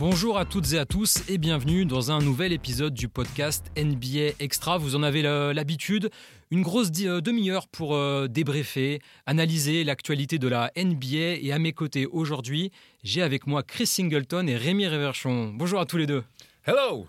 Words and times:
Bonjour 0.00 0.38
à 0.38 0.46
toutes 0.46 0.72
et 0.72 0.78
à 0.78 0.86
tous 0.86 1.28
et 1.28 1.36
bienvenue 1.36 1.84
dans 1.84 2.10
un 2.10 2.20
nouvel 2.20 2.54
épisode 2.54 2.94
du 2.94 3.06
podcast 3.06 3.66
NBA 3.76 4.32
Extra. 4.38 4.78
Vous 4.78 4.96
en 4.96 5.02
avez 5.02 5.20
l'habitude, 5.20 6.08
une 6.50 6.62
grosse 6.62 6.88
euh, 7.02 7.20
demi-heure 7.20 7.68
pour 7.68 7.94
euh, 7.94 8.26
débriefer, 8.26 9.02
analyser 9.26 9.84
l'actualité 9.84 10.38
de 10.38 10.48
la 10.48 10.72
NBA. 10.74 11.36
Et 11.42 11.52
à 11.52 11.58
mes 11.58 11.74
côtés 11.74 12.06
aujourd'hui, 12.06 12.72
j'ai 13.04 13.20
avec 13.20 13.46
moi 13.46 13.62
Chris 13.62 13.88
Singleton 13.88 14.48
et 14.48 14.56
Rémi 14.56 14.88
Reverchon. 14.88 15.52
Bonjour 15.54 15.80
à 15.80 15.84
tous 15.84 15.98
les 15.98 16.06
deux. 16.06 16.24
Hello 16.66 17.06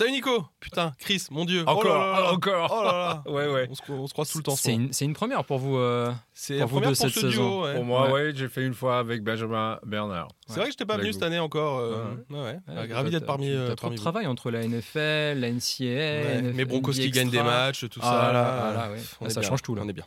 Salut 0.00 0.12
Nico 0.12 0.46
Putain, 0.60 0.92
Chris, 0.98 1.26
mon 1.30 1.44
dieu 1.44 1.62
Encore, 1.66 2.32
encore 2.32 2.74
Oh 2.74 2.82
là 2.82 2.90
là 2.90 3.22
Ouais, 3.30 3.46
ouais. 3.52 3.68
On 3.68 3.74
se, 3.74 3.82
on 3.92 4.06
se 4.06 4.14
croise 4.14 4.30
tout 4.30 4.38
le 4.38 4.44
temps. 4.44 4.56
C'est 4.56 4.72
une, 4.72 4.88
une, 4.98 5.12
première 5.12 5.44
pour 5.44 5.58
vous 5.58 5.76
euh, 5.76 6.10
C'est 6.32 6.58
pour 6.60 6.82
ce 6.96 7.26
duo, 7.26 7.64
ouais. 7.64 7.74
Pour 7.74 7.84
moi, 7.84 8.10
ouais, 8.10 8.32
j'ai 8.34 8.48
fait 8.48 8.64
une 8.64 8.72
fois 8.72 8.98
avec 8.98 9.22
Benjamin 9.22 9.78
Bernard. 9.84 10.28
C'est 10.46 10.54
vrai 10.54 10.62
que 10.62 10.68
je 10.68 10.76
n'étais 10.76 10.86
pas 10.86 10.96
venu 10.96 11.12
cette 11.12 11.22
année 11.22 11.38
encore. 11.38 11.80
Euh, 11.80 12.14
ouais. 12.30 12.56
ouais. 12.66 12.94
Ravi 12.94 13.10
d'être 13.10 13.26
parmi. 13.26 13.52
T'as 13.52 13.76
trop 13.76 13.90
de 13.90 13.96
travail 13.96 14.26
entre 14.26 14.50
la 14.50 14.66
NFL, 14.66 15.38
la 15.38 15.50
NCAA, 15.50 16.54
Mais 16.54 16.64
Broncos 16.64 16.92
qui 16.92 17.10
gagnent 17.10 17.28
des 17.28 17.42
matchs, 17.42 17.86
tout 17.90 18.00
ça. 18.00 18.30
Ah, 18.30 18.32
là, 18.32 18.72
là, 18.72 18.96
ah, 19.22 19.28
ça 19.28 19.42
change 19.42 19.60
tout 19.60 19.74
là. 19.74 19.82
On 19.84 19.88
est 19.90 19.92
bien. 19.92 20.06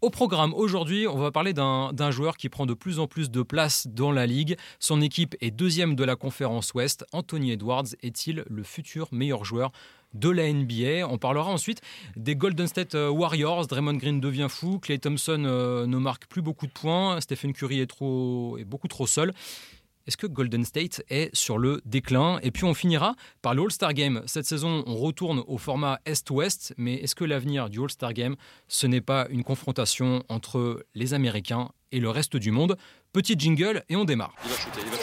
Au 0.00 0.10
programme 0.10 0.54
aujourd'hui, 0.54 1.08
on 1.08 1.18
va 1.18 1.32
parler 1.32 1.52
d'un 1.52 2.10
joueur 2.12 2.36
qui 2.36 2.48
prend 2.48 2.66
de 2.66 2.74
plus 2.74 3.00
en 3.00 3.08
plus 3.08 3.32
de 3.32 3.42
place 3.42 3.88
dans 3.88 4.12
la 4.12 4.26
ligue. 4.26 4.56
Son 4.78 5.00
équipe 5.00 5.34
est 5.40 5.50
deuxième 5.50 5.96
de 5.96 6.04
la 6.04 6.14
conférence 6.14 6.72
Ouest. 6.74 7.04
Anthony 7.12 7.50
Edwards 7.50 7.86
est-il 8.02 8.44
le 8.48 8.62
futur 8.62 9.08
meilleur 9.10 9.44
joueur 9.44 9.72
de 10.14 10.30
la 10.30 10.52
NBA. 10.52 11.08
On 11.08 11.18
parlera 11.18 11.50
ensuite 11.50 11.80
des 12.16 12.36
Golden 12.36 12.68
State 12.68 12.94
euh, 12.94 13.10
Warriors. 13.10 13.66
Draymond 13.66 13.94
Green 13.94 14.20
devient 14.20 14.46
fou. 14.48 14.78
Clay 14.78 14.98
Thompson 14.98 15.42
euh, 15.44 15.86
ne 15.86 15.98
marque 15.98 16.26
plus 16.26 16.42
beaucoup 16.42 16.68
de 16.68 16.72
points. 16.72 17.20
Stephen 17.20 17.52
Curry 17.52 17.80
est, 17.80 17.86
trop, 17.86 18.56
est 18.56 18.64
beaucoup 18.64 18.88
trop 18.88 19.06
seul. 19.06 19.34
Est-ce 20.08 20.16
que 20.16 20.26
Golden 20.26 20.64
State 20.64 21.02
est 21.10 21.28
sur 21.36 21.58
le 21.58 21.82
déclin? 21.84 22.38
Et 22.42 22.50
puis 22.50 22.64
on 22.64 22.72
finira 22.72 23.14
par 23.42 23.54
le 23.54 23.60
All-Star 23.60 23.92
Game. 23.92 24.22
Cette 24.24 24.46
saison, 24.46 24.82
on 24.86 24.96
retourne 24.96 25.44
au 25.46 25.58
format 25.58 26.00
Est-Ouest, 26.06 26.72
mais 26.78 26.94
est-ce 26.94 27.14
que 27.14 27.24
l'avenir 27.24 27.68
du 27.68 27.78
All-Star 27.78 28.14
Game, 28.14 28.34
ce 28.68 28.86
n'est 28.86 29.02
pas 29.02 29.26
une 29.28 29.44
confrontation 29.44 30.24
entre 30.30 30.82
les 30.94 31.12
Américains 31.12 31.68
et 31.92 32.00
le 32.00 32.08
reste 32.08 32.38
du 32.38 32.50
monde? 32.50 32.78
Petit 33.12 33.34
jingle 33.38 33.84
et 33.90 33.96
on 33.96 34.06
démarre. 34.06 34.34
Il 34.44 34.48
va 34.50 34.56
shooter, 34.56 34.80
il 34.82 34.90
va 34.90 34.96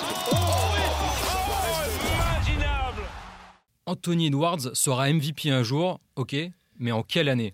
Anthony 3.85 4.25
Edwards 4.25 4.73
sera 4.73 5.13
MVP 5.13 5.51
un 5.51 5.61
jour, 5.61 5.99
ok, 6.15 6.35
mais 6.79 6.91
en 6.91 7.03
quelle 7.03 7.29
année? 7.29 7.53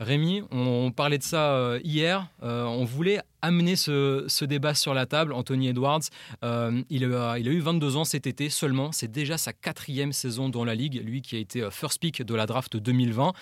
Rémi, 0.00 0.42
on, 0.50 0.90
parlait 0.90 1.16
de 1.16 1.22
ça 1.22 1.54
euh, 1.54 1.80
hier. 1.82 2.28
Euh, 2.42 2.64
on 2.64 2.84
voulait 2.84 3.20
amener 3.44 3.76
ce, 3.76 4.44
débat 4.44 4.74
sur 4.74 4.94
la 4.94 5.06
table. 5.06 5.32
Anthony 5.32 5.68
Edwards, 5.68 6.02
euh, 6.42 6.82
il, 6.90 7.04
a, 7.04 7.38
il, 7.38 7.48
a, 7.48 7.52
eu 7.52 7.60
22 7.60 7.96
ans 7.96 8.04
cet 8.04 8.26
été 8.26 8.50
seulement. 8.50 8.92
C'est 8.92 9.10
déjà 9.10 9.38
sa 9.38 9.52
quatrième 9.52 10.12
saison 10.12 10.48
dans 10.48 10.64
la 10.64 10.74
ligue. 10.74 11.02
Lui 11.04 11.22
qui 11.22 11.36
a 11.36 11.38
été 11.38 11.68
first 11.70 12.00
pick 12.00 12.22
de 12.22 12.34
la 12.34 12.46
draft 12.46 12.76
2020, 12.76 13.32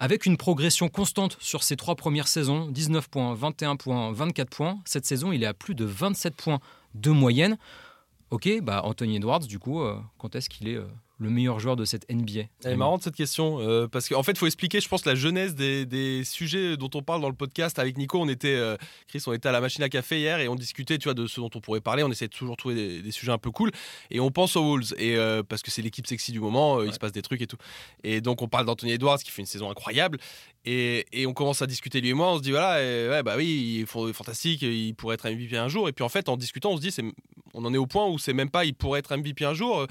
avec 0.00 0.26
une 0.26 0.36
progression 0.36 0.88
constante 0.88 1.36
sur 1.40 1.62
ses 1.62 1.76
trois 1.76 1.94
premières 1.94 2.28
saisons 2.28 2.66
19 2.66 3.08
points, 3.08 3.34
21 3.34 3.76
points, 3.76 4.12
24 4.12 4.50
points. 4.50 4.78
Cette 4.84 5.06
saison, 5.06 5.32
il 5.32 5.42
est 5.42 5.46
à 5.46 5.54
plus 5.54 5.74
de 5.74 5.84
27 5.84 6.34
points 6.34 6.60
de 6.94 7.10
moyenne. 7.10 7.56
Ok, 8.30 8.48
bah 8.62 8.80
Anthony 8.84 9.16
Edwards, 9.16 9.40
du 9.40 9.58
coup, 9.58 9.82
quand 10.18 10.34
est-ce 10.34 10.48
qu'il 10.48 10.68
est 10.68 10.78
le 11.22 11.30
meilleur 11.30 11.60
joueur 11.60 11.76
de 11.76 11.84
cette 11.84 12.10
NBA 12.10 12.42
C'est 12.60 12.76
marrant 12.76 12.98
cette 13.00 13.14
question, 13.14 13.60
euh, 13.60 13.86
parce 13.86 14.08
qu'en 14.08 14.22
fait, 14.22 14.32
il 14.32 14.38
faut 14.38 14.46
expliquer, 14.46 14.80
je 14.80 14.88
pense, 14.88 15.06
la 15.06 15.14
genèse 15.14 15.54
des, 15.54 16.22
sujets 16.24 16.76
dont 16.76 16.90
on 16.94 17.02
parle 17.02 17.20
dans 17.20 17.28
le 17.28 17.34
podcast. 17.34 17.78
Avec 17.78 17.96
Nico, 17.96 18.20
on 18.20 18.28
était, 18.28 18.54
euh, 18.54 18.76
Chris, 19.08 19.22
on 19.26 19.32
était 19.32 19.48
à 19.48 19.52
la 19.52 19.60
machine 19.60 19.82
à 19.82 19.88
café 19.88 20.18
hier 20.18 20.40
et 20.40 20.48
on 20.48 20.54
discutait, 20.54 20.98
tu 20.98 21.04
vois, 21.04 21.14
de 21.14 21.26
ce 21.26 21.40
dont 21.40 21.50
on 21.54 21.60
pourrait 21.60 21.80
parler. 21.80 22.02
On 22.02 22.10
essayait 22.10 22.28
de 22.28 22.34
toujours 22.34 22.56
trouver 22.56 23.00
des, 23.02 23.10
sujets 23.12 23.32
un 23.32 23.38
peu 23.38 23.50
cool. 23.50 23.70
Et 24.10 24.20
on 24.20 24.30
pense 24.30 24.56
aux 24.56 24.64
Wolves, 24.64 24.94
et, 24.98 25.16
euh, 25.16 25.42
parce 25.42 25.62
que 25.62 25.70
c'est 25.70 25.82
l'équipe 25.82 26.06
sexy 26.06 26.32
du 26.32 26.40
moment, 26.40 26.82
il 26.82 26.92
se 26.92 26.98
passe 26.98 27.12
des 27.12 27.22
trucs 27.22 27.40
et 27.40 27.46
tout. 27.46 27.58
Et 28.02 28.20
donc, 28.20 28.42
on 28.42 28.48
parle 28.48 28.66
d'Anthony 28.66 28.92
Edwards 28.92 29.18
qui 29.18 29.30
fait 29.30 29.42
une 29.42 29.46
saison 29.46 29.70
incroyable. 29.70 30.18
Et, 30.64 31.06
on 31.26 31.34
commence 31.34 31.62
à 31.62 31.66
discuter 31.66 32.00
lui 32.00 32.10
et 32.10 32.14
moi, 32.14 32.32
on 32.32 32.38
se 32.38 32.42
dit, 32.42 32.50
voilà, 32.50 32.76
ouais, 32.80 33.22
bah 33.22 33.34
oui, 33.36 33.76
il 33.76 33.82
est 33.82 34.12
fantastique, 34.12 34.62
il 34.62 34.94
pourrait 34.94 35.14
être 35.14 35.28
MVP 35.28 35.56
un 35.56 35.68
jour. 35.68 35.88
Et 35.88 35.92
puis 35.92 36.04
en 36.04 36.08
fait, 36.08 36.28
en 36.28 36.36
discutant, 36.36 36.72
on 36.72 36.76
se 36.76 36.82
dit, 36.82 36.94
on 37.54 37.64
en 37.64 37.72
est 37.72 37.78
au 37.78 37.86
point 37.86 38.06
où 38.06 38.18
c'est 38.18 38.32
même 38.32 38.50
pas, 38.50 38.64
il 38.64 38.74
pourrait 38.74 38.98
être 38.98 39.16
MVP 39.16 39.44
un 39.44 39.54
jour 39.54 39.86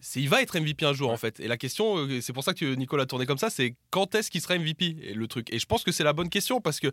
c'est 0.00 0.20
il 0.20 0.28
va 0.28 0.42
être 0.42 0.58
MVP 0.58 0.84
un 0.84 0.92
jour 0.92 1.10
en 1.10 1.16
fait. 1.16 1.40
Et 1.40 1.48
la 1.48 1.56
question, 1.56 1.98
euh, 1.98 2.20
c'est 2.20 2.32
pour 2.32 2.44
ça 2.44 2.54
que 2.54 2.74
Nicolas 2.74 3.04
a 3.04 3.06
tourné 3.06 3.26
comme 3.26 3.38
ça, 3.38 3.50
c'est 3.50 3.74
quand 3.90 4.14
est-ce 4.14 4.30
qu'il 4.30 4.40
sera 4.40 4.56
MVP 4.56 4.96
et 5.02 5.14
le 5.14 5.26
truc. 5.26 5.52
Et 5.52 5.58
je 5.58 5.66
pense 5.66 5.84
que 5.84 5.92
c'est 5.92 6.04
la 6.04 6.12
bonne 6.12 6.30
question 6.30 6.60
parce 6.60 6.80
que 6.80 6.88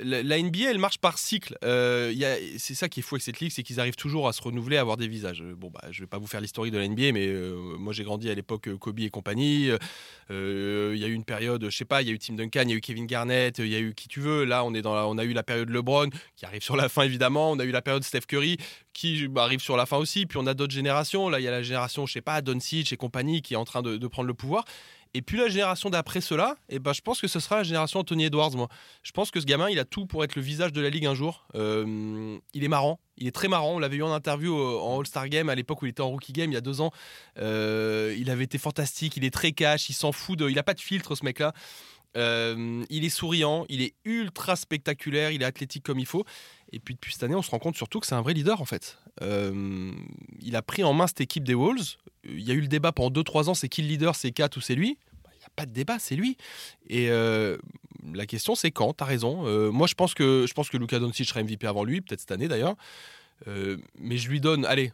la, 0.00 0.42
NBA, 0.42 0.70
elle 0.70 0.78
marche 0.78 0.98
par 0.98 1.18
cycle. 1.18 1.56
Euh, 1.64 2.12
c'est 2.58 2.74
ça 2.74 2.88
qui 2.88 3.00
est 3.00 3.02
fou 3.02 3.14
avec 3.14 3.22
cette 3.22 3.40
ligue, 3.40 3.50
c'est 3.50 3.62
qu'ils 3.62 3.80
arrivent 3.80 3.96
toujours 3.96 4.28
à 4.28 4.32
se 4.32 4.42
renouveler, 4.42 4.76
à 4.76 4.80
avoir 4.80 4.96
des 4.96 5.08
visages. 5.08 5.42
Bon, 5.56 5.70
bah, 5.70 5.80
je 5.90 6.00
vais 6.00 6.06
pas 6.06 6.18
vous 6.18 6.26
faire 6.26 6.40
l'historique 6.40 6.72
de 6.72 6.78
la 6.78 6.86
NBA, 6.86 7.12
mais 7.12 7.26
euh, 7.26 7.76
moi 7.78 7.92
j'ai 7.92 8.04
grandi 8.04 8.30
à 8.30 8.34
l'époque 8.34 8.74
Kobe 8.76 9.00
et 9.00 9.10
compagnie. 9.10 9.70
Euh, 10.30 10.92
il 10.94 11.00
y 11.00 11.04
a 11.04 11.08
eu 11.08 11.14
une 11.14 11.24
période, 11.24 11.64
je 11.64 11.76
sais 11.76 11.84
pas, 11.84 12.02
il 12.02 12.08
y 12.08 12.10
a 12.10 12.14
eu 12.14 12.18
Tim 12.18 12.34
Duncan, 12.34 12.62
il 12.64 12.70
y 12.70 12.72
a 12.72 12.76
eu 12.76 12.80
Kevin 12.80 13.06
Garnett, 13.06 13.58
il 13.58 13.68
y 13.68 13.76
a 13.76 13.80
eu 13.80 13.94
qui 13.94 14.08
tu 14.08 14.20
veux. 14.20 14.44
Là, 14.44 14.64
on 14.64 14.74
a 15.18 15.24
eu 15.24 15.32
la 15.32 15.42
période 15.42 15.70
LeBron 15.70 16.10
qui 16.36 16.44
arrive 16.44 16.62
sur 16.62 16.76
la 16.76 16.88
fin 16.88 17.02
évidemment. 17.02 17.50
On 17.50 17.58
a 17.58 17.64
eu 17.64 17.70
la 17.70 17.82
période 17.82 18.04
Steph 18.04 18.26
Curry 18.28 18.58
qui 18.92 19.28
bah, 19.28 19.44
arrive 19.44 19.60
sur 19.60 19.76
la 19.76 19.86
fin 19.86 19.96
aussi. 19.96 20.26
Puis 20.26 20.38
on 20.38 20.46
a 20.46 20.54
d'autres 20.54 20.74
générations. 20.74 21.28
Là, 21.28 21.40
il 21.40 21.44
y 21.44 21.48
a 21.48 21.52
la 21.52 21.62
génération, 21.62 22.04
je 22.06 22.12
sais 22.12 22.20
pas, 22.20 22.42
Doncic 22.42 22.92
et 22.92 22.96
compagnie 22.96 23.42
qui 23.42 23.54
est 23.54 23.56
en 23.58 23.64
train 23.64 23.82
de 23.82 24.06
prendre 24.06 24.28
le 24.28 24.34
pouvoir. 24.34 24.64
Et 25.14 25.22
puis 25.22 25.38
la 25.38 25.48
génération 25.48 25.90
d'après 25.90 26.20
cela, 26.20 26.56
eh 26.68 26.78
ben, 26.78 26.92
je 26.92 27.00
pense 27.00 27.20
que 27.20 27.28
ce 27.28 27.40
sera 27.40 27.56
la 27.56 27.62
génération 27.62 28.00
Anthony 28.00 28.24
Edwards. 28.24 28.56
Moi. 28.56 28.68
Je 29.02 29.12
pense 29.12 29.30
que 29.30 29.40
ce 29.40 29.46
gamin, 29.46 29.70
il 29.70 29.78
a 29.78 29.84
tout 29.84 30.06
pour 30.06 30.24
être 30.24 30.36
le 30.36 30.42
visage 30.42 30.72
de 30.72 30.80
la 30.80 30.90
Ligue 30.90 31.06
un 31.06 31.14
jour. 31.14 31.46
Euh, 31.54 32.38
il 32.54 32.64
est 32.64 32.68
marrant, 32.68 33.00
il 33.16 33.26
est 33.26 33.32
très 33.32 33.48
marrant. 33.48 33.74
On 33.74 33.78
l'avait 33.78 33.96
eu 33.96 34.02
en 34.02 34.12
interview 34.12 34.56
en 34.56 34.98
All-Star 35.00 35.28
Game 35.28 35.48
à 35.48 35.54
l'époque 35.54 35.82
où 35.82 35.86
il 35.86 35.90
était 35.90 36.02
en 36.02 36.08
Rookie 36.08 36.32
Game 36.32 36.50
il 36.50 36.54
y 36.54 36.58
a 36.58 36.60
deux 36.60 36.80
ans. 36.80 36.92
Euh, 37.38 38.14
il 38.18 38.30
avait 38.30 38.44
été 38.44 38.58
fantastique, 38.58 39.16
il 39.16 39.24
est 39.24 39.32
très 39.32 39.52
cash, 39.52 39.88
il 39.88 39.94
s'en 39.94 40.12
fout 40.12 40.38
de. 40.38 40.48
Il 40.48 40.56
n'a 40.56 40.62
pas 40.62 40.74
de 40.74 40.80
filtre 40.80 41.14
ce 41.14 41.24
mec-là. 41.24 41.52
Il 42.14 43.04
est 43.04 43.10
souriant, 43.10 43.64
il 43.68 43.82
est 43.82 43.94
ultra 44.04 44.56
spectaculaire, 44.56 45.30
il 45.30 45.42
est 45.42 45.46
athlétique 45.46 45.84
comme 45.84 45.98
il 45.98 46.06
faut. 46.06 46.24
Et 46.72 46.80
puis 46.80 46.94
depuis 46.94 47.12
cette 47.12 47.22
année, 47.22 47.34
on 47.34 47.42
se 47.42 47.50
rend 47.50 47.58
compte 47.58 47.76
surtout 47.76 48.00
que 48.00 48.06
c'est 48.06 48.14
un 48.14 48.22
vrai 48.22 48.34
leader 48.34 48.60
en 48.60 48.64
fait. 48.64 48.98
il 49.20 50.56
a 50.56 50.62
pris 50.62 50.84
en 50.84 50.92
main 50.92 51.06
cette 51.06 51.20
équipe 51.20 51.44
des 51.44 51.54
Wolves. 51.54 51.96
Il 52.24 52.42
y 52.42 52.50
a 52.50 52.54
eu 52.54 52.60
le 52.60 52.68
débat 52.68 52.92
pendant 52.92 53.22
2-3 53.22 53.50
ans, 53.50 53.54
c'est 53.54 53.68
qui 53.68 53.82
le 53.82 53.88
leader, 53.88 54.16
c'est 54.16 54.32
Kat 54.32 54.50
ou 54.56 54.60
c'est 54.60 54.74
lui? 54.74 54.98
Pas 55.56 55.66
de 55.66 55.72
débat, 55.72 55.98
c'est 55.98 56.16
lui. 56.16 56.36
Et 56.88 57.10
euh, 57.10 57.58
la 58.12 58.26
question, 58.26 58.54
c'est 58.54 58.70
quand? 58.70 58.92
T'as 58.92 59.04
raison. 59.04 59.46
Euh, 59.46 59.70
moi, 59.70 59.86
je 59.86 59.94
pense 59.94 60.14
que 60.14 60.46
je 60.48 60.54
pense 60.54 60.68
que 60.68 60.76
Luka 60.76 60.98
Doncic 60.98 61.28
sera 61.28 61.42
MVP 61.42 61.66
avant 61.66 61.84
lui, 61.84 62.00
peut-être 62.00 62.20
cette 62.20 62.32
année 62.32 62.48
d'ailleurs. 62.48 62.76
Euh, 63.46 63.76
mais 63.98 64.18
je 64.18 64.28
lui 64.28 64.40
donne, 64.40 64.64
allez, 64.66 64.92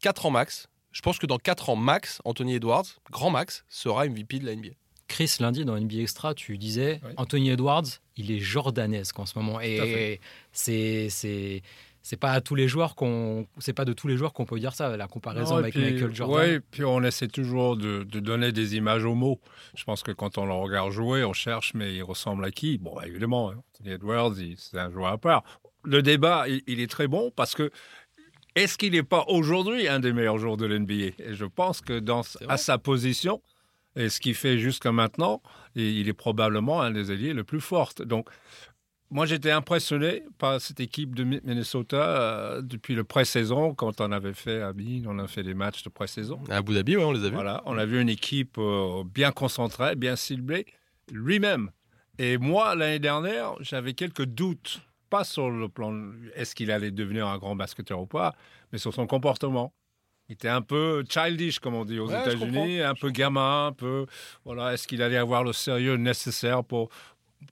4 0.00 0.26
ans 0.26 0.30
max. 0.30 0.68
Je 0.92 1.00
pense 1.00 1.18
que 1.18 1.26
dans 1.26 1.38
4 1.38 1.70
ans 1.70 1.76
max, 1.76 2.20
Anthony 2.24 2.54
Edwards, 2.54 2.86
grand 3.10 3.30
max, 3.30 3.64
sera 3.68 4.06
MVP 4.06 4.38
de 4.38 4.46
la 4.46 4.54
NBA. 4.54 4.70
Chris, 5.12 5.36
lundi 5.40 5.66
dans 5.66 5.78
NBA 5.78 5.96
Extra, 5.96 6.32
tu 6.32 6.56
disais 6.56 6.98
Anthony 7.18 7.50
Edwards, 7.50 7.84
il 8.16 8.30
est 8.30 8.38
jordanesque 8.38 9.18
en 9.18 9.26
ce 9.26 9.38
moment. 9.38 9.60
Et 9.60 10.20
c'est 10.52 11.62
c'est 12.04 12.16
pas 12.16 12.32
à 12.32 12.40
tous 12.40 12.54
les 12.54 12.66
joueurs 12.66 12.96
qu'on 12.96 13.46
c'est 13.58 13.74
pas 13.74 13.84
de 13.84 13.92
tous 13.92 14.08
les 14.08 14.16
joueurs 14.16 14.32
qu'on 14.32 14.46
peut 14.46 14.58
dire 14.58 14.74
ça 14.74 14.96
la 14.96 15.06
comparaison 15.06 15.56
avec 15.56 15.76
Michael 15.76 16.14
Jordan. 16.14 16.50
Oui, 16.50 16.60
puis 16.70 16.82
on 16.82 17.02
essaie 17.02 17.28
toujours 17.28 17.76
de, 17.76 18.04
donner 18.04 18.52
des 18.52 18.74
images 18.74 19.04
aux 19.04 19.14
mots. 19.14 19.38
Je 19.76 19.84
pense 19.84 20.02
que 20.02 20.12
quand 20.12 20.38
on 20.38 20.46
le 20.46 20.54
regarde 20.54 20.90
jouer, 20.90 21.24
on 21.24 21.34
cherche 21.34 21.74
mais 21.74 21.94
il 21.94 22.02
ressemble 22.02 22.44
à 22.46 22.50
qui? 22.50 22.78
Bon, 22.78 22.98
évidemment, 23.02 23.50
hein, 23.50 23.62
Anthony 23.74 23.94
Edwards, 23.94 24.32
c'est 24.56 24.78
un 24.78 24.90
joueur 24.90 25.08
à 25.08 25.18
part. 25.18 25.44
Le 25.84 26.00
débat, 26.00 26.46
il, 26.48 26.80
est 26.80 26.90
très 26.90 27.06
bon 27.06 27.30
parce 27.36 27.54
que 27.54 27.70
est-ce 28.54 28.78
qu'il 28.78 28.92
n'est 28.92 29.02
pas 29.02 29.24
aujourd'hui 29.28 29.88
un 29.88 30.00
des 30.00 30.14
meilleurs 30.14 30.38
joueurs 30.38 30.56
de 30.56 30.64
l'NBA 30.64 30.94
Et 31.18 31.34
je 31.34 31.44
pense 31.44 31.82
que 31.82 31.98
dans 31.98 32.22
à 32.48 32.56
sa 32.56 32.78
position 32.78 33.42
et 33.96 34.08
ce 34.08 34.20
qu'il 34.20 34.34
fait 34.34 34.58
jusqu'à 34.58 34.92
maintenant, 34.92 35.42
il 35.74 36.08
est 36.08 36.14
probablement 36.14 36.80
un 36.80 36.90
des 36.90 37.10
alliés 37.10 37.32
le 37.32 37.44
plus 37.44 37.60
fort. 37.60 37.92
Donc 38.04 38.28
moi, 39.12 39.26
j'étais 39.26 39.50
impressionné 39.50 40.24
par 40.38 40.58
cette 40.58 40.80
équipe 40.80 41.14
de 41.14 41.24
Minnesota 41.24 41.96
euh, 41.96 42.62
depuis 42.62 42.94
le 42.94 43.04
pré-saison, 43.04 43.74
quand 43.74 44.00
on 44.00 44.10
avait 44.10 44.32
fait 44.32 44.62
à 44.62 44.72
Bean, 44.72 45.02
on 45.04 45.18
a 45.18 45.26
fait 45.26 45.42
des 45.42 45.52
matchs 45.52 45.82
de 45.82 45.90
pré-saison. 45.90 46.40
À 46.48 46.56
Abu 46.56 46.72
Dhabi, 46.72 46.96
on 46.96 47.12
les 47.12 47.26
a 47.26 47.28
vus. 47.28 47.34
Voilà, 47.34 47.62
on 47.66 47.76
a 47.76 47.84
vu 47.84 48.00
une 48.00 48.08
équipe 48.08 48.56
euh, 48.56 49.04
bien 49.04 49.30
concentrée, 49.30 49.96
bien 49.96 50.16
ciblée, 50.16 50.64
lui-même. 51.10 51.70
Et 52.18 52.38
moi, 52.38 52.74
l'année 52.74 53.00
dernière, 53.00 53.52
j'avais 53.60 53.92
quelques 53.92 54.24
doutes, 54.24 54.80
pas 55.10 55.24
sur 55.24 55.50
le 55.50 55.68
plan 55.68 55.94
est-ce 56.34 56.54
qu'il 56.54 56.70
allait 56.70 56.90
devenir 56.90 57.26
un 57.26 57.36
grand 57.36 57.54
basketteur 57.54 58.00
ou 58.00 58.06
pas, 58.06 58.34
mais 58.72 58.78
sur 58.78 58.94
son 58.94 59.06
comportement. 59.06 59.74
Il 60.32 60.36
était 60.36 60.48
un 60.48 60.62
peu 60.62 61.04
childish, 61.06 61.58
comme 61.58 61.74
on 61.74 61.84
dit 61.84 61.98
aux 61.98 62.08
États-Unis, 62.08 62.80
un 62.80 62.94
peu 62.94 63.10
gamin, 63.10 63.66
un 63.66 63.72
peu. 63.72 64.06
Voilà, 64.46 64.72
est-ce 64.72 64.88
qu'il 64.88 65.02
allait 65.02 65.18
avoir 65.18 65.44
le 65.44 65.52
sérieux 65.52 65.96
nécessaire 65.96 66.64
pour, 66.64 66.88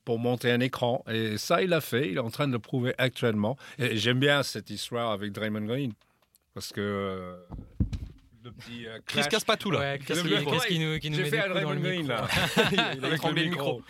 pour 0.06 0.18
monter 0.18 0.50
un 0.50 0.60
écran? 0.60 1.04
Et 1.06 1.36
ça, 1.36 1.60
il 1.60 1.68
l'a 1.68 1.82
fait. 1.82 2.08
Il 2.08 2.16
est 2.16 2.20
en 2.20 2.30
train 2.30 2.46
de 2.46 2.52
le 2.52 2.58
prouver 2.58 2.94
actuellement. 2.96 3.58
Et 3.78 3.98
j'aime 3.98 4.18
bien 4.18 4.42
cette 4.42 4.70
histoire 4.70 5.10
avec 5.10 5.30
Draymond 5.32 5.66
Green. 5.66 5.92
Parce 6.54 6.72
que. 6.72 6.80
Euh, 6.80 7.36
le 8.44 8.50
petit 8.52 8.86
euh, 8.86 8.98
clash. 9.04 9.28
casse 9.28 9.44
pas 9.44 9.58
tout 9.58 9.70
là. 9.70 9.98
qu'est-ce 9.98 10.22
qui 10.66 10.78
nous, 10.78 10.98
qui 10.98 11.10
nous 11.10 11.16
J'ai 11.18 11.26
fait 11.26 11.46
Draymond 11.50 11.80
Green 11.80 12.08
là. 12.08 12.26
il 12.94 13.04
a 13.04 13.18
tremblé 13.18 13.44
le 13.44 13.50
micro. 13.50 13.82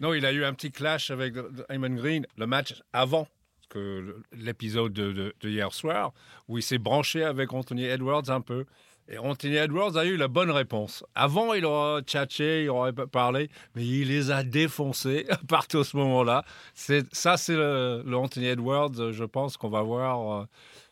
non, 0.00 0.14
il 0.14 0.24
a 0.24 0.32
eu 0.32 0.46
un 0.46 0.54
petit 0.54 0.72
clash 0.72 1.10
avec 1.10 1.34
Draymond 1.34 1.96
Green 1.96 2.26
le 2.38 2.46
match 2.46 2.72
avant 2.94 3.28
que 3.70 4.22
l'épisode 4.32 4.92
de, 4.92 5.34
hier 5.42 5.72
soir, 5.72 6.12
où 6.48 6.58
il 6.58 6.62
s'est 6.62 6.78
branché 6.78 7.24
avec 7.24 7.54
Anthony 7.54 7.84
Edwards 7.84 8.28
un 8.28 8.42
peu. 8.42 8.66
Et 9.08 9.18
Anthony 9.18 9.56
Edwards 9.56 9.96
a 9.96 10.04
eu 10.04 10.16
la 10.16 10.28
bonne 10.28 10.50
réponse. 10.50 11.02
Avant, 11.16 11.52
il 11.54 11.64
aurait 11.64 12.02
tchatché, 12.02 12.64
il 12.64 12.70
aurait 12.70 12.92
parlé, 12.92 13.50
mais 13.74 13.84
il 13.84 14.08
les 14.08 14.30
a 14.30 14.44
défoncés 14.44 15.26
à 15.30 15.38
partir 15.38 15.80
de 15.80 15.84
ce 15.84 15.96
moment-là. 15.96 16.44
Ça, 16.74 17.36
c'est 17.36 17.56
le, 17.56 18.04
le, 18.06 18.16
Anthony 18.16 18.46
Edwards, 18.46 19.10
je 19.10 19.24
pense, 19.24 19.56
qu'on 19.56 19.68
va 19.68 19.82
voir 19.82 20.42
euh, 20.42 20.44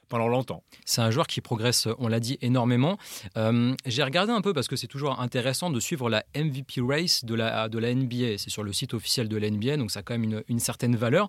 pendant 0.08 0.26
longtemps. 0.26 0.64
C'est 0.84 1.00
un 1.00 1.12
joueur 1.12 1.28
qui 1.28 1.40
progresse, 1.40 1.86
on 1.98 2.08
l'a 2.08 2.18
dit, 2.18 2.38
énormément. 2.40 2.98
Euh, 3.36 3.72
j'ai 3.86 4.02
regardé 4.02 4.32
un 4.32 4.40
peu 4.40 4.52
parce 4.52 4.66
que 4.66 4.74
c'est 4.74 4.88
toujours 4.88 5.20
intéressant 5.20 5.70
de 5.70 5.78
suivre 5.78 6.10
la 6.10 6.24
MVP 6.34 6.80
race 6.80 7.24
de 7.24 7.34
la, 7.36 7.68
de 7.68 7.78
la 7.78 7.94
NBA. 7.94 8.38
C'est 8.38 8.50
sur 8.50 8.64
le 8.64 8.72
site 8.72 8.94
officiel 8.94 9.28
de 9.28 9.36
la 9.36 9.48
NBA, 9.48 9.76
donc 9.76 9.92
ça 9.92 10.00
a 10.00 10.02
quand 10.02 10.18
même 10.18 10.42
une 10.48 10.58
certaine 10.58 10.96
valeur. 10.96 11.28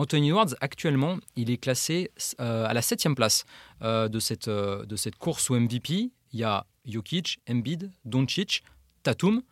Anthony 0.00 0.28
Edwards, 0.28 0.54
actuellement, 0.60 1.18
il 1.36 1.50
est 1.50 1.58
classé 1.58 2.10
euh, 2.40 2.66
à 2.66 2.72
la 2.72 2.82
septième 2.82 3.14
place 3.14 3.44
euh, 3.82 4.08
de, 4.08 4.18
cette, 4.18 4.48
de 4.48 4.96
cette 4.96 5.16
course 5.16 5.50
au 5.50 5.58
MVP. 5.58 6.10
Il 6.32 6.38
y 6.38 6.44
a 6.44 6.64
Jokic, 6.86 7.40
Embiid, 7.48 7.90
Doncic, 8.04 8.62
Tatum, 9.02 9.42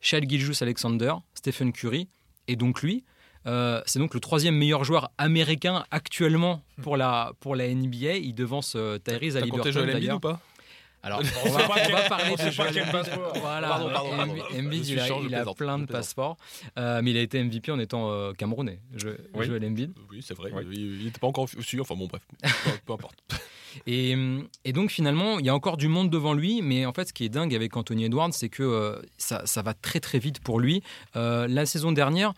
Shai 0.00 0.20
Gilgeous 0.28 0.62
Alexander, 0.62 1.14
Stephen 1.34 1.72
Curry 1.72 2.08
et 2.46 2.56
donc 2.56 2.82
lui. 2.82 3.04
Euh, 3.46 3.80
c'est 3.86 3.98
donc 3.98 4.14
le 4.14 4.20
troisième 4.20 4.56
meilleur 4.56 4.84
joueur 4.84 5.10
américain 5.16 5.84
actuellement 5.90 6.62
pour 6.82 6.96
la, 6.96 7.32
pour 7.40 7.56
la 7.56 7.72
NBA. 7.72 8.16
Il 8.16 8.34
devance 8.34 8.74
euh, 8.76 8.98
Tyrese 8.98 9.36
Haliburton 9.36 9.86
d'ailleurs. 9.86 10.16
ou 10.16 10.20
pas? 10.20 10.40
Alors, 11.08 11.22
on 11.46 11.48
va, 11.48 11.64
on 11.64 11.92
va 11.92 12.02
parler 12.02 12.36
de 12.36 12.50
Joel 12.50 12.84
Voilà, 13.40 13.68
pardon, 13.68 13.90
pardon, 13.90 14.16
pardon. 14.16 14.34
Embiid, 14.54 14.86
il 14.86 15.00
a, 15.00 15.08
il 15.08 15.34
a 15.34 15.54
plein 15.54 15.78
de 15.78 15.86
passeports, 15.86 16.36
euh, 16.78 17.00
mais 17.02 17.12
il 17.12 17.16
a 17.16 17.22
été 17.22 17.42
MVP 17.42 17.72
en 17.72 17.78
étant 17.78 18.10
euh, 18.10 18.32
camerounais. 18.32 18.80
Je, 18.94 19.10
oui. 19.34 19.46
Joel 19.46 19.64
Embiid. 19.64 19.92
Oui, 20.10 20.20
c'est 20.22 20.36
vrai. 20.36 20.52
Il 20.70 21.04
n'était 21.04 21.18
pas 21.18 21.26
encore 21.26 21.48
sûr. 21.48 21.82
Enfin 21.82 21.94
bon, 21.94 22.06
bref, 22.06 22.22
peu 22.86 22.92
importe. 22.92 23.18
Et, 23.86 24.16
et, 24.64 24.72
donc 24.72 24.90
finalement, 24.90 25.38
il 25.38 25.46
y 25.46 25.48
a 25.48 25.54
encore 25.54 25.76
du 25.76 25.88
monde 25.88 26.10
devant 26.10 26.34
lui, 26.34 26.62
mais 26.62 26.84
en 26.84 26.92
fait, 26.92 27.08
ce 27.08 27.12
qui 27.12 27.24
est 27.24 27.28
dingue 27.28 27.54
avec 27.54 27.76
Anthony 27.76 28.04
Edwards, 28.04 28.32
c'est 28.32 28.48
que 28.48 28.62
euh, 28.62 29.00
ça, 29.16 29.42
ça, 29.46 29.62
va 29.62 29.72
très 29.72 30.00
très 30.00 30.18
vite 30.18 30.40
pour 30.40 30.60
lui. 30.60 30.82
La 31.14 31.64
saison 31.64 31.92
dernière, 31.92 32.34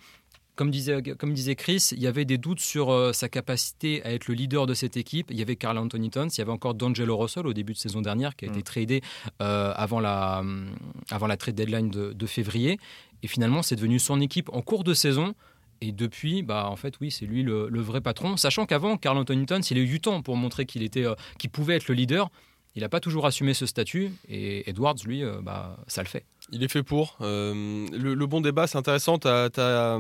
comme 0.61 0.71
disait, 0.71 1.01
comme 1.19 1.33
disait 1.33 1.55
Chris, 1.55 1.89
il 1.93 2.03
y 2.03 2.07
avait 2.07 2.27
des 2.27 2.37
doutes 2.37 2.61
sur 2.61 2.93
euh, 2.93 3.15
sa 3.15 3.31
capacité 3.31 4.05
à 4.05 4.12
être 4.12 4.29
le 4.29 4.35
leader 4.35 4.67
de 4.67 4.75
cette 4.75 4.99
équipe. 4.99 5.31
Il 5.31 5.39
y 5.39 5.41
avait 5.41 5.57
Carl 5.57 5.79
Anthony 5.79 6.11
Towns, 6.11 6.29
il 6.31 6.39
y 6.39 6.43
avait 6.43 6.53
encore 6.53 6.75
D'Angelo 6.75 7.17
Russell 7.17 7.47
au 7.47 7.55
début 7.55 7.73
de 7.73 7.79
saison 7.79 8.03
dernière 8.03 8.37
qui 8.37 8.45
a 8.45 8.49
été 8.49 8.59
mm. 8.59 8.62
tradé 8.62 9.01
euh, 9.41 9.73
avant, 9.75 10.01
la, 10.01 10.41
euh, 10.41 10.67
avant 11.11 11.27
la 11.27 11.39
trade 11.39 11.55
deadline 11.55 11.89
de, 11.89 12.27
février. 12.27 12.79
Et 13.23 13.27
finalement, 13.27 13.62
c'est 13.62 13.75
devenu 13.75 13.99
son 13.99 14.21
équipe 14.21 14.51
en 14.53 14.61
cours 14.61 14.85
de 14.85 14.93
saison. 14.93 15.35
Et 15.81 15.93
depuis, 15.93 16.43
bah, 16.43 16.69
en 16.69 16.77
fait, 16.77 17.01
oui, 17.01 17.11
c'est 17.11 17.25
lui 17.25 17.43
le, 17.43 17.81
vrai 17.81 18.03
patron. 18.03 18.37
Sachant 18.37 18.67
qu'avant, 18.67 18.99
Carl 18.99 19.17
Anthony 19.17 19.47
Towns, 19.47 19.63
il 19.71 19.79
a 19.79 19.81
eu 19.81 19.87
du 19.87 20.03
temps 20.03 20.21
pour 20.21 20.37
montrer 20.37 20.67
qu'il 20.67 20.83
était, 20.83 21.06
qu'il 21.39 21.49
pouvait 21.49 21.77
être 21.77 21.89
le 21.89 21.95
leader. 21.95 22.31
Il 22.75 22.83
n'a 22.83 22.91
pas 22.91 23.01
toujours 23.01 23.25
assumé 23.25 23.55
ce 23.55 23.65
statut. 23.65 24.13
Et 24.29 24.69
Edwards, 24.69 24.97
lui, 25.06 25.23
bah, 25.43 25.79
ça 25.87 26.03
le 26.03 26.09
fait. 26.09 26.27
Il 26.52 26.64
est 26.64 26.69
fait 26.69 26.82
pour. 26.82 27.17
Euh, 27.20 27.87
le, 27.93 28.26
bon 28.26 28.41
débat, 28.41 28.67
c'est 28.67 28.79
intéressant. 28.79 29.19
Tu 29.19 29.29
as, 29.29 29.99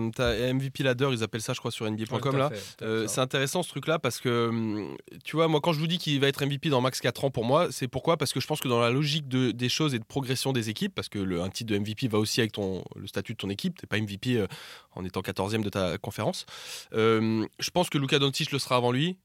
MVP 0.52 0.82
Ladder, 0.82 1.08
ils 1.12 1.22
appellent 1.22 1.40
ça, 1.40 1.52
je 1.52 1.58
crois, 1.58 1.70
sur 1.70 1.88
NBA.com. 1.88 2.36
là. 2.36 2.50
Euh, 2.82 3.06
c'est 3.06 3.20
intéressant 3.20 3.62
ce 3.62 3.68
truc-là 3.68 3.98
parce 3.98 4.20
que, 4.20 4.48
hum, 4.48 4.96
tu 5.24 5.36
vois, 5.36 5.48
moi, 5.48 5.60
quand 5.60 5.72
je 5.72 5.78
vous 5.78 5.86
dis 5.86 5.98
qu'il 5.98 6.18
va 6.20 6.28
être 6.28 6.44
MVP 6.44 6.68
dans 6.68 6.80
max 6.80 7.00
4 7.00 7.24
ans 7.24 7.30
pour 7.30 7.44
moi, 7.44 7.68
c'est 7.70 7.88
pourquoi? 7.88 8.16
Parce 8.16 8.32
que 8.32 8.40
je 8.40 8.46
pense 8.46 8.60
que 8.60 8.68
dans 8.68 8.80
la 8.80 8.90
logique 8.90 9.28
de, 9.28 9.52
des 9.52 9.68
choses 9.68 9.94
et 9.94 9.98
de 9.98 10.04
progression 10.04 10.52
des 10.52 10.70
équipes, 10.70 10.94
parce 10.94 11.08
que 11.08 11.18
le, 11.18 11.40
un 11.40 11.50
titre 11.50 11.72
de 11.72 11.78
MVP 11.78 12.08
va 12.08 12.18
aussi 12.18 12.40
avec 12.40 12.52
ton, 12.52 12.84
le 12.96 13.06
statut 13.06 13.32
de 13.32 13.38
ton 13.38 13.50
équipe, 13.50 13.78
tu 13.78 13.86
pas 13.86 13.98
MVP 13.98 14.36
euh, 14.36 14.46
en 14.94 15.04
étant 15.04 15.20
14e 15.20 15.62
de 15.62 15.68
ta 15.68 15.98
conférence. 15.98 16.46
je 16.92 17.70
pense 17.72 17.90
que 17.90 17.98
Luka 17.98 18.18
Doncic 18.18 18.50
le 18.50 18.58
sera 18.58 18.76
avant 18.76 18.92
lui 18.92 19.16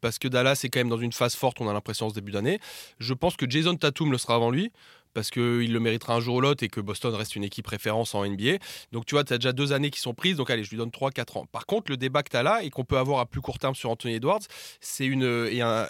parce 0.00 0.18
que 0.18 0.28
Dallas 0.28 0.60
est 0.64 0.68
quand 0.68 0.80
même 0.80 0.88
dans 0.88 0.98
une 0.98 1.12
phase 1.12 1.34
forte, 1.34 1.60
on 1.60 1.68
a 1.68 1.72
l'impression, 1.72 2.08
ce 2.08 2.14
début 2.14 2.32
d'année. 2.32 2.60
Je 2.98 3.14
pense 3.14 3.36
que 3.36 3.48
Jason 3.48 3.76
Tatum 3.76 4.12
le 4.12 4.18
sera 4.18 4.34
avant 4.34 4.50
lui 4.50 4.70
parce 5.14 5.30
qu'il 5.30 5.72
le 5.72 5.80
méritera 5.80 6.14
un 6.14 6.20
jour 6.20 6.36
ou 6.36 6.40
l'autre 6.40 6.62
et 6.62 6.68
que 6.68 6.80
Boston 6.80 7.14
reste 7.14 7.36
une 7.36 7.44
équipe 7.44 7.66
référence 7.66 8.14
en 8.14 8.26
NBA. 8.26 8.58
Donc 8.92 9.06
tu 9.06 9.14
vois, 9.14 9.24
tu 9.24 9.32
as 9.32 9.38
déjà 9.38 9.52
deux 9.52 9.72
années 9.72 9.90
qui 9.90 10.00
sont 10.00 10.14
prises, 10.14 10.36
donc 10.36 10.50
allez, 10.50 10.64
je 10.64 10.70
lui 10.70 10.76
donne 10.76 10.90
3-4 10.90 11.38
ans. 11.38 11.46
Par 11.50 11.66
contre, 11.66 11.90
le 11.90 11.96
débat 11.96 12.22
que 12.22 12.30
tu 12.30 12.36
as 12.36 12.42
là 12.42 12.62
et 12.62 12.70
qu'on 12.70 12.84
peut 12.84 12.98
avoir 12.98 13.20
à 13.20 13.26
plus 13.26 13.40
court 13.40 13.58
terme 13.58 13.74
sur 13.74 13.90
Anthony 13.90 14.14
Edwards, 14.14 14.40
c'est 14.80 15.10
un, 15.10 15.86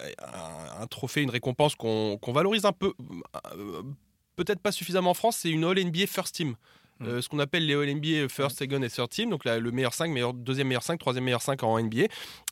un, 0.79 0.87
trophée, 0.87 1.21
une 1.21 1.29
récompense 1.29 1.75
qu'on 1.75 2.19
valorise 2.27 2.65
un 2.65 2.73
peu, 2.73 2.93
euh, 3.55 3.83
peut-être 4.35 4.59
pas 4.59 4.71
suffisamment 4.71 5.11
en 5.11 5.15
France, 5.15 5.37
c'est 5.37 5.49
une 5.49 5.63
All-NBA 5.63 6.07
First 6.07 6.35
Team. 6.35 6.55
Mm. 7.01 7.07
Euh, 7.07 7.21
ce 7.21 7.29
qu'on 7.29 7.39
appelle 7.39 7.65
les 7.65 7.73
All-NBA 7.73 8.29
First, 8.29 8.59
Second 8.59 8.81
et 8.81 8.89
Third 8.89 9.09
Team, 9.09 9.29
donc 9.29 9.45
le 9.45 9.71
meilleur 9.71 9.93
5, 9.93 10.09
meilleur, 10.11 10.33
deuxième 10.33 10.67
meilleur 10.67 10.83
5, 10.83 10.99
troisième 10.99 11.23
meilleur 11.23 11.41
5 11.41 11.61
en 11.63 11.79
NBA. 11.79 12.05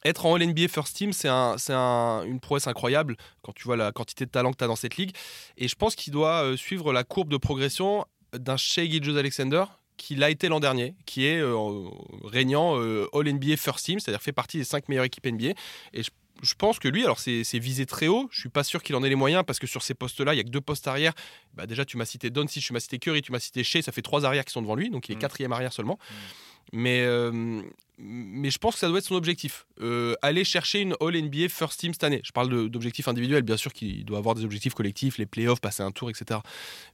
Être 0.04 0.25
en 0.25 0.36
All-NBA 0.36 0.68
First 0.68 0.96
Team, 0.96 1.13
c'est 1.13 1.28
un, 1.28 1.56
un, 1.69 2.24
une 2.24 2.40
prouesse 2.40 2.68
incroyable 2.68 3.16
quand 3.42 3.54
tu 3.54 3.63
vois 3.63 3.78
la 3.78 3.92
quantité 3.92 4.25
de 4.25 4.31
talent 4.31 4.51
que 4.51 4.57
tu 4.57 4.63
as 4.63 4.68
dans 4.68 4.75
cette 4.75 4.98
ligue. 4.98 5.16
Et 5.57 5.68
je 5.68 5.75
pense 5.75 5.96
qu'il 5.96 6.12
doit 6.12 6.44
euh, 6.44 6.57
suivre 6.57 6.92
la 6.92 7.04
courbe 7.04 7.30
de 7.30 7.38
progression 7.38 8.06
d'un 8.34 8.57
Shea 8.57 8.86
Gilgeous 8.86 9.18
Alexander, 9.18 9.63
qui 9.98 10.16
l'a 10.16 10.30
été 10.30 10.48
l'an 10.48 10.60
dernier, 10.60 10.96
qui 11.06 11.25
est 11.25 11.42
euh, 11.42 11.84
régnant 12.24 12.75
All 12.78 13.34
NBA 13.34 13.57
First 13.57 13.86
Team, 13.86 14.00
c'est-à-dire 14.00 14.22
fait 14.22 14.31
partie 14.31 14.57
des 14.57 14.63
5 14.63 14.88
meilleures 14.90 15.06
équipes 15.06 15.25
NBA. 15.25 15.54
Et 15.94 16.04
je 16.04 16.10
je 16.41 16.53
pense 16.53 16.80
que 16.80 16.88
lui, 16.88 17.03
alors 17.03 17.19
c'est 17.19 17.44
visé 17.59 17.86
très 17.86 18.07
haut. 18.07 18.27
Je 18.31 18.39
suis 18.39 18.50
pas 18.50 18.63
sûr 18.63 18.83
qu'il 18.83 18.95
en 18.95 19.03
ait 19.03 19.09
les 19.09 19.15
moyens 19.15 19.44
parce 19.45 19.59
que 19.59 19.68
sur 19.68 19.83
ces 19.83 19.94
postes-là, 19.94 20.33
il 20.33 20.38
y 20.38 20.39
a 20.39 20.44
que 20.44 20.50
deux 20.50 20.62
postes 20.62 20.88
arrière. 20.88 21.13
Bah 21.53 21.65
déjà, 21.65 21.86
tu 21.86 21.97
m'as 21.97 22.06
cité 22.06 22.30
Doncic, 22.30 22.63
tu 22.63 22.74
m'as 22.74 22.80
cité 22.80 23.00
Curry, 23.00 23.21
tu 23.21 23.31
m'as 23.31 23.39
cité 23.39 23.63
Shea. 23.63 23.81
Ça 23.81 23.91
fait 23.91 24.01
trois 24.01 24.25
arrières 24.25 24.45
qui 24.45 24.53
sont 24.53 24.62
devant 24.62 24.75
lui, 24.75 24.89
donc 24.89 25.09
il 25.09 25.13
est 25.13 25.15
mm. 25.15 25.19
quatrième 25.19 25.51
arrière 25.51 25.74
seulement. 25.74 26.00
Mm. 26.00 26.15
Mais, 26.71 27.01
euh, 27.01 27.62
mais 28.01 28.50
je 28.50 28.57
pense 28.57 28.75
que 28.75 28.80
ça 28.80 28.88
doit 28.88 29.00
être 29.00 29.06
son 29.06 29.16
objectif. 29.16 29.66
Euh, 29.81 30.16
aller 30.22 30.46
chercher 30.46 30.80
une 30.80 30.96
All-NBA 31.01 31.50
First 31.50 31.80
Team 31.80 31.94
cette 31.94 32.04
année. 32.04 32.22
Je 32.24 32.31
parle 32.31 32.69
d'objectifs 32.69 33.07
individuels, 33.07 33.44
bien 33.44 33.57
sûr 33.57 33.74
qu'il 33.74 34.06
doit 34.06 34.18
avoir 34.18 34.36
des 34.36 34.46
objectifs 34.46 34.74
collectifs, 34.74 35.18
les 35.18 35.25
playoffs, 35.25 35.60
passer 35.60 35.84
un 35.84 35.92
tour, 35.92 36.10
etc. 36.10 36.40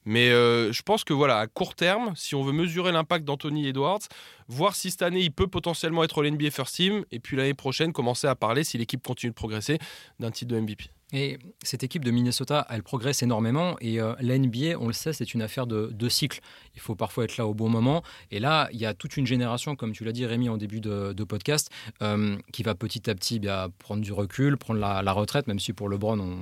Mais 0.05 0.29
euh, 0.29 0.71
je 0.73 0.81
pense 0.81 1.03
que 1.03 1.13
voilà, 1.13 1.37
à 1.37 1.47
court 1.47 1.75
terme, 1.75 2.13
si 2.15 2.33
on 2.33 2.43
veut 2.43 2.53
mesurer 2.53 2.91
l'impact 2.91 3.23
d'Anthony 3.23 3.67
Edwards, 3.67 4.01
voir 4.47 4.75
si 4.75 4.89
cette 4.89 5.03
année 5.03 5.21
il 5.21 5.31
peut 5.31 5.47
potentiellement 5.47 6.03
être 6.03 6.21
All-NBA 6.23 6.49
First 6.49 6.75
Team, 6.75 7.05
et 7.11 7.19
puis 7.19 7.37
l'année 7.37 7.53
prochaine 7.53 7.93
commencer 7.93 8.27
à 8.27 8.35
parler, 8.35 8.63
si 8.63 8.77
l'équipe 8.77 9.05
continue 9.05 9.29
de 9.31 9.35
progresser, 9.35 9.77
d'un 10.19 10.31
titre 10.31 10.53
de 10.53 10.59
MVP. 10.59 10.85
Et 11.15 11.39
cette 11.63 11.81
équipe 11.81 12.03
de 12.03 12.11
Minnesota, 12.11 12.67
elle 12.69 12.83
progresse 12.83 13.23
énormément. 13.23 13.77
Et 13.79 14.01
euh, 14.01 14.13
la 14.19 14.37
NBA, 14.37 14.77
on 14.77 14.87
le 14.87 14.93
sait, 14.93 15.13
c'est 15.13 15.33
une 15.33 15.41
affaire 15.41 15.65
de, 15.65 16.09
cycle. 16.09 16.41
Il 16.75 16.81
faut 16.81 16.93
parfois 16.93 17.23
être 17.23 17.37
là 17.37 17.47
au 17.47 17.53
bon 17.53 17.69
moment. 17.69 18.03
Et 18.31 18.39
là, 18.41 18.67
il 18.73 18.79
y 18.79 18.85
a 18.85 18.93
toute 18.93 19.15
une 19.15 19.25
génération, 19.25 19.77
comme 19.77 19.93
tu 19.93 20.03
l'as 20.03 20.11
dit, 20.11 20.25
Rémi, 20.25 20.49
en 20.49 20.57
début 20.57 20.81
de, 20.81 21.23
podcast, 21.23 21.71
euh, 22.01 22.35
qui 22.51 22.63
va 22.63 22.75
petit 22.75 23.09
à 23.09 23.15
petit 23.15 23.39
bien, 23.39 23.69
prendre 23.79 24.01
du 24.01 24.11
recul, 24.11 24.57
prendre 24.57 24.79
la, 24.81 25.11
retraite, 25.13 25.47
même 25.47 25.59
si 25.59 25.71
pour 25.71 25.87
LeBron, 25.87 26.19
on. 26.19 26.37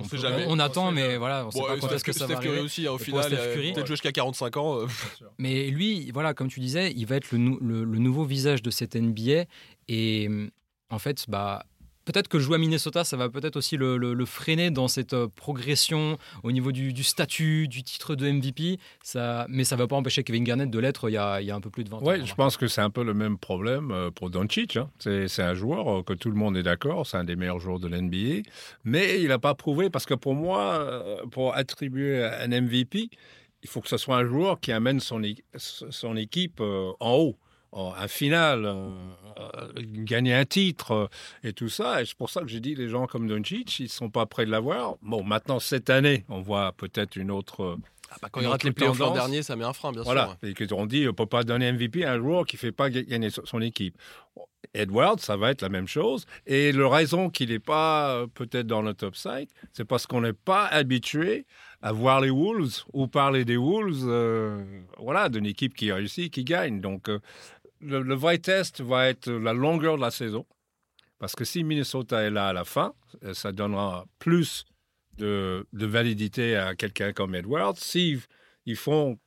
On, 0.00 0.04
on, 0.04 0.16
jamais. 0.16 0.44
on, 0.46 0.60
attend, 0.60 0.92
mais 0.92 1.16
voilà, 1.16 1.44
on 1.44 1.50
sait 1.50 1.60
pas 1.60 1.76
quand 1.76 1.90
est-ce 1.90 2.04
que 2.04 2.12
ça 2.12 2.28
va 2.28 2.36
Curry 2.36 2.60
aussi, 2.60 2.86
hein, 2.86 2.92
au 2.92 2.98
final, 2.98 3.28
peut-être 3.28 3.88
jusqu'à 3.88 4.12
45 4.12 4.56
ans. 4.56 4.82
Euh. 4.82 4.86
Mais 5.38 5.70
lui, 5.70 6.12
voilà, 6.12 6.34
comme 6.34 6.46
tu 6.46 6.60
disais, 6.60 6.92
il 6.94 7.04
va 7.04 7.16
être 7.16 7.32
le, 7.32 7.58
le 7.82 7.98
nouveau 7.98 8.22
visage 8.22 8.62
de 8.62 8.70
cette 8.70 8.94
NBA. 8.94 9.46
Et 9.88 10.30
en 10.90 11.00
fait, 11.00 11.24
bah, 11.28 11.64
peut-être 12.08 12.28
que 12.28 12.38
jouer 12.38 12.54
à 12.54 12.58
Minnesota, 12.58 13.04
ça 13.04 13.18
va 13.18 13.28
peut-être 13.28 13.56
aussi 13.56 13.76
le, 13.76 14.24
freiner 14.24 14.70
dans 14.70 14.88
cette 14.88 15.12
euh, 15.12 15.28
progression 15.28 16.16
au 16.42 16.52
niveau 16.52 16.72
du, 16.72 17.04
statut, 17.04 17.68
du 17.68 17.82
titre 17.82 18.14
de 18.14 18.30
MVP. 18.30 18.78
Ça, 19.02 19.44
mais 19.50 19.64
ça 19.64 19.76
ne 19.76 19.82
va 19.82 19.86
pas 19.86 19.96
empêcher 19.96 20.24
Kevin 20.24 20.42
Garnett 20.42 20.70
de 20.70 20.78
l'être 20.78 21.10
il, 21.10 21.12
y 21.12 21.18
a 21.18 21.54
un 21.54 21.60
peu 21.60 21.68
plus 21.68 21.84
de 21.84 21.90
20 21.90 21.96
ans. 21.98 22.00
Oui, 22.02 22.24
je 22.24 22.34
pense 22.34 22.56
que 22.56 22.66
c'est 22.66 22.80
un 22.80 22.88
peu 22.88 23.04
le 23.04 23.12
même 23.12 23.36
problème 23.36 23.90
euh, 23.90 24.10
pour 24.10 24.30
Doncic. 24.30 24.78
Hein. 24.78 24.88
C'est 24.98 25.42
un 25.42 25.54
joueur 25.54 25.98
euh, 25.98 26.02
que 26.02 26.14
tout 26.14 26.30
le 26.30 26.36
monde 26.36 26.56
est 26.56 26.62
d'accord, 26.62 27.06
c'est 27.06 27.18
un 27.18 27.24
des 27.24 27.36
meilleurs 27.36 27.60
joueurs 27.60 27.78
de 27.78 27.88
l'NBA, 27.88 28.48
mais 28.84 29.20
il 29.20 29.28
n'a 29.28 29.38
pas 29.38 29.54
prouvé 29.54 29.90
parce 29.90 30.06
que 30.06 30.14
pour 30.14 30.34
moi, 30.34 31.04
pour 31.30 31.54
attribuer 31.54 32.24
un 32.24 32.48
MVP, 32.48 33.10
il 33.62 33.68
faut 33.68 33.82
que 33.82 33.88
ce 33.88 33.98
soit 33.98 34.16
un 34.16 34.24
joueur 34.24 34.60
qui 34.60 34.72
amène 34.72 35.00
son, 35.00 35.20
son 35.56 36.16
équipe 36.16 36.60
en 36.60 37.16
haut 37.16 37.36
un 37.72 38.08
final, 38.08 38.64
euh, 39.38 39.68
gagner 39.76 40.34
un 40.34 40.44
titre 40.44 40.92
euh, 40.92 41.06
et 41.44 41.52
tout 41.52 41.68
ça. 41.68 42.02
Et 42.02 42.06
c'est 42.06 42.16
pour 42.16 42.30
ça 42.30 42.40
que 42.40 42.48
j'ai 42.48 42.60
dit 42.60 42.74
les 42.74 42.88
gens 42.88 43.06
comme 43.06 43.28
Doncic, 43.28 43.78
ils 43.78 43.84
ne 43.84 43.88
sont 43.88 44.10
pas 44.10 44.26
prêts 44.26 44.46
de 44.46 44.50
l'avoir. 44.50 44.96
Bon, 45.02 45.22
maintenant, 45.22 45.60
cette 45.60 45.90
année, 45.90 46.24
on 46.28 46.40
voit 46.40 46.72
peut-être 46.72 47.16
une 47.16 47.30
autre. 47.30 47.78
Ah 48.10 48.16
bah 48.22 48.28
quand 48.32 48.40
il 48.40 48.46
rate 48.46 48.64
les 48.64 48.72
playoffs 48.72 48.98
l'an 48.98 49.12
dernier, 49.12 49.42
ça 49.42 49.54
met 49.54 49.64
un 49.64 49.74
frein, 49.74 49.92
bien 49.92 50.02
sûr. 50.02 50.12
Voilà, 50.12 50.36
et 50.42 50.54
qu'on 50.54 50.86
dit, 50.86 51.02
on 51.04 51.08
ne 51.08 51.10
peut 51.10 51.26
pas 51.26 51.44
donner 51.44 51.70
MVP 51.70 52.04
à 52.04 52.14
un 52.14 52.18
joueur 52.18 52.46
qui 52.46 52.56
ne 52.56 52.60
fait 52.60 52.72
pas 52.72 52.88
gagner 52.88 53.28
son 53.30 53.60
équipe. 53.60 53.96
Edward, 54.74 55.20
ça 55.20 55.36
va 55.36 55.50
être 55.50 55.62
la 55.62 55.68
même 55.68 55.86
chose. 55.86 56.26
Et 56.46 56.72
la 56.72 56.88
raison 56.88 57.30
qu'il 57.30 57.50
n'est 57.50 57.58
pas 57.58 58.10
euh, 58.10 58.26
peut-être 58.26 58.66
dans 58.66 58.82
le 58.82 58.92
top 58.94 59.14
5, 59.14 59.48
c'est 59.72 59.84
parce 59.84 60.06
qu'on 60.06 60.22
n'est 60.22 60.32
pas 60.32 60.66
habitué 60.66 61.46
à 61.80 61.92
voir 61.92 62.20
les 62.20 62.30
Wolves 62.30 62.84
ou 62.92 63.06
parler 63.06 63.44
des 63.44 63.56
Wolves, 63.56 64.10
voilà, 64.98 65.28
d'une 65.28 65.46
équipe 65.46 65.74
qui 65.74 65.92
réussit, 65.92 66.32
qui 66.32 66.44
gagne. 66.44 66.80
Donc, 66.80 67.08
le, 67.80 68.14
vrai 68.14 68.38
test 68.38 68.80
va 68.80 69.08
être 69.08 69.30
la 69.30 69.52
longueur 69.52 69.96
de 69.96 70.02
la 70.02 70.10
saison. 70.10 70.46
Parce 71.18 71.34
que 71.34 71.44
si 71.44 71.64
Minnesota 71.64 72.22
est 72.22 72.30
là 72.30 72.48
à 72.48 72.52
la 72.52 72.64
fin, 72.64 72.94
euh, 73.24 73.34
ça 73.34 73.52
donnera 73.52 74.06
plus 74.18 74.64
de, 75.16 75.66
validité 75.72 76.56
à 76.56 76.74
quelqu'un 76.76 77.12
comme 77.12 77.34
Edwards. 77.34 77.76
Si 77.76 78.20
ils 78.66 78.76
font, 78.76 79.18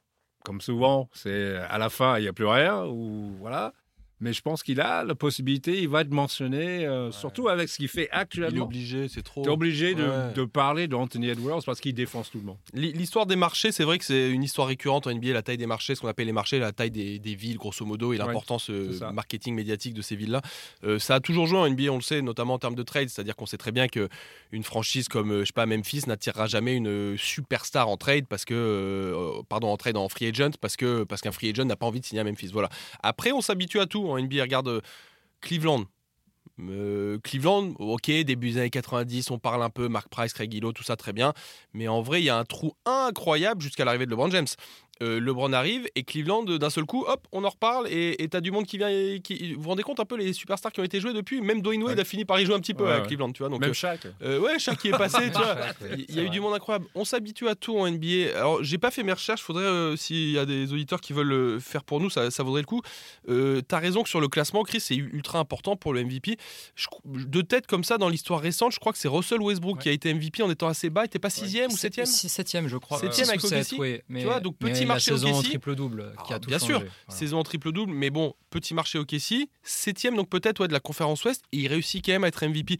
comme 0.45 0.61
souvent, 0.61 1.09
c'est 1.13 1.57
à 1.57 1.77
la 1.77 1.89
fin, 1.89 2.17
il 2.17 2.21
n'y 2.21 2.27
a 2.29 2.33
plus 2.33 2.45
rien, 2.45 2.85
ou 2.85 3.35
voilà, 3.39 3.73
Mais 4.21 4.33
je 4.33 4.41
pense 4.41 4.63
qu'il 4.63 4.79
a 4.79 5.03
la 5.03 5.15
possibilité, 5.15 5.81
il 5.81 5.89
va 5.89 6.01
être 6.01 6.11
mentionné, 6.11 6.85
euh, 6.85 7.11
surtout 7.11 7.49
avec 7.49 7.67
ce 7.69 7.77
qu'il 7.77 7.87
fait 7.87 8.03
Il 8.11 8.15
est 8.15 8.19
actuellement. 8.19 8.65
obligé, 8.65 9.07
c'est 9.09 9.23
trop. 9.23 9.41
Tu 9.41 9.49
es 9.49 9.51
obligé 9.51 9.95
de, 9.95 10.03
Ouais. 10.03 10.33
de 10.35 10.45
parler 10.45 10.87
d'Anthony 10.87 11.29
Edwards 11.29 11.61
parce 11.65 11.79
qu'il 11.81 11.93
défonce 11.93 12.29
tout 12.31 12.37
le 12.37 12.45
monde. 12.45 12.57
L'hi- 12.73 12.93
L'histoire 12.93 13.25
des 13.25 13.35
marchés, 13.35 13.71
c'est 13.71 13.83
vrai 13.83 13.97
que 13.97 14.05
c'est 14.05 14.29
une 14.29 14.43
histoire 14.43 14.67
récurrente 14.67 15.07
en 15.07 15.11
NBA, 15.11 15.33
la 15.33 15.41
taille 15.41 15.57
des 15.57 15.65
marchés, 15.65 15.95
ce 15.95 16.01
qu'on 16.01 16.07
appelle 16.07 16.27
les 16.27 16.31
marchés, 16.33 16.59
la 16.59 16.71
taille 16.71 16.91
des, 16.91 17.19
des 17.19 17.35
villes, 17.35 17.57
grosso 17.57 17.85
modo, 17.85 18.13
et 18.13 18.17
l'importance 18.17 18.69
euh, 18.69 19.11
marketing 19.11 19.55
médiatique 19.55 19.93
de 19.95 20.01
ces 20.01 20.15
villes-là. 20.15 20.41
Euh, 20.83 20.99
ça 20.99 21.15
a 21.15 21.19
toujours 21.19 21.47
joué 21.47 21.57
en 21.57 21.67
NBA, 21.67 21.89
on 21.91 21.95
le 21.95 22.01
sait, 22.01 22.21
notamment 22.21 22.53
en 22.53 22.59
termes 22.59 22.75
de 22.75 22.83
trade, 22.83 23.09
c'est-à-dire 23.09 23.35
qu'on 23.35 23.45
sait 23.47 23.57
très 23.57 23.71
bien 23.71 23.87
qu'une 23.87 24.63
franchise 24.63 25.07
comme, 25.07 25.39
je 25.39 25.45
sais 25.45 25.51
pas, 25.53 25.65
Memphis 25.65 26.03
n'attirera 26.07 26.45
jamais 26.47 26.75
une 26.75 27.17
superstar 27.17 27.89
en 27.89 27.97
trade, 27.97 28.27
parce 28.27 28.45
que, 28.45 28.53
euh, 28.53 29.41
pardon, 29.49 29.69
en 29.69 29.77
trade 29.77 29.97
en 29.97 30.07
free 30.09 30.27
agent, 30.27 30.51
parce 30.61 30.75
que 30.75 31.03
parce 31.03 31.21
qu'un 31.21 31.31
free 31.31 31.49
agent 31.49 31.65
n'a 31.65 31.75
pas 31.75 31.85
envie 31.87 31.99
de 32.01 32.05
signer 32.05 32.21
à 32.21 32.23
Memphis. 32.23 32.49
Voilà. 32.53 32.69
Après, 33.01 33.31
on 33.31 33.41
s'habitue 33.41 33.79
à 33.79 33.85
tout 33.87 34.10
en. 34.11 34.41
Regarde 34.41 34.67
euh, 34.67 34.81
Cleveland. 35.41 35.85
Euh, 36.59 37.17
Cleveland, 37.23 37.73
ok, 37.79 38.05
début 38.05 38.51
des 38.51 38.57
années 38.59 38.69
90, 38.69 39.31
on 39.31 39.39
parle 39.39 39.63
un 39.63 39.69
peu, 39.69 39.87
Mark 39.87 40.09
Price, 40.09 40.33
Craig 40.33 40.53
Hillo, 40.53 40.71
tout 40.73 40.83
ça 40.83 40.95
très 40.95 41.13
bien. 41.13 41.33
Mais 41.73 41.87
en 41.87 42.01
vrai, 42.01 42.21
il 42.21 42.25
y 42.25 42.29
a 42.29 42.37
un 42.37 42.45
trou 42.45 42.73
incroyable 42.85 43.61
jusqu'à 43.61 43.85
l'arrivée 43.85 44.05
de 44.05 44.11
LeBron 44.11 44.29
James. 44.29 44.47
Euh, 45.01 45.19
LeBron 45.19 45.51
arrive 45.53 45.87
et 45.95 46.03
Cleveland, 46.03 46.43
d'un 46.43 46.69
seul 46.69 46.85
coup, 46.85 47.03
hop, 47.07 47.27
on 47.31 47.43
en 47.43 47.49
reparle 47.49 47.87
et 47.89 48.27
t'as 48.29 48.39
du 48.41 48.51
monde 48.51 48.65
qui 48.65 48.77
vient. 48.77 48.89
et 48.89 49.19
Qui... 49.23 49.53
Vous 49.55 49.61
vous 49.63 49.69
rendez 49.69 49.83
compte 49.83 49.99
un 49.99 50.05
peu 50.05 50.15
les 50.15 50.31
superstars 50.33 50.71
qui 50.71 50.79
ont 50.79 50.83
été 50.83 50.99
joués 50.99 51.13
depuis? 51.13 51.41
Même 51.41 51.61
Dwayne 51.61 51.83
Wade 51.83 51.95
Ouais. 51.95 52.01
a 52.01 52.05
fini 52.05 52.23
par 52.25 52.39
y 52.39 52.45
jouer 52.45 52.55
un 52.55 52.59
petit 52.59 52.73
peu 52.73 52.83
Ouais, 52.85 52.93
à. 52.93 52.99
Cleveland, 53.01 53.31
tu 53.31 53.39
vois. 53.39 53.49
Donc, 53.49 53.61
Même 53.61 53.71
euh, 53.71 53.73
Shaq. 53.73 54.01
euh, 54.21 54.39
ouais, 54.39 54.59
chaque 54.59 54.77
qui 54.79 54.89
est 54.89 54.91
passé, 54.97 55.17
tu 55.25 55.31
vois. 55.37 55.55
Shaq, 55.55 55.75
Il 56.09 56.15
y 56.15 56.19
a 56.19 56.23
eu 56.23 56.29
du 56.29 56.39
monde 56.39 56.53
incroyable. 56.53 56.85
On 56.95 57.03
s'habitue 57.05 57.47
à 57.47 57.55
tout 57.55 57.77
en 57.77 57.89
NBA. 57.89 58.37
Alors, 58.37 58.63
j'ai 58.63 58.77
pas 58.77 58.91
fait 58.91 59.03
mes 59.03 59.13
recherches. 59.13 59.41
Faudrait, 59.41 59.63
euh, 59.65 59.95
s'il 59.95 60.31
y 60.31 60.37
a 60.37 60.45
des 60.45 60.71
auditeurs 60.71 61.01
qui 61.01 61.13
veulent 61.13 61.27
le 61.27 61.59
faire 61.59 61.83
pour 61.83 61.99
nous, 61.99 62.09
ça, 62.09 62.29
ça 62.31 62.43
vaudrait 62.43 62.61
le 62.61 62.67
coup. 62.67 62.81
Euh, 63.29 63.61
T'as 63.67 63.79
raison 63.79 64.03
que 64.03 64.09
sur 64.09 64.21
le 64.21 64.27
classement, 64.27 64.63
Chris, 64.63 64.79
c'est 64.81 64.95
ultra 64.95 65.39
important 65.39 65.75
pour 65.75 65.93
le 65.93 66.01
MVP. 66.03 66.37
Je- 66.75 66.87
de 67.25 67.41
tête 67.41 67.65
comme 67.67 67.83
ça, 67.83 67.97
dans 67.97 68.09
l'histoire 68.09 68.39
récente, 68.39 68.71
je 68.73 68.79
crois 68.79 68.91
que 68.91 68.97
c'est 68.99 69.07
Russell 69.07 69.41
Westbrook 69.41 69.77
Ouais. 69.77 69.81
qui 69.83 69.89
a 69.89 69.91
été 69.93 70.13
MVP 70.13 70.43
en 70.43 70.49
étant 70.51 70.67
assez 70.67 70.89
bas. 70.89 71.03
Il 71.03 71.05
était 71.07 71.19
pas 71.19 71.29
sixième 71.29 71.71
ou 71.71 71.77
septième? 71.77 72.05
Septième, 72.05 72.67
je 72.67 72.77
crois. 72.77 72.99
Septième 72.99 73.29
avec 73.29 73.43
ou 73.43 73.47
sept, 73.47 73.65
OKC. 73.73 73.79
oui. 73.79 73.99
Mais, 74.09 74.23
vois, 74.23 74.39
donc 74.39 74.57
petit 74.57 74.85
saison 74.99 75.33
en 75.33 75.41
triple-double 75.43 76.13
qui 76.25 76.33
Ah, 76.33 76.35
a 76.35 76.39
tout 76.39 76.47
bien 76.49 76.59
changé. 76.59 76.73
sûr, 76.73 76.79
Voilà. 76.79 76.91
Saison 77.19 77.39
en 77.39 77.43
triple-double, 77.43 77.93
mais 77.93 78.09
bon, 78.09 78.33
petit 78.49 78.73
marché 78.73 78.97
au 78.99 79.05
Kessie. 79.05 79.49
Septième, 79.63 80.15
donc 80.15 80.29
peut-être 80.29 80.59
ouais, 80.61 80.67
de 80.67 80.73
la 80.73 80.79
conférence 80.79 81.23
Ouest. 81.25 81.43
Et 81.51 81.57
il 81.57 81.67
réussit 81.67 82.03
quand 82.05 82.11
même 82.11 82.23
à 82.23 82.27
être 82.27 82.45
MVP. 82.45 82.77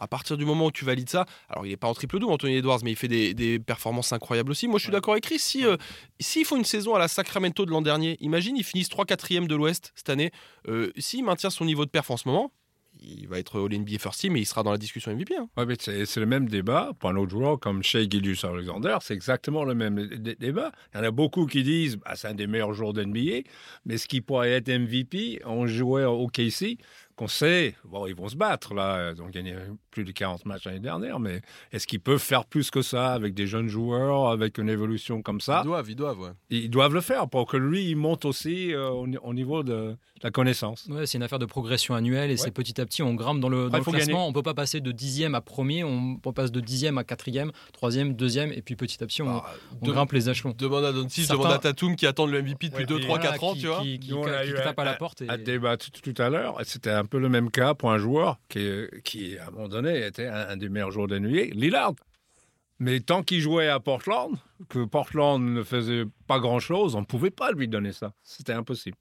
À 0.00 0.08
partir 0.08 0.36
du 0.36 0.44
moment 0.44 0.66
où 0.66 0.72
tu 0.72 0.84
valides 0.84 1.08
ça, 1.08 1.26
alors 1.48 1.64
il 1.64 1.68
n'est 1.68 1.76
pas 1.76 1.86
en 1.86 1.94
triple-double, 1.94 2.32
Anthony 2.32 2.56
Edwards, 2.56 2.80
mais 2.82 2.90
il 2.90 2.96
fait 2.96 3.06
des, 3.06 3.34
des 3.34 3.60
performances 3.60 4.12
incroyables 4.12 4.50
aussi. 4.50 4.66
Moi, 4.66 4.78
je 4.80 4.84
suis 4.84 4.88
Ouais. 4.90 4.94
d'accord 4.94 5.12
avec 5.14 5.22
Chris. 5.22 5.38
Si, 5.38 5.64
euh, 5.64 5.76
s'ils 6.18 6.44
font 6.44 6.56
une 6.56 6.64
saison 6.64 6.96
à 6.96 6.98
la 6.98 7.06
Sacramento 7.06 7.64
de 7.64 7.70
l'an 7.70 7.82
dernier, 7.82 8.16
imagine, 8.20 8.56
ils 8.56 8.64
finissent 8.64 8.88
3-4e 8.90 9.46
de 9.46 9.54
l'Ouest 9.54 9.92
cette 9.94 10.08
année. 10.10 10.32
Euh, 10.66 10.90
S'il 10.98 11.24
maintient 11.24 11.50
son 11.50 11.64
niveau 11.64 11.84
de 11.84 11.90
perf 11.90 12.10
en 12.10 12.16
ce 12.16 12.26
moment, 12.26 12.50
il 13.04 13.26
va 13.28 13.38
être 13.38 13.60
All-NBA 13.64 13.98
First 13.98 14.20
Team 14.20 14.36
et 14.36 14.40
il 14.40 14.46
sera 14.46 14.62
dans 14.62 14.70
la 14.72 14.78
discussion 14.78 15.12
MVP. 15.14 15.34
hein. 15.36 15.48
Ouais, 15.56 15.64
c'est 15.78 16.20
le 16.20 16.26
même 16.26 16.48
débat 16.48 16.92
pour 16.98 17.10
un 17.10 17.16
autre 17.16 17.30
joueur 17.30 17.58
comme 17.58 17.82
Shea 17.82 18.08
Gildius 18.08 18.44
Alexander. 18.44 18.96
C'est 19.00 19.14
exactement 19.14 19.64
le 19.64 19.74
même 19.74 20.06
dé- 20.06 20.36
débat. 20.36 20.72
Il 20.94 20.98
y 20.98 21.00
en 21.00 21.04
a 21.04 21.10
beaucoup 21.10 21.46
qui 21.46 21.62
disent 21.62 21.96
bah, 21.96 22.12
c'est 22.14 22.28
un 22.28 22.34
des 22.34 22.46
meilleurs 22.46 22.72
joueurs 22.72 22.92
d'NBA, 22.92 23.42
mais 23.84 23.98
ce 23.98 24.06
qui 24.08 24.20
pourrait 24.20 24.52
être 24.52 24.68
MVP, 24.68 25.40
on 25.44 25.66
jouait 25.66 26.04
au 26.04 26.26
KC, 26.28 26.78
qu'on 27.22 27.28
sait, 27.28 27.74
bon, 27.84 28.06
ils 28.06 28.16
vont 28.16 28.28
se 28.28 28.34
battre 28.36 28.74
là. 28.74 29.12
Ils 29.14 29.22
ont 29.22 29.28
gagné 29.28 29.54
plus 29.92 30.04
de 30.04 30.10
40 30.10 30.44
matchs 30.44 30.64
l'année 30.64 30.80
dernière, 30.80 31.20
mais 31.20 31.40
est-ce 31.70 31.86
qu'ils 31.86 32.00
peuvent 32.00 32.18
faire 32.18 32.44
plus 32.44 32.70
que 32.70 32.82
ça 32.82 33.12
avec 33.12 33.32
des 33.34 33.46
jeunes 33.46 33.68
joueurs, 33.68 34.28
avec 34.30 34.58
une 34.58 34.68
évolution 34.68 35.22
comme 35.22 35.40
ça? 35.40 35.60
Ils 35.62 35.66
doivent, 35.68 35.90
ils 35.90 35.94
doivent. 35.96 36.18
ouais. 36.20 36.30
Ils 36.50 36.70
doivent 36.70 36.94
le 36.94 37.00
faire 37.00 37.28
pour 37.28 37.46
que 37.46 37.56
lui, 37.56 37.88
il 37.90 37.96
monte 37.96 38.24
aussi 38.24 38.74
euh, 38.74 38.88
au, 38.90 39.06
ni- 39.06 39.18
au 39.18 39.34
niveau 39.34 39.62
de 39.62 39.96
la 40.22 40.30
connaissance. 40.30 40.86
Ouais, 40.88 41.06
c'est 41.06 41.18
une 41.18 41.22
affaire 41.24 41.38
de 41.38 41.46
progression 41.46 41.94
annuelle 41.94 42.30
et 42.30 42.36
c'est 42.36 42.50
petit 42.50 42.80
à 42.80 42.86
petit 42.86 43.02
on 43.02 43.14
grimpe 43.14 43.40
dans 43.40 43.48
le, 43.48 43.68
dans 43.68 43.78
il 43.78 43.84
le 43.84 43.84
classement. 43.84 43.98
gagner. 44.14 44.28
On 44.28 44.32
peut 44.32 44.42
pas 44.42 44.54
passer 44.54 44.80
de 44.80 44.90
dixième 44.92 45.34
à 45.34 45.40
premier, 45.40 45.84
on, 45.84 46.18
on 46.24 46.32
passe 46.32 46.50
de 46.52 46.60
dixième 46.60 46.98
à 46.98 47.04
quatrième, 47.04 47.50
troisième, 47.72 48.14
deuxième 48.14 48.52
et 48.52 48.62
puis 48.62 48.74
petit 48.76 49.02
à 49.02 49.06
petit 49.06 49.22
on, 49.22 49.28
Ah, 49.30 49.52
on 49.80 49.86
de- 49.86 49.92
grimpe 49.92 50.12
les 50.12 50.28
échelons. 50.30 50.54
Demande 50.56 50.84
à 50.84 50.92
Doncic, 50.92 51.24
Certains- 51.26 51.42
demande 51.42 51.52
à 51.54 51.58
Tatum 51.58 51.96
qui 51.96 52.06
attendent 52.06 52.30
le 52.30 52.40
MVP 52.42 52.68
depuis 52.68 52.80
Ouais, 52.82 52.86
2, 52.86 52.96
puis 52.96 53.04
3, 53.04 53.18
Voilà, 53.18 53.32
4 53.32 53.44
ans, 53.44 53.54
qui, 53.54 53.60
tu 53.60 53.66
vois. 53.66 53.80
qui, 53.82 53.98
qui- 53.98 54.12
tape 54.62 54.78
à 54.78 54.84
la 54.84 54.94
porte. 54.94 55.22
Et... 55.22 55.28
à 55.28 55.36
débattre 55.36 55.90
tout 55.90 56.14
à 56.18 56.28
l'heure. 56.30 56.56
C'était 56.64 56.90
un 56.90 57.04
peu 57.12 57.18
le 57.18 57.28
même 57.28 57.50
cas 57.50 57.74
pour 57.74 57.92
un 57.92 57.98
joueur 57.98 58.40
qui, 58.48 59.36
à 59.36 59.48
un 59.48 59.50
moment 59.50 59.68
donné, 59.68 60.06
était 60.06 60.28
un, 60.28 60.48
un 60.48 60.56
des 60.56 60.70
meilleurs 60.70 60.90
joueurs 60.90 61.08
de 61.08 61.18
nuit, 61.18 61.50
Lillard. 61.50 61.92
Mais 62.78 63.00
tant 63.00 63.22
qu'il 63.22 63.38
jouait 63.38 63.68
à 63.68 63.80
Portland, 63.80 64.34
que 64.70 64.86
Portland 64.86 65.42
ne 65.42 65.62
faisait 65.62 66.04
pas 66.26 66.40
grand-chose, 66.40 66.94
on 66.94 67.00
ne 67.00 67.04
pouvait 67.04 67.30
pas 67.30 67.52
lui 67.52 67.68
donner 67.68 67.92
ça. 67.92 68.14
C'était 68.22 68.54
impossible. 68.54 68.96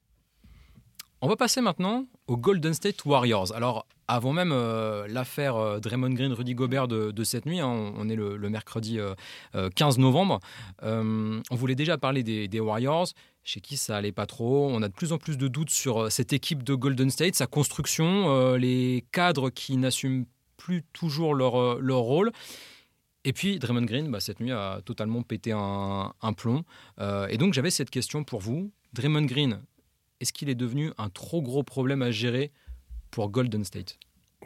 On 1.23 1.27
va 1.27 1.35
passer 1.35 1.61
maintenant 1.61 2.07
aux 2.25 2.35
Golden 2.35 2.73
State 2.73 3.05
Warriors. 3.05 3.53
Alors, 3.53 3.85
avant 4.07 4.33
même 4.33 4.51
euh, 4.51 5.05
l'affaire 5.07 5.55
euh, 5.55 5.79
Draymond 5.79 6.09
Green, 6.09 6.33
Rudy 6.33 6.55
Gobert 6.55 6.87
de, 6.87 7.23
cette 7.23 7.45
nuit, 7.45 7.59
hein, 7.59 7.67
on, 7.67 8.09
est 8.09 8.15
le, 8.15 8.37
mercredi 8.49 8.99
euh, 8.99 9.13
euh, 9.53 9.69
15 9.69 9.99
novembre, 9.99 10.39
on 10.81 11.41
voulait 11.51 11.75
déjà 11.75 11.99
parler 11.99 12.23
des, 12.23 12.59
Warriors, 12.59 13.09
chez 13.43 13.61
qui 13.61 13.77
ça 13.77 13.97
allait 13.97 14.11
pas 14.11 14.25
trop. 14.25 14.67
On 14.71 14.81
a 14.81 14.87
de 14.87 14.93
plus 14.93 15.13
en 15.13 15.19
plus 15.19 15.37
de 15.37 15.47
doutes 15.47 15.69
sur 15.69 16.11
cette 16.11 16.33
équipe 16.33 16.63
de 16.63 16.73
Golden 16.73 17.11
State, 17.11 17.35
sa 17.35 17.45
construction, 17.45 18.55
les 18.55 19.05
cadres 19.11 19.51
qui 19.51 19.77
n'assument 19.77 20.25
plus 20.57 20.81
toujours 20.91 21.35
leur, 21.35 21.51
rôle. 21.51 22.31
Et 23.25 23.33
puis 23.33 23.59
Draymond 23.59 23.85
Green, 23.85 24.09
bah, 24.09 24.19
cette 24.19 24.39
nuit, 24.39 24.51
a 24.51 24.81
totalement 24.83 25.21
pété 25.21 25.51
un, 25.51 26.13
un 26.19 26.33
plomb. 26.33 26.63
Et 27.29 27.37
donc 27.37 27.53
j'avais 27.53 27.69
cette 27.69 27.91
question 27.91 28.23
pour 28.23 28.41
vous. 28.41 28.71
Draymond 28.93 29.25
Green, 29.25 29.61
est-ce 30.21 30.31
qu'il 30.31 30.47
est 30.49 30.55
devenu 30.55 30.91
un 30.97 31.09
trop 31.09 31.41
gros 31.41 31.63
problème 31.63 32.01
à 32.01 32.11
gérer 32.11 32.51
pour 33.09 33.29
Golden 33.29 33.65
State? 33.65 33.97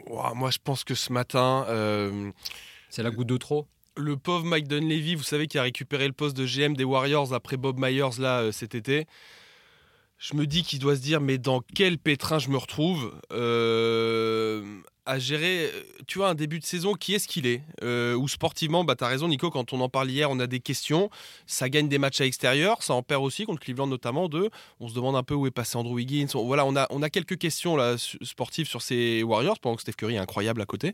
Moi, 0.08 0.50
je 0.50 0.58
pense 0.62 0.82
que 0.84 0.94
ce 0.94 1.12
matin, 1.12 1.64
euh, 1.68 2.30
C'est 2.90 3.02
la 3.02 3.10
goutte 3.10 3.28
de 3.28 3.36
trop? 3.36 3.66
le 3.98 4.16
pauvre 4.18 4.44
Mike 4.44 4.68
Dunleavy, 4.68 5.14
vous 5.14 5.22
savez, 5.22 5.46
qui 5.46 5.58
a 5.58 5.62
récupéré 5.62 6.06
le 6.06 6.12
poste 6.12 6.36
de 6.36 6.44
GM 6.44 6.74
des 6.74 6.84
Warriors 6.84 7.32
après 7.32 7.56
Bob 7.56 7.78
Myers 7.78 8.18
là 8.18 8.40
euh, 8.42 8.52
cet 8.52 8.74
été. 8.74 9.06
Je 10.18 10.34
me 10.34 10.46
dis 10.46 10.62
qu'il 10.62 10.78
doit 10.80 10.96
se 10.96 11.00
dire, 11.00 11.20
mais 11.20 11.38
dans 11.38 11.60
quel 11.74 11.96
pétrin 11.98 12.38
je 12.38 12.50
me 12.50 12.58
retrouve? 12.58 13.18
Euh, 13.32 14.80
à 15.06 15.18
gérer, 15.18 15.70
euh, 15.72 15.82
tu 16.06 16.18
vois, 16.18 16.28
un 16.28 16.34
début 16.34 16.58
de 16.58 16.64
saison, 16.64 16.94
qui 16.94 17.14
est-ce 17.14 17.26
qu'il 17.28 17.46
est, 17.46 17.62
Euh, 17.82 18.14
Ou 18.14 18.28
sportivement, 18.28 18.84
bah, 18.84 18.96
tu 18.96 19.04
raison, 19.04 19.28
Nico, 19.28 19.50
quand 19.50 19.72
on 19.72 19.80
en 19.80 19.88
parle 19.88 20.10
hier, 20.10 20.30
on 20.30 20.38
a 20.40 20.46
des 20.46 20.60
questions. 20.60 21.08
Ça 21.46 21.68
gagne 21.68 21.88
des 21.88 21.98
matchs 21.98 22.20
à 22.20 22.24
l'extérieur, 22.24 22.82
ça 22.82 22.94
en 22.94 23.02
perd 23.02 23.22
aussi, 23.22 23.44
contre 23.44 23.60
Cleveland 23.60 23.86
notamment, 23.86 24.28
deux. 24.28 24.50
On 24.80 24.88
se 24.88 24.94
demande 24.94 25.16
un 25.16 25.22
peu 25.22 25.34
où 25.34 25.46
est 25.46 25.50
passé 25.50 25.76
Andrew 25.76 25.94
Wiggins. 25.94 26.26
On- 26.34 26.44
Voilà, 26.44 26.66
on 26.66 26.76
a, 26.76 26.86
on 26.90 27.02
a 27.02 27.08
quelques 27.10 27.38
questions 27.38 27.76
là, 27.76 27.96
sportives 28.22 28.66
sur 28.68 28.82
ces 28.82 29.22
Warriors, 29.22 29.58
pendant 29.60 29.76
que 29.76 29.82
Steph 29.82 29.92
Curry 29.96 30.14
est 30.16 30.18
incroyable 30.18 30.60
à 30.60 30.66
côté. 30.66 30.92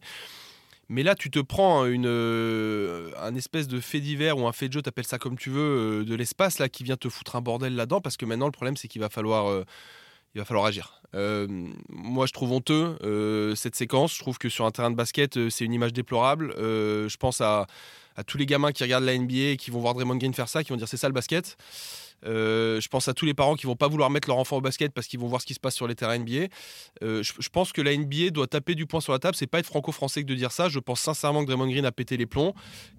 Mais 0.88 1.02
là, 1.02 1.14
tu 1.14 1.30
te 1.30 1.38
prends 1.38 1.86
une, 1.86 2.04
euh, 2.06 3.10
un 3.22 3.34
espèce 3.34 3.66
de 3.66 3.80
fait 3.80 4.00
divers 4.00 4.36
ou 4.36 4.46
un 4.46 4.52
fait 4.52 4.68
de 4.68 4.74
jeu, 4.74 4.82
t'appelles 4.82 5.06
ça 5.06 5.18
comme 5.18 5.38
tu 5.38 5.48
veux, 5.48 6.04
de 6.04 6.14
l'espace 6.14 6.58
là 6.58 6.68
qui 6.68 6.84
vient 6.84 6.96
te 6.98 7.08
foutre 7.08 7.36
un 7.36 7.40
bordel 7.40 7.74
là-dedans 7.76 8.00
parce 8.02 8.16
que 8.18 8.26
maintenant 8.26 8.46
le 8.46 8.52
problème 8.52 8.76
c'est 8.76 8.88
qu'il 8.88 9.00
va 9.00 9.08
falloir, 9.08 9.64
il 10.34 10.38
va 10.38 10.44
falloir 10.44 10.66
agir. 10.66 11.02
Euh, 11.14 11.46
moi, 11.88 12.26
je 12.26 12.32
trouve 12.32 12.52
honteux 12.52 12.96
euh, 13.02 13.54
cette 13.54 13.76
séquence. 13.76 14.14
Je 14.14 14.18
trouve 14.20 14.38
que 14.38 14.48
sur 14.48 14.64
un 14.64 14.70
terrain 14.70 14.90
de 14.90 14.96
basket, 14.96 15.36
euh, 15.36 15.50
c'est 15.50 15.64
une 15.64 15.72
image 15.72 15.92
déplorable. 15.92 16.54
Je 16.56 17.16
pense 17.16 17.40
à, 17.40 17.66
à 18.16 18.24
tous 18.24 18.38
les 18.38 18.46
gamins 18.46 18.72
qui 18.72 18.82
regardent 18.82 19.04
la 19.04 19.16
NBA 19.16 19.52
et 19.52 19.56
qui 19.56 19.70
vont 19.70 19.80
voir 19.80 19.94
Draymond 19.94 20.16
Green 20.16 20.34
faire 20.34 20.48
ça, 20.48 20.62
qui 20.62 20.70
vont 20.70 20.76
dire 20.76 20.88
c'est 20.88 20.96
ça 20.96 21.08
le 21.08 21.14
basket. 21.14 21.56
Euh, 22.24 22.80
je 22.80 22.88
pense 22.88 23.08
à 23.08 23.14
tous 23.14 23.26
les 23.26 23.34
parents 23.34 23.54
qui 23.54 23.66
vont 23.66 23.76
pas 23.76 23.88
vouloir 23.88 24.10
mettre 24.10 24.28
leur 24.28 24.38
enfant 24.38 24.56
au 24.56 24.60
basket 24.60 24.92
parce 24.92 25.06
qu'ils 25.06 25.20
vont 25.20 25.26
voir 25.26 25.40
ce 25.40 25.46
qui 25.46 25.54
se 25.54 25.60
passe 25.60 25.74
sur 25.74 25.86
les 25.86 25.94
terrains 25.94 26.18
NBA. 26.18 26.46
Euh, 27.02 27.22
je, 27.22 27.48
pense 27.48 27.72
que 27.72 27.82
la 27.82 27.96
NBA 27.96 28.30
doit 28.30 28.46
taper 28.46 28.74
du 28.74 28.86
poing 28.86 29.00
sur 29.00 29.12
la 29.12 29.18
table. 29.18 29.36
C'est 29.36 29.46
pas 29.46 29.58
être 29.58 29.66
franco-français 29.66 30.22
que 30.22 30.28
de 30.28 30.34
dire 30.34 30.52
ça. 30.52 30.68
Je 30.68 30.78
pense 30.78 31.00
sincèrement 31.00 31.42
que 31.42 31.46
Draymond 31.46 31.68
Green 31.68 31.84
a 31.84 31.92
pété 31.92 32.16
les 32.16 32.26
plombs, 32.26 32.54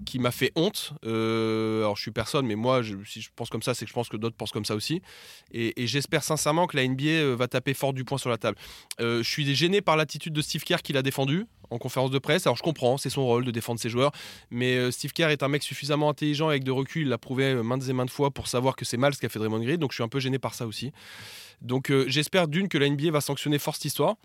qui 0.05 0.19
m'a 0.19 0.31
fait 0.31 0.51
honte. 0.55 0.93
Euh, 1.05 1.79
alors 1.79 1.95
je 1.95 2.01
suis 2.01 2.11
personne, 2.11 2.45
mais 2.45 2.55
moi, 2.55 2.81
si 3.05 3.21
je 3.21 3.29
pense 3.35 3.49
comme 3.49 3.63
ça, 3.63 3.73
c'est 3.73 3.85
que 3.85 3.89
je 3.89 3.93
pense 3.95 4.09
que 4.09 4.17
d'autres 4.17 4.35
pensent 4.35 4.51
comme 4.51 4.65
ça 4.65 4.75
aussi. 4.75 5.01
Et, 5.51 5.81
et 5.81 5.87
j'espère 5.87 6.23
sincèrement 6.23 6.67
que 6.67 6.77
la 6.77 6.87
NBA 6.87 7.35
va 7.35 7.47
taper 7.47 7.73
fort 7.73 7.93
du 7.93 8.03
poing 8.03 8.17
sur 8.17 8.29
la 8.29 8.37
table. 8.37 8.57
Je 8.99 9.23
suis 9.23 9.53
gêné 9.55 9.81
par 9.81 9.97
l'attitude 9.97 10.33
de 10.33 10.41
Steve 10.41 10.63
Kerr 10.63 10.81
qui 10.81 10.93
l'a 10.93 11.01
défendu 11.01 11.45
en 11.73 11.77
conférence 11.77 12.11
de 12.11 12.19
presse. 12.19 12.45
Alors 12.47 12.55
je 12.55 12.63
comprends, 12.63 12.97
c'est 12.97 13.09
son 13.09 13.25
rôle 13.25 13.45
de 13.45 13.51
défendre 13.51 13.79
ses 13.79 13.89
joueurs, 13.89 14.11
mais 14.51 14.75
euh, 14.75 14.91
Steve 14.91 15.11
Kerr 15.11 15.29
est 15.29 15.43
un 15.43 15.47
mec 15.47 15.63
suffisamment 15.63 16.09
intelligent 16.09 16.47
avec 16.47 16.63
de 16.63 16.71
recul, 16.71 17.03
il 17.03 17.09
l'a 17.09 17.17
prouvé 17.17 17.45
euh, 17.45 17.63
maintes 17.63 17.87
et 17.89 17.93
maintes 17.93 18.11
fois 18.11 18.31
pour 18.31 18.47
savoir 18.47 18.75
que 18.75 18.85
c'est 18.85 18.97
mal 18.97 19.13
ce 19.13 19.19
qu'a 19.19 19.29
fait 19.29 19.39
Draymond 19.39 19.59
Green. 19.59 19.77
Donc 19.77 19.91
je 19.91 19.95
suis 19.95 20.03
un 20.03 20.07
peu 20.07 20.19
gêné 20.19 20.39
par 20.39 20.53
ça 20.53 20.67
aussi. 20.67 20.91
Donc 21.61 21.89
euh, 21.89 22.05
j'espère 22.07 22.47
d'une 22.47 22.69
que 22.69 22.77
la 22.77 22.89
NBA 22.89 23.11
va 23.11 23.21
sanctionner 23.21 23.59
fort 23.59 23.75
cette 23.75 23.85
histoire. 23.85 24.15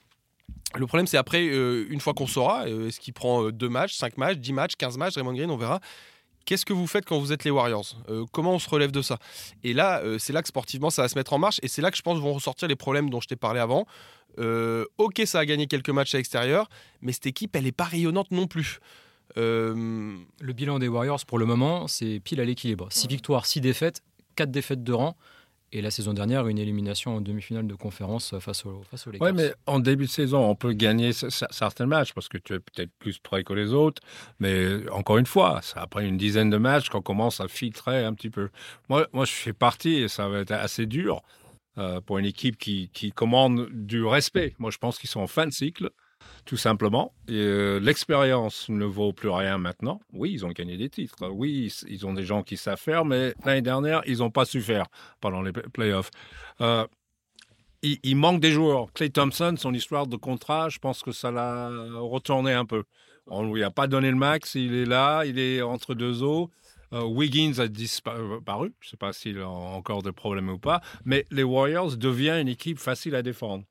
Le 0.74 0.86
problème, 0.86 1.06
c'est 1.06 1.18
après, 1.18 1.44
une 1.44 2.00
fois 2.00 2.14
qu'on 2.14 2.26
saura, 2.26 2.68
est-ce 2.68 3.00
qu'il 3.00 3.12
prend 3.12 3.50
deux 3.50 3.68
matchs, 3.68 3.94
5 3.94 4.16
matchs, 4.16 4.38
10 4.38 4.52
matchs, 4.54 4.76
15 4.76 4.96
matchs, 4.96 5.14
Draymond 5.14 5.34
Green, 5.34 5.50
on 5.50 5.58
verra. 5.58 5.78
Qu'est-ce 6.48 6.64
que 6.64 6.72
vous 6.72 6.86
faites 6.86 7.04
quand 7.04 7.18
vous 7.18 7.34
êtes 7.34 7.44
les 7.44 7.50
Warriors? 7.50 7.84
Euh, 8.08 8.24
Comment 8.32 8.54
on 8.54 8.58
se 8.58 8.70
relève 8.70 8.90
de 8.90 9.02
ça? 9.02 9.18
Et 9.64 9.74
là, 9.74 10.00
euh, 10.00 10.16
c'est 10.18 10.32
là 10.32 10.40
que 10.40 10.48
sportivement, 10.48 10.88
ça 10.88 11.02
va 11.02 11.08
se 11.08 11.14
mettre 11.14 11.34
en 11.34 11.38
marche. 11.38 11.60
Et 11.62 11.68
c'est 11.68 11.82
là 11.82 11.90
que 11.90 11.96
je 11.98 12.00
pense 12.00 12.18
vont 12.18 12.32
ressortir 12.32 12.68
les 12.68 12.74
problèmes 12.74 13.10
dont 13.10 13.20
je 13.20 13.28
t'ai 13.28 13.36
parlé 13.36 13.60
avant. 13.60 13.86
Euh, 14.38 14.86
ok, 14.96 15.20
ça 15.26 15.40
a 15.40 15.44
gagné 15.44 15.66
quelques 15.66 15.90
matchs 15.90 16.14
à 16.14 16.16
l'extérieur, 16.16 16.70
mais 17.02 17.12
cette 17.12 17.26
équipe, 17.26 17.54
elle 17.54 17.64
n'est 17.64 17.72
pas 17.72 17.84
rayonnante 17.84 18.30
non 18.30 18.46
plus. 18.46 18.80
Le 19.36 20.24
bilan 20.40 20.78
des 20.78 20.88
Warriors 20.88 21.22
pour 21.26 21.38
le 21.38 21.44
moment, 21.44 21.86
c'est 21.86 22.18
pile 22.18 22.40
à 22.40 22.46
l'équilibre. 22.46 22.88
6 22.90 23.08
victoires, 23.08 23.44
6 23.44 23.60
défaites, 23.60 24.02
4 24.36 24.50
défaites 24.50 24.82
de 24.82 24.92
rang. 24.94 25.18
Et 25.70 25.82
la 25.82 25.90
saison 25.90 26.14
dernière, 26.14 26.46
une 26.48 26.58
élimination 26.58 27.16
en 27.16 27.20
demi-finale 27.20 27.66
de 27.66 27.74
conférence 27.74 28.38
face, 28.38 28.64
au, 28.64 28.82
face 28.90 29.06
aux 29.06 29.10
Lakers. 29.10 29.28
Oui, 29.28 29.34
mais 29.34 29.52
en 29.66 29.80
début 29.80 30.06
de 30.06 30.10
saison, 30.10 30.48
on 30.48 30.54
peut 30.54 30.72
gagner 30.72 31.12
certains 31.12 31.84
matchs 31.84 32.14
parce 32.14 32.28
que 32.28 32.38
tu 32.38 32.54
es 32.54 32.58
peut-être 32.58 32.90
plus 32.98 33.18
prêt 33.18 33.44
que 33.44 33.52
les 33.52 33.74
autres. 33.74 34.00
Mais 34.40 34.88
encore 34.90 35.18
une 35.18 35.26
fois, 35.26 35.60
c'est 35.62 35.78
après 35.78 36.06
une 36.06 36.16
dizaine 36.16 36.48
de 36.48 36.56
matchs 36.56 36.88
qu'on 36.88 37.02
commence 37.02 37.40
à 37.40 37.48
filtrer 37.48 38.04
un 38.04 38.14
petit 38.14 38.30
peu. 38.30 38.48
Moi, 38.88 39.06
moi, 39.12 39.26
je 39.26 39.32
fais 39.32 39.52
partie 39.52 39.96
et 39.96 40.08
ça 40.08 40.28
va 40.28 40.38
être 40.38 40.52
assez 40.52 40.86
dur 40.86 41.22
euh, 41.76 42.00
pour 42.00 42.16
une 42.16 42.24
équipe 42.24 42.56
qui, 42.56 42.90
qui 42.94 43.12
commande 43.12 43.68
du 43.70 44.04
respect. 44.04 44.54
Moi, 44.58 44.70
je 44.70 44.78
pense 44.78 44.98
qu'ils 44.98 45.10
sont 45.10 45.20
en 45.20 45.26
fin 45.26 45.46
de 45.46 45.52
cycle 45.52 45.90
tout 46.48 46.56
simplement. 46.56 47.12
Euh, 47.28 47.78
l'expérience 47.78 48.70
ne 48.70 48.86
vaut 48.86 49.12
plus 49.12 49.28
rien 49.28 49.58
maintenant. 49.58 50.00
Oui, 50.14 50.32
ils 50.32 50.46
ont 50.46 50.50
gagné 50.50 50.78
des 50.78 50.88
titres. 50.88 51.28
Oui, 51.28 51.70
ils 51.86 52.06
ont 52.06 52.14
des 52.14 52.24
gens 52.24 52.42
qui 52.42 52.56
savent 52.56 52.80
faire, 52.80 53.04
mais 53.04 53.34
l'année 53.44 53.60
dernière, 53.60 54.00
ils 54.06 54.18
n'ont 54.20 54.30
pas 54.30 54.46
su 54.46 54.62
faire 54.62 54.86
pendant 55.20 55.42
les 55.42 55.52
playoffs. 55.52 56.10
Euh, 56.62 56.86
il, 57.82 58.16
manque 58.16 58.40
des 58.40 58.50
joueurs. 58.50 58.90
Clay 58.94 59.10
Thompson, 59.10 59.56
son 59.58 59.74
histoire 59.74 60.06
de 60.06 60.16
contrat, 60.16 60.70
je 60.70 60.78
pense 60.78 61.02
que 61.02 61.12
ça 61.12 61.30
l'a 61.30 61.68
retourné 61.96 62.54
un 62.54 62.64
peu. 62.64 62.84
On 63.26 63.42
ne 63.42 63.52
lui 63.52 63.62
a 63.62 63.70
pas 63.70 63.86
donné 63.86 64.08
le 64.08 64.16
max, 64.16 64.54
il 64.54 64.74
est 64.74 64.86
là, 64.86 65.24
il 65.26 65.38
est 65.38 65.60
entre 65.60 65.94
deux 65.94 66.22
eaux. 66.22 66.50
Euh, 66.94 67.02
Wiggins 67.02 67.58
a 67.58 67.68
disparu, 67.68 68.72
je 68.80 68.86
ne 68.86 68.90
sais 68.90 68.96
pas 68.96 69.12
s'il 69.12 69.38
a 69.38 69.48
encore 69.50 70.02
des 70.02 70.12
problèmes 70.12 70.48
ou 70.48 70.58
pas, 70.58 70.80
mais 71.04 71.26
les 71.30 71.42
Warriors 71.42 71.98
deviennent 71.98 72.40
une 72.40 72.48
équipe 72.48 72.78
facile 72.78 73.14
à 73.14 73.20
défendre 73.20 73.64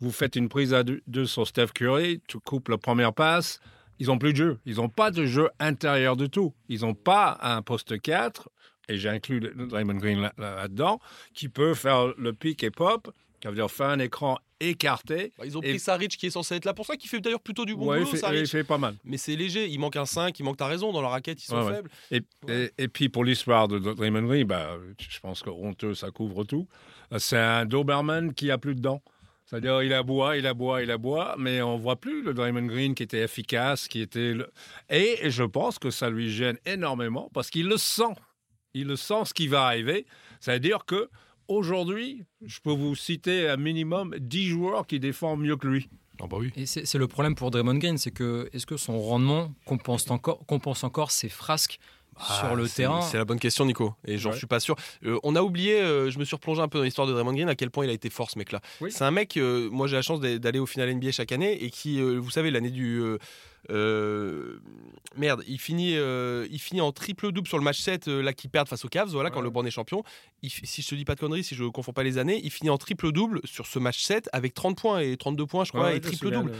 vous 0.00 0.12
faites 0.12 0.36
une 0.36 0.48
prise 0.48 0.74
à 0.74 0.82
deux 0.82 1.26
sur 1.26 1.46
Steph 1.46 1.68
Curry, 1.74 2.22
tu 2.26 2.38
coupes 2.38 2.68
la 2.68 2.78
première 2.78 3.12
passe, 3.12 3.60
ils 4.00 4.06
n'ont 4.06 4.18
plus 4.18 4.32
de 4.32 4.38
jeu. 4.38 4.58
Ils 4.64 4.76
n'ont 4.76 4.88
pas 4.88 5.10
de 5.10 5.26
jeu 5.26 5.50
intérieur 5.58 6.16
du 6.16 6.30
tout. 6.30 6.54
Ils 6.68 6.80
n'ont 6.80 6.94
pas 6.94 7.38
un 7.42 7.60
poste 7.60 8.00
4, 8.00 8.48
et 8.88 8.96
j'inclus 8.96 9.40
Draymond 9.40 9.94
Green 9.94 10.30
là-dedans, 10.38 11.00
qui 11.34 11.48
peut 11.48 11.74
faire 11.74 12.14
le 12.16 12.32
pick 12.32 12.64
et 12.64 12.70
pop, 12.70 13.12
qui 13.40 13.48
veut 13.48 13.54
dire 13.54 13.70
faire 13.70 13.88
un 13.88 13.98
écran 13.98 14.38
écarté. 14.58 15.32
Bah, 15.38 15.44
ils 15.46 15.56
ont 15.56 15.60
pris 15.60 15.78
Saric 15.78 16.16
qui 16.16 16.26
est 16.26 16.30
censé 16.30 16.54
être 16.54 16.64
là 16.64 16.74
pour 16.74 16.86
ça, 16.86 16.96
qui 16.96 17.08
fait 17.08 17.20
d'ailleurs 17.20 17.40
plutôt 17.40 17.66
du 17.66 17.74
bon 17.74 17.86
boulot. 17.86 18.06
Il 18.10 18.18
fait, 18.18 18.40
il 18.40 18.46
fait 18.46 18.64
pas 18.64 18.78
mal. 18.78 18.96
Mais 19.04 19.18
c'est 19.18 19.36
léger, 19.36 19.68
il 19.68 19.78
manque 19.78 19.96
un 19.96 20.06
5, 20.06 20.38
il 20.38 20.42
manque 20.44 20.58
ta 20.58 20.66
raison, 20.66 20.92
dans 20.92 21.02
la 21.02 21.08
raquette 21.08 21.42
ils 21.42 21.46
sont 21.46 21.66
faibles. 21.66 21.90
Et, 22.10 22.22
et, 22.78 22.88
puis 22.88 23.10
pour 23.10 23.24
l'histoire 23.24 23.68
de 23.68 23.78
Draymond 23.78 24.22
Green, 24.22 24.46
bah, 24.46 24.78
je 24.98 25.20
pense 25.20 25.42
que 25.42 25.50
honteux 25.50 25.94
ça 25.94 26.10
couvre 26.10 26.44
tout. 26.44 26.66
C'est 27.18 27.38
un 27.38 27.66
Doberman 27.66 28.32
qui 28.32 28.50
a 28.50 28.56
plus 28.56 28.74
de 28.74 28.80
dents. 28.80 29.02
C'est-à-dire, 29.50 29.82
il 29.82 29.92
aboie, 29.92 30.36
il 30.36 30.46
aboie, 30.46 30.80
il 30.80 30.92
aboie, 30.92 31.34
mais 31.36 31.60
on 31.60 31.76
voit 31.76 31.96
plus 31.96 32.22
le 32.22 32.34
Draymond 32.34 32.66
Green 32.66 32.94
qui 32.94 33.02
était 33.02 33.24
efficace, 33.24 33.88
qui 33.88 34.00
était. 34.00 34.36
Et 34.88 35.28
je 35.28 35.42
pense 35.42 35.80
que 35.80 35.90
ça 35.90 36.08
lui 36.08 36.30
gêne 36.30 36.56
énormément 36.66 37.28
parce 37.34 37.50
qu'il 37.50 37.66
le 37.66 37.76
sent. 37.76 38.14
Il 38.74 38.86
le 38.86 38.94
sent 38.94 39.24
ce 39.24 39.34
qui 39.34 39.48
va 39.48 39.64
arriver. 39.64 40.06
C'est-à-dire 40.38 40.84
que 40.86 41.10
aujourd'hui, 41.48 42.22
je 42.46 42.60
peux 42.60 42.70
vous 42.70 42.94
citer 42.94 43.48
un 43.48 43.56
minimum 43.56 44.14
10 44.20 44.46
joueurs 44.46 44.86
qui 44.86 45.00
défendent 45.00 45.40
mieux 45.40 45.56
que 45.56 45.66
lui. 45.66 45.88
Ah 46.22 46.28
bah 46.28 46.36
oui. 46.38 46.52
Et 46.54 46.66
c'est 46.66 46.98
le 46.98 47.08
problème 47.08 47.34
pour 47.34 47.50
Draymond 47.50 47.78
Green, 47.78 47.98
c'est 47.98 48.12
que 48.12 48.48
est-ce 48.52 48.66
que 48.66 48.76
son 48.76 49.00
rendement 49.00 49.52
compense 49.64 50.08
encore, 50.12 50.46
compense 50.46 50.84
encore 50.84 51.10
ses 51.10 51.28
frasques 51.28 51.80
sur 52.18 52.48
ah, 52.50 52.54
le 52.54 52.68
terrain 52.68 53.02
C'est 53.02 53.16
la 53.16 53.24
bonne 53.24 53.38
question, 53.38 53.64
Nico. 53.64 53.94
Et 54.06 54.18
j'en 54.18 54.32
suis 54.32 54.46
pas 54.46 54.60
sûr. 54.60 54.76
Euh, 55.04 55.18
on 55.22 55.36
a 55.36 55.42
oublié, 55.42 55.80
euh, 55.80 56.10
je 56.10 56.18
me 56.18 56.24
suis 56.24 56.36
replongé 56.36 56.60
un 56.60 56.68
peu 56.68 56.78
dans 56.78 56.84
l'histoire 56.84 57.06
de 57.06 57.12
Draymond 57.12 57.32
Green, 57.32 57.48
à 57.48 57.54
quel 57.54 57.70
point 57.70 57.84
il 57.84 57.90
a 57.90 57.94
été 57.94 58.10
fort 58.10 58.30
ce 58.30 58.38
mec-là. 58.38 58.60
C'est 58.88 59.04
un 59.04 59.10
mec, 59.10 59.36
euh, 59.36 59.68
moi 59.70 59.86
j'ai 59.86 59.96
la 59.96 60.02
chance 60.02 60.20
d'aller 60.20 60.58
au 60.58 60.66
final 60.66 60.92
NBA 60.94 61.12
chaque 61.12 61.32
année 61.32 61.62
et 61.62 61.70
qui, 61.70 62.00
vous 62.00 62.30
savez, 62.30 62.50
l'année 62.50 62.70
du 62.70 63.02
merde, 65.16 65.42
il 65.46 65.58
finit, 65.58 65.96
euh, 65.96 66.46
il 66.50 66.58
finit 66.58 66.80
en 66.80 66.92
triple 66.92 67.32
double 67.32 67.48
sur 67.48 67.58
le 67.58 67.64
match 67.64 67.80
7 67.80 68.08
euh, 68.08 68.22
là 68.22 68.32
qui 68.32 68.48
perdent 68.48 68.68
face 68.68 68.84
aux 68.84 68.88
Cavs, 68.88 69.10
voilà 69.10 69.30
quand 69.30 69.40
le 69.40 69.48
LeBron 69.48 69.64
est 69.64 69.70
champion. 69.70 70.02
si 70.42 70.82
je 70.82 70.88
te 70.88 70.94
dis 70.94 71.04
pas 71.04 71.14
de 71.14 71.20
conneries, 71.20 71.44
si 71.44 71.54
je 71.54 71.64
confonds 71.64 71.92
pas 71.92 72.02
les 72.02 72.18
années, 72.18 72.40
il 72.42 72.50
finit 72.50 72.70
en 72.70 72.78
triple 72.78 73.12
double 73.12 73.40
sur 73.44 73.66
ce 73.66 73.78
match 73.78 74.02
7 74.02 74.28
avec 74.32 74.54
30 74.54 74.76
points 74.76 75.00
et 75.00 75.16
32 75.16 75.46
points, 75.46 75.64
je 75.64 75.72
crois, 75.72 75.94
et 75.94 76.00
triple 76.00 76.30
double. 76.30 76.52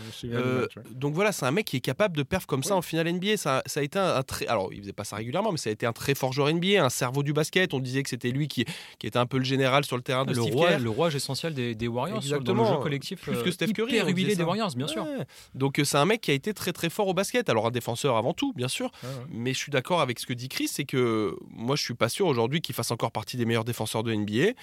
donc 0.90 1.14
voilà, 1.14 1.32
c'est 1.32 1.46
un 1.46 1.52
mec 1.52 1.66
qui 1.66 1.76
est 1.76 1.80
capable 1.80 2.16
de 2.16 2.22
perf 2.22 2.46
comme 2.46 2.62
ça 2.62 2.76
en 2.76 2.82
finale 2.82 3.12
NBA. 3.12 3.36
Ça, 3.36 3.62
ça 3.66 3.80
a 3.80 3.82
été 3.82 3.98
un, 3.98 4.22
très, 4.22 4.46
alors 4.46 4.72
il 4.72 4.80
faisait 4.80 4.92
pas 4.92 5.04
ça 5.04 5.16
régulièrement, 5.16 5.52
mais 5.52 5.58
ça 5.58 5.70
a 5.70 5.72
été 5.72 5.86
un 5.86 5.92
très 5.92 6.14
fort 6.14 6.32
joueur 6.32 6.52
NBA, 6.52 6.84
un 6.84 6.90
cerveau 6.90 7.22
du 7.22 7.32
basket. 7.32 7.74
On 7.74 7.80
disait 7.80 8.02
que 8.02 8.08
c'était 8.08 8.30
lui 8.30 8.48
qui, 8.48 8.64
qui 8.98 9.06
était 9.06 9.18
un 9.18 9.26
peu 9.26 9.38
le 9.38 9.44
général 9.44 9.84
sur 9.84 9.96
le 9.96 10.02
terrain 10.02 10.24
de 10.24 10.34
le 10.34 10.42
Steve 10.42 10.54
roi, 10.54 10.78
le 10.78 10.90
roi 10.90 11.08
essentiel 11.10 11.54
des, 11.54 11.74
des 11.74 11.88
Warriors, 11.88 12.18
Exactement. 12.18 12.64
Dans 12.64 12.70
le 12.70 12.76
jeu 12.76 12.82
collectif, 12.82 13.20
plus 13.20 13.42
que 13.42 13.50
Steph 13.50 13.68
Curry, 13.68 13.96
hyper 13.96 14.36
des 14.36 14.42
Warriors, 14.42 14.74
bien 14.74 14.88
sûr. 14.88 15.06
Donc 15.54 15.80
c'est 15.82 15.98
un 15.98 16.06
mec 16.06 16.20
qui 16.20 16.30
a 16.30 16.34
été 16.34 16.52
très 16.52 16.72
très 16.72 16.89
fort 16.90 17.09
au 17.09 17.14
basket. 17.14 17.48
Alors 17.48 17.70
défenseur 17.70 18.16
avant 18.16 18.33
tout, 18.33 18.53
bien 18.55 18.68
sûr. 18.68 18.90
Mais 19.31 19.53
je 19.53 19.59
suis 19.59 19.72
d'accord 19.72 20.00
avec 20.00 20.18
ce 20.18 20.26
que 20.26 20.33
dit 20.33 20.48
Chris, 20.48 20.68
c'est 20.68 20.85
que 20.85 21.37
moi, 21.50 21.76
je 21.76 21.83
suis 21.83 21.94
pas 21.94 22.09
sûr 22.09 22.26
aujourd'hui 22.26 22.61
qu'il 22.61 22.74
fasse 22.74 22.90
encore 22.90 23.12
partie 23.12 23.37
des 23.37 23.44
meilleurs 23.44 23.64
défenseurs 23.64 24.03
de 24.03 24.12
NBA. 24.12 24.55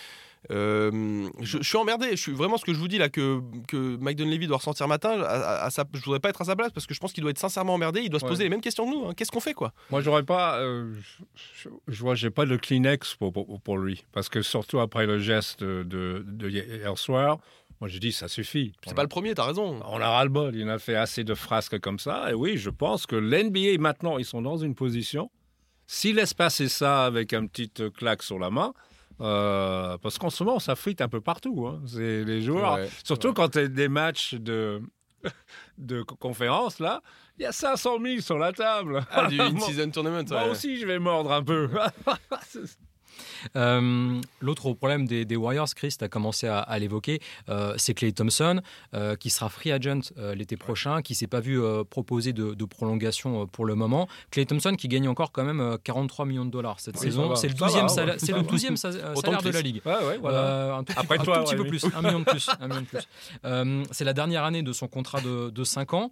Euh, 0.51 1.29
je, 1.41 1.61
suis 1.61 1.77
emmerdé. 1.77 2.11
Je 2.11 2.21
suis 2.21 2.31
vraiment 2.31 2.57
ce 2.57 2.65
que 2.65 2.73
je 2.73 2.79
vous 2.79 2.87
dis 2.87 2.97
là 2.97 3.09
que, 3.09 3.41
que 3.67 3.97
Mike 3.97 4.17
Dunleavy 4.17 4.47
doit 4.47 4.57
ressentir 4.57 4.87
matin. 4.87 5.21
À, 5.21 5.69
sa, 5.69 5.83
je 5.93 5.99
voudrais 5.99 6.19
pas 6.19 6.29
être 6.29 6.41
à 6.41 6.45
sa 6.45 6.55
place 6.55 6.71
parce 6.71 6.85
que 6.85 6.93
je 6.93 6.99
pense 6.99 7.11
qu'il 7.11 7.21
doit 7.21 7.31
être 7.31 7.39
sincèrement 7.39 7.73
emmerdé. 7.73 8.01
Il 8.01 8.09
doit 8.09 8.19
se 8.19 8.25
poser 8.25 8.43
les 8.43 8.49
mêmes 8.49 8.61
questions 8.61 8.85
que 8.85 8.91
nous. 8.91 9.07
Hein. 9.07 9.13
Qu'est-ce 9.15 9.31
qu'on 9.31 9.39
fait 9.39 9.53
quoi? 9.53 9.73
Moi, 9.89 10.01
j'aurais 10.01 10.23
pas. 10.23 10.59
Euh, 10.59 10.93
je, 11.87 11.99
vois, 11.99 12.15
j'ai 12.15 12.29
pas 12.29 12.45
de 12.45 12.55
Kleenex 12.55 13.15
pour, 13.15 13.33
pour, 13.33 13.77
lui 13.77 14.05
parce 14.13 14.29
que 14.29 14.41
surtout 14.41 14.79
après 14.79 15.05
le 15.05 15.19
geste 15.19 15.63
de, 15.63 16.23
de 16.25 16.49
hier 16.49 16.97
soir. 16.97 17.39
Moi, 17.79 17.87
je 17.89 17.99
dis, 17.99 18.11
ça 18.11 18.27
suffit. 18.27 18.73
C'est 18.85 18.95
pas 18.95 19.03
le 19.03 19.07
premier, 19.07 19.35
tu 19.35 19.41
as 19.41 19.45
raison. 19.45 19.79
On 19.85 20.01
a 20.01 20.09
ras-le-bol. 20.09 20.55
Il 20.55 20.69
a 20.69 20.79
fait 20.79 20.95
assez 20.95 21.23
de 21.23 21.35
frasques 21.35 21.79
comme 21.79 21.99
ça. 21.99 22.31
Et 22.31 22.33
oui, 22.33 22.57
je 22.57 22.69
pense 22.69 23.05
que 23.05 23.15
l'NBA, 23.15 23.77
maintenant, 23.79 24.17
ils 24.17 24.25
sont 24.25 24.41
dans 24.41 24.57
une 24.57 24.73
position. 24.73 25.29
S'ils 25.85 26.15
laissent 26.15 26.33
passer 26.33 26.69
ça 26.69 27.05
avec 27.05 27.33
un 27.33 27.45
petit 27.45 27.71
claque 27.95 28.23
sur 28.23 28.39
la 28.39 28.49
main, 28.49 28.73
euh, 29.21 29.97
parce 29.99 30.17
qu'en 30.17 30.29
ce 30.29 30.43
moment, 30.43 30.59
ça 30.59 30.75
frite 30.75 31.01
un 31.01 31.07
peu 31.07 31.21
partout. 31.21 31.67
Hein. 31.67 31.81
C'est 31.85 32.23
les 32.23 32.41
joueurs. 32.41 32.79
surtout 33.03 33.33
quand 33.33 33.49
tu 33.49 33.69
des 33.69 33.87
matchs 33.87 34.35
de, 34.35 34.81
de 35.77 36.01
conférence, 36.01 36.79
là, 36.79 37.01
il 37.37 37.43
y 37.43 37.45
a 37.45 37.51
500 37.51 37.99
000 38.03 38.21
sur 38.21 38.37
la 38.37 38.51
table. 38.51 39.05
Ah, 39.11 39.27
du 39.27 39.39
in-season 39.41 39.91
tournament. 39.91 40.25
Moi 40.29 40.49
aussi, 40.49 40.77
je 40.77 40.85
vais 40.85 40.99
mordre 40.99 41.31
un 41.31 41.43
peu. 41.43 41.69
Euh, 43.55 44.21
l'autre 44.41 44.73
problème 44.73 45.07
des, 45.07 45.35
Warriors, 45.35 45.73
Chris, 45.75 45.95
tu 45.97 46.03
as 46.03 46.09
commencé 46.09 46.47
à, 46.47 46.79
l'évoquer, 46.79 47.19
euh, 47.49 47.73
c'est 47.77 47.93
Clay 47.93 48.11
Thompson, 48.11 48.61
euh, 48.93 49.15
qui 49.15 49.29
sera 49.29 49.49
free 49.49 49.71
agent 49.71 50.13
l'été 50.35 50.57
prochain, 50.57 51.01
qui 51.01 51.15
s'est 51.15 51.27
pas 51.27 51.39
vu 51.39 51.61
proposer 51.89 52.33
de, 52.33 52.65
prolongation 52.65 53.47
pour 53.47 53.65
le 53.65 53.75
moment. 53.75 54.07
Clay 54.29 54.45
Thompson 54.45 54.75
qui 54.77 54.87
gagne 54.87 55.07
encore 55.07 55.31
quand 55.31 55.43
même 55.43 55.77
43 55.83 56.25
millions 56.25 56.45
de 56.45 56.51
dollars 56.51 56.79
cette 56.79 56.97
saison. 56.97 57.33
C'est 57.35 57.47
le 57.47 57.53
12e 57.53 57.87
salaire, 57.87 58.15
le 58.15 58.41
12e 58.43 58.75
salaire 58.75 59.41
de 59.41 59.49
la 59.49 59.61
ligue. 59.61 59.81
un 59.85 60.83
tout, 60.83 60.93
Après 60.97 61.17
toi, 61.17 61.39
tout 61.39 61.43
petit 61.45 61.55
peu 61.55 61.65
plus, 61.65 61.85
un 61.95 62.01
million 62.01 62.19
de 62.19 62.25
plus. 62.25 62.49
plus. 62.89 63.87
c'est 63.91 64.03
la 64.03 64.13
dernière 64.13 64.43
année 64.43 64.63
de 64.63 64.73
son 64.73 64.87
contrat 64.87 65.21
de, 65.21 65.49
de 65.49 65.63
5 65.63 65.93
ans. 65.93 66.11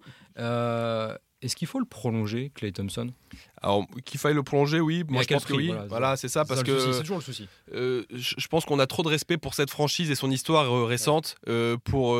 Est-ce 1.46 1.54
qu'il 1.54 1.68
faut 1.68 1.78
le 1.78 1.84
prolonger, 1.84 2.50
Clay 2.54 2.72
Thompson? 2.72 3.08
Alors 3.62 3.86
qu'il 4.04 4.18
faille 4.18 4.34
le 4.34 4.42
prolonger, 4.42 4.80
oui. 4.80 5.04
Moi, 5.08 5.22
je 5.22 5.28
pense 5.28 5.44
que 5.44 5.54
oui. 5.54 5.72
Voilà, 5.88 6.16
c'est 6.16 6.28
ça, 6.28 6.44
parce 6.44 6.64
que 6.64 6.92
c'est 6.92 7.00
toujours 7.00 7.18
le 7.18 7.22
souci. 7.22 7.48
Euh, 7.72 8.02
je 8.10 8.46
pense 8.48 8.64
qu'on 8.64 8.80
a 8.80 8.86
trop 8.86 9.04
de 9.04 9.08
respect 9.08 9.36
pour 9.36 9.54
cette 9.54 9.70
franchise 9.70 10.10
et 10.10 10.16
son 10.16 10.30
histoire 10.30 10.74
euh, 10.74 10.84
récente 10.84 11.36
euh, 11.48 11.76
pour 11.84 12.18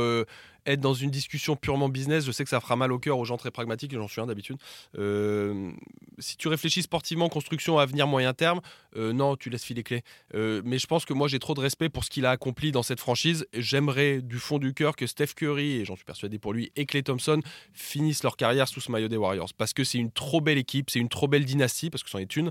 être 0.67 0.81
dans 0.81 0.95
une 0.95 1.11
discussion 1.11 1.57
purement 1.57 1.89
business, 1.89 2.25
je 2.25 2.33
sais 2.33 2.45
que 2.45 2.51
ça 2.51 2.61
fera 2.61 2.77
mal 2.77 2.93
au 2.93 2.99
cœur 2.99 3.19
aux 3.19 3.25
gens 3.25 3.37
très 3.37 3.51
pragmatiques, 3.51 3.93
j'en 3.93 4.09
suis 4.09 4.21
un 4.21 4.27
d'habitude. 4.27 4.57
Euh, 4.99 5.73
si 6.19 6.37
tu 6.37 6.49
réfléchis 6.49 6.83
sportivement, 6.83 7.29
construction, 7.29 7.79
avenir, 7.79 8.07
moyen 8.07 8.35
terme, 8.35 8.61
euh, 8.97 9.13
non, 9.13 9.37
tu 9.37 9.51
laisses 9.51 9.65
filer 9.65 9.83
clés. 9.83 10.03
Euh, 10.35 10.63
mais 10.65 10.79
je 10.79 10.87
pense 10.87 11.05
que 11.05 11.13
moi, 11.13 11.29
j'ai 11.29 11.39
trop 11.39 11.55
de 11.55 11.61
respect 11.61 11.89
pour 11.89 12.05
ce 12.05 12.11
qu'il 12.11 12.27
a 12.27 12.31
accompli 12.31 12.73
dans 12.73 12.83
cette 12.83 13.01
franchise. 13.01 13.47
J'aimerais 13.55 14.21
du 14.23 14.39
fond 14.39 14.59
du 14.59 14.75
cœur 14.75 14.97
que 14.97 15.07
Steph 15.07 15.35
Curry, 15.37 15.73
et 15.73 15.85
j'en 15.85 15.97
suis 15.97 16.05
persuadé 16.05 16.39
pour 16.39 16.53
lui, 16.53 16.73
et 16.77 16.87
Clay 16.87 17.03
Thompson 17.03 17.41
finissent 17.73 18.23
leur 18.23 18.37
carrière 18.37 18.69
sous 18.69 18.81
ce 18.81 18.91
maillot 18.91 19.09
des 19.09 19.17
Warriors. 19.17 19.53
Parce 19.57 19.73
que 19.73 19.85
c'est 19.85 19.99
une 19.99 20.11
trop 20.11 20.41
belle 20.41 20.59
équipe, 20.59 20.91
c'est 20.91 21.01
une 21.01 21.09
trop 21.09 21.29
belle 21.29 21.45
dynastie, 21.45 21.91
parce 21.91 22.03
que 22.03 22.11
c'en 22.11 22.19
est 22.19 22.37
une, 22.37 22.51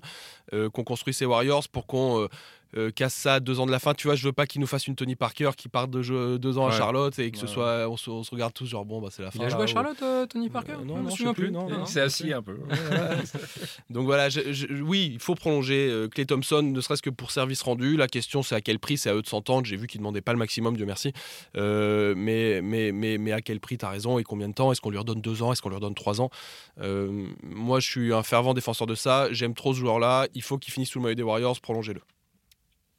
qu'on 0.51 0.83
construit 0.83 1.13
ces 1.13 1.25
Warriors 1.25 1.67
pour 1.69 1.85
qu'on 1.87 2.27
euh, 2.77 2.91
casse 2.91 3.13
ça 3.13 3.39
deux 3.39 3.59
ans 3.59 3.65
de 3.65 3.71
la 3.71 3.79
fin. 3.79 3.93
Tu 3.93 4.07
vois, 4.07 4.15
je 4.15 4.25
veux 4.25 4.33
pas 4.33 4.45
qu'il 4.45 4.59
nous 4.59 4.67
fasse 4.67 4.87
une 4.87 4.95
Tony 4.95 5.15
Parker 5.15 5.51
qui 5.55 5.69
part 5.69 5.87
de 5.87 6.01
jeu, 6.01 6.37
deux 6.37 6.57
ans 6.57 6.67
à 6.67 6.71
Charlotte 6.71 7.17
et 7.19 7.31
que 7.31 7.37
ce 7.37 7.47
soit, 7.47 7.87
on 7.89 7.95
se, 7.97 8.09
regarde 8.31 8.53
tous 8.53 8.65
genre 8.65 8.85
bon, 8.85 9.01
bah 9.01 9.09
c'est 9.11 9.23
la 9.23 9.31
fin. 9.31 9.39
Il 9.39 9.45
a 9.45 9.49
joué 9.49 9.63
à 9.63 9.67
Charlotte, 9.67 10.01
euh, 10.01 10.25
Tony 10.25 10.49
Parker 10.49 10.73
euh, 10.73 10.85
Non, 10.85 11.09
je 11.09 11.23
ne 11.23 11.31
plus. 11.31 11.53
c'est 11.85 12.01
assis 12.01 12.33
un 12.33 12.41
peu. 12.41 12.57
Donc 13.89 14.05
voilà, 14.05 14.27
oui, 14.81 15.11
il 15.13 15.19
faut 15.19 15.35
prolonger 15.35 16.07
Clay 16.11 16.25
Thompson, 16.25 16.61
ne 16.63 16.81
serait-ce 16.81 17.01
que 17.01 17.09
pour 17.09 17.31
service 17.31 17.61
rendu. 17.61 17.95
La 17.95 18.07
question, 18.07 18.43
c'est 18.43 18.55
à 18.55 18.61
quel 18.61 18.79
prix 18.79 18.97
C'est 18.97 19.09
à 19.09 19.15
eux 19.15 19.21
de 19.21 19.27
s'entendre. 19.27 19.65
J'ai 19.65 19.77
vu 19.77 19.87
qu'ils 19.87 19.99
demandaient 19.99 20.21
pas 20.21 20.33
le 20.33 20.39
maximum, 20.39 20.75
Dieu 20.75 20.85
merci. 20.85 21.13
mais, 21.55 22.61
mais, 22.61 22.91
mais, 22.91 23.17
mais 23.17 23.31
à 23.31 23.41
quel 23.41 23.59
prix 23.59 23.77
T'as 23.77 23.89
raison. 23.89 24.19
Et 24.19 24.23
combien 24.23 24.49
de 24.49 24.53
temps? 24.53 24.71
Est-ce 24.71 24.81
qu'on 24.81 24.89
lui 24.89 24.97
redonne 24.97 25.21
deux 25.21 25.41
ans? 25.43 25.51
Est-ce 25.51 25.61
qu'on 25.61 25.69
lui 25.69 25.75
redonne 25.75 25.95
trois 25.95 26.21
ans? 26.21 26.29
Moi, 26.77 27.79
je 27.79 27.89
suis 27.89 28.13
un 28.13 28.23
fervent 28.23 28.53
défenseur 28.53 28.87
de 28.87 28.95
ça. 28.95 29.31
J'aime 29.31 29.53
trop 29.53 29.73
ce 29.73 29.79
joueur-là. 29.79 30.27
Il 30.33 30.41
faut 30.41 30.57
qu'il 30.57 30.73
finisse 30.73 30.89
sous 30.89 30.99
le 30.99 31.03
maillot 31.03 31.15
des 31.15 31.23
Warriors. 31.23 31.59
Prolongez-le 31.61 32.01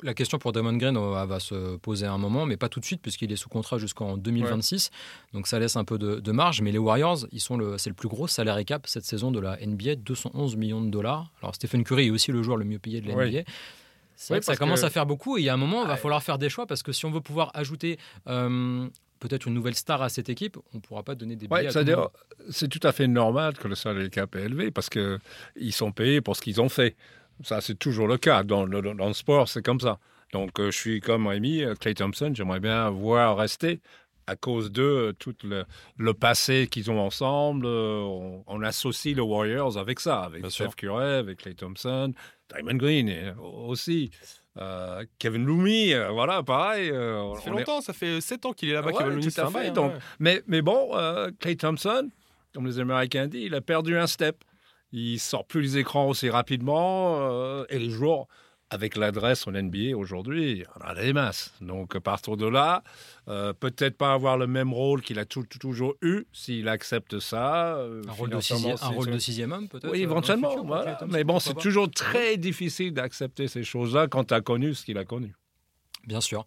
la 0.03 0.15
question 0.15 0.39
pour 0.39 0.53
Damon 0.53 0.75
Green 0.75 0.97
va 0.97 1.41
se 1.41 1.77
poser 1.77 2.07
à 2.07 2.13
un 2.13 2.19
moment, 2.19 2.45
mais 2.47 2.57
pas 2.57 2.69
tout 2.69 2.81
de 2.81 2.85
suite, 2.85 3.01
puisqu'il 3.01 3.33
est 3.33 3.37
sous 3.37 3.49
contrat 3.49 3.79
jusqu'en 3.79 4.17
2026. 4.17 4.91
Donc 5.33 5.47
ça 5.47 5.59
laisse 5.59 5.77
un 5.77 5.85
peu 5.85 5.99
de, 5.99 6.33
marge. 6.33 6.61
Mais 6.61 6.73
les 6.73 6.79
Warriors, 6.79 7.27
ils 7.33 7.41
sont 7.41 7.57
le, 7.57 7.79
c'est 7.79 7.91
le 7.91 7.95
plus 7.95 8.09
gros 8.09 8.27
salaire 8.27 8.63
cap 8.65 8.87
cette 8.87 9.05
saison 9.05 9.31
de 9.31 9.41
la 9.41 9.57
NBA, 9.65 9.97
211 9.97 10.57
millions 10.57 10.83
de 10.83 10.91
dollars. 10.91 11.31
Alors 11.43 11.55
Stephen 11.55 11.83
Curry 11.85 12.09
est 12.09 12.11
aussi 12.11 12.31
le 12.33 12.43
joueur 12.43 12.57
le 12.57 12.65
mieux 12.65 12.79
payé 12.79 13.01
de 13.01 13.09
la 13.09 13.15
NBA. 13.15 13.43
C'est 14.19 14.33
vrai 14.33 14.41
que 14.41 14.47
ça 14.47 14.57
commence 14.57 14.81
que- 14.81 14.87
à 14.87 14.91
faire 14.91 15.05
beaucoup 15.07 15.37
et 15.37 15.43
il 15.43 15.45
y 15.45 15.49
a 15.49 15.55
un 15.55 15.59
moment, 15.59 15.83
il 15.83 15.87
va 15.87 15.93
Ouais. 15.95 15.99
falloir 15.99 16.23
faire 16.23 16.39
des 16.39 16.49
choix 16.49 16.67
parce 16.67 16.83
que 16.83 16.91
si 16.93 17.05
on 17.05 17.11
veut 17.11 17.21
pouvoir 17.21 17.51
ajouter 17.55 17.99
euh, 18.29 18.89
peut-être 19.21 19.47
une 19.47 19.53
nouvelle 19.55 19.75
star 19.75 20.01
à 20.03 20.09
cette 20.09 20.29
équipe, 20.31 20.57
on 20.73 20.77
ne 20.79 20.81
pourra 20.81 21.03
pas 21.03 21.15
donner 21.15 21.37
des 21.37 21.47
billets 21.49 21.65
Ouais, 21.67 21.71
c'est-à-dire, 21.71 22.09
c'est 22.51 22.69
tout 22.69 22.81
à 22.83 22.93
fait 22.93 23.09
normal 23.09 23.59
que 23.59 23.69
le 23.69 23.75
salary 23.75 24.09
cap 24.11 24.35
est 24.37 24.43
élevé 24.45 24.71
parce 24.71 24.89
que 24.89 25.19
ils 25.57 25.73
sont 25.73 25.93
payés 25.93 26.21
pour 26.23 26.35
ce 26.37 26.41
qu'ils 26.43 26.61
ont 26.63 26.69
fait. 26.71 26.97
Ça, 27.43 27.61
c'est 27.61 27.75
toujours 27.79 28.09
le 28.09 28.17
cas. 28.19 28.43
Dans 28.43 28.65
le, 28.65 28.81
dans 28.83 29.07
le 29.09 29.13
sport, 29.13 29.49
c'est 29.49 29.65
comme 29.65 29.81
ça. 29.81 29.99
Donc, 30.33 30.59
euh, 30.59 30.71
je 30.71 30.77
suis 30.77 31.01
comme 31.01 31.27
Rémi, 31.27 31.63
euh, 31.63 31.75
Clay 31.75 31.95
Thompson, 31.95 32.33
j'aimerais 32.35 32.61
bien 32.61 32.91
voir 32.91 33.37
rester 33.37 33.81
à 34.27 34.35
cause 34.35 34.73
de 34.73 34.83
euh, 34.83 35.13
tout 35.13 35.35
le, 35.45 35.65
le 35.99 36.15
passé 36.15 36.67
qu'ils 36.69 36.91
ont 36.91 36.99
ensemble. 37.01 37.65
euh, 37.67 38.01
on, 38.01 38.43
on 38.47 38.63
associe 38.63 39.15
les 39.15 39.21
Warriors 39.23 39.79
avec 39.79 40.01
ça, 40.01 40.23
avec 40.23 40.41
Bien 40.41 40.51
Steph. 40.51 40.71
Curry, 40.77 41.05
avec 41.05 41.39
Clay 41.39 41.55
Thompson, 41.55 42.13
Diamond 42.53 42.75
Green 42.77 43.35
aussi. 43.39 44.11
euh, 44.59 45.05
Kevin 45.21 45.47
euh, 45.49 46.09
voilà, 46.11 46.43
pareil. 46.43 46.91
euh, 46.91 47.35
Ça 47.37 47.41
fait 47.43 47.51
est- 47.51 47.53
longtemps, 47.53 47.81
ça 47.81 47.93
fait 47.93 48.21
7 48.21 48.47
ans 48.47 48.53
qu'il 48.53 48.71
est 48.71 48.73
là-bas, 48.75 48.89
Ouais, 48.89 48.95
Kevin 48.99 49.15
Looney, 49.15 49.31
tout 49.31 49.41
à 49.41 49.51
fait, 49.51 49.69
hein, 49.69 49.73
donc, 49.73 49.93
ouais. 49.93 49.99
mais, 50.19 50.43
mais 50.49 50.63
bon, 50.63 50.91
Clay 51.39 51.55
Thompson, 51.57 52.09
comme 52.53 52.67
les 52.67 52.81
Américains 52.81 53.29
disent, 53.29 53.45
il 53.45 53.55
a 53.55 53.61
perdu 53.61 53.97
un 53.97 54.07
step. 54.09 54.43
Il 54.93 55.19
sort 55.19 55.45
plus 55.47 55.61
les 55.63 55.79
écrans 55.79 56.09
aussi 56.09 56.31
rapidement. 56.31 57.19
euh, 57.31 57.65
et 57.69 57.79
les 57.79 57.91
joueurs, 57.91 58.27
avec 58.71 58.97
l'adresse 58.97 59.47
en 59.47 59.53
NBA 59.53 59.97
aujourd'hui, 59.97 60.65
on 60.77 60.81
a 60.85 60.95
des 60.95 61.13
masses. 61.13 61.53
Donc, 61.61 61.95
à 61.95 62.01
partir 62.01 62.37
de 62.37 62.47
là, 62.47 62.83
euh, 63.29 63.53
peut-être 63.53 63.97
pas 63.97 64.13
avoir 64.13 64.37
le 64.39 64.47
même 64.49 64.73
rôle 64.73 65.03
qu'il 65.03 65.19
a 65.21 65.25
tou- 65.25 65.45
tou- 65.45 65.59
toujours 65.59 65.95
eu, 66.03 66.25
s'il 66.33 66.69
accepte 66.69 67.21
ça. 67.21 67.77
euh, 67.77 68.03
Un 68.09 68.13
rôle 68.13 68.31
de, 68.31 68.41
sixième, 68.41 68.73
un 68.73 68.77
c'est- 68.77 68.87
rôle 68.87 69.05
c'est- 69.05 69.11
de 69.13 69.19
sixième 69.19 69.53
homme, 69.53 69.69
peut-être 69.69 69.89
oui, 69.93 70.03
éventuellement. 70.03 70.51
futur, 70.51 70.65
voilà. 70.67 70.97
Thompson, 70.97 71.15
Mais 71.15 71.23
bon, 71.25 71.39
c'est 71.39 71.55
toujours 71.55 71.89
très 71.91 72.37
difficile 72.37 72.93
d'accepter 72.93 73.47
ces 73.47 73.63
choses-là 73.63 74.09
quand 74.09 74.25
tu 74.25 74.35
as 74.35 74.41
connu 74.41 74.75
ce 74.75 74.85
qu'il 74.85 74.99
a 74.99 75.05
connu. 75.05 75.33
Bien 76.05 76.21
sûr. 76.21 76.45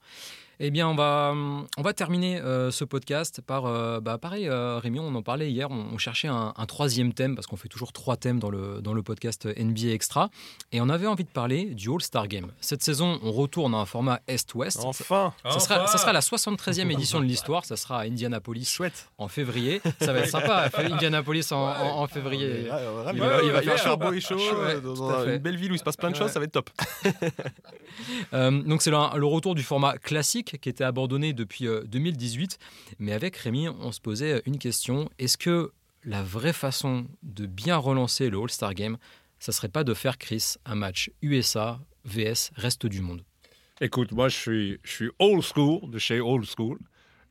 Eh 0.61 0.71
bien, 0.71 0.89
on 0.89 0.95
va, 0.95 1.33
on 1.77 1.81
va 1.81 1.93
terminer 1.93 2.41
euh, 2.41 2.69
ce 2.69 2.83
podcast 2.83 3.39
par, 3.39 3.65
euh, 3.65 4.01
bah, 4.01 4.17
pareil, 4.17 4.49
euh, 4.49 4.77
Rémi, 4.77 4.99
on 4.99 5.15
en 5.15 5.21
parlait 5.21 5.49
hier, 5.49 5.71
on, 5.71 5.85
on 5.93 5.97
cherchait 5.97 6.27
un, 6.27 6.53
un 6.57 6.65
troisième 6.65 7.13
thème, 7.13 7.35
parce 7.35 7.47
qu'on 7.47 7.55
fait 7.55 7.69
toujours 7.69 7.93
trois 7.93 8.17
thèmes 8.17 8.39
dans 8.41 8.49
le, 8.49 8.81
dans 8.81 8.91
le 8.93 9.01
podcast 9.01 9.45
NBA 9.45 9.91
Extra, 9.93 10.29
et 10.73 10.81
on 10.81 10.89
avait 10.89 11.07
envie 11.07 11.23
de 11.23 11.29
parler 11.29 11.63
du 11.67 11.89
All-Star 11.89 12.27
Game. 12.27 12.47
Cette 12.59 12.83
saison, 12.83 13.19
on 13.23 13.31
retourne 13.31 13.73
à 13.73 13.77
un 13.77 13.85
format 13.85 14.19
Est-Ouest. 14.27 14.81
Enfin, 14.83 15.33
Ça 15.45 15.59
sera, 15.61 15.87
ça 15.87 15.97
sera 15.97 16.11
la 16.11 16.19
73e 16.19 16.91
édition 16.91 17.21
de 17.21 17.25
l'histoire, 17.25 17.63
ça 17.63 17.77
sera 17.77 18.01
à 18.01 18.03
Indianapolis 18.03 18.65
chouette. 18.69 19.09
en 19.17 19.29
février. 19.29 19.81
Ça 20.01 20.11
va 20.11 20.19
être 20.19 20.29
sympa, 20.29 20.69
Indianapolis 20.77 21.53
en, 21.53 21.57
en- 21.69 22.01
en 22.01 22.07
février. 22.07 22.63
Il 22.63 22.67
va, 22.67 23.13
Il 23.13 23.19
va- 23.21 23.43
il 23.43 23.51
va 23.51 23.61
faire 23.61 23.77
chaud. 23.77 23.95
beau 23.95 24.11
et 24.11 24.19
chaud 24.19 24.37
dans 24.83 25.25
une 25.25 25.37
belle 25.37 25.55
ville 25.55 25.71
où 25.71 25.75
il 25.75 25.79
se 25.79 25.85
passe 25.85 25.95
plein 25.95 26.11
de 26.11 26.17
choses, 26.17 26.31
ça 26.31 26.39
va 26.39 26.45
être 26.45 26.51
top. 26.51 26.69
Donc 28.33 28.81
c'est 28.81 28.91
le, 28.91 29.17
le 29.17 29.25
retour 29.25 29.55
du 29.55 29.63
format 29.63 29.97
classique 29.97 30.48
qui 30.57 30.69
était 30.69 30.83
abandonné 30.83 31.33
depuis 31.33 31.67
euh, 31.67 31.83
2018. 31.83 32.57
Mais 32.99 33.13
avec 33.13 33.35
Rémi, 33.37 33.69
on 33.69 33.91
se 33.91 34.01
posait 34.01 34.41
une 34.45 34.57
question. 34.57 35.09
Est-ce 35.19 35.37
que 35.37 35.71
la 36.03 36.23
vraie 36.23 36.53
façon 36.53 37.05
de 37.23 37.45
bien 37.45 37.77
relancer 37.77 38.29
le 38.29 38.39
All-Star 38.39 38.73
Game, 38.73 38.97
ça 39.39 39.51
serait 39.51 39.69
pas 39.69 39.83
de 39.83 39.93
faire, 39.93 40.17
Chris, 40.17 40.55
un 40.65 40.75
match 40.75 41.11
USA 41.21 41.79
vs 42.05 42.51
reste 42.55 42.85
du 42.85 43.01
monde? 43.01 43.23
Écoute, 43.81 44.11
moi, 44.11 44.27
je 44.27 44.35
suis, 44.35 44.79
je 44.83 44.91
suis 44.91 45.09
old 45.19 45.43
school, 45.43 45.89
de 45.89 45.99
chez 45.99 46.19
old 46.19 46.45
school. 46.45 46.79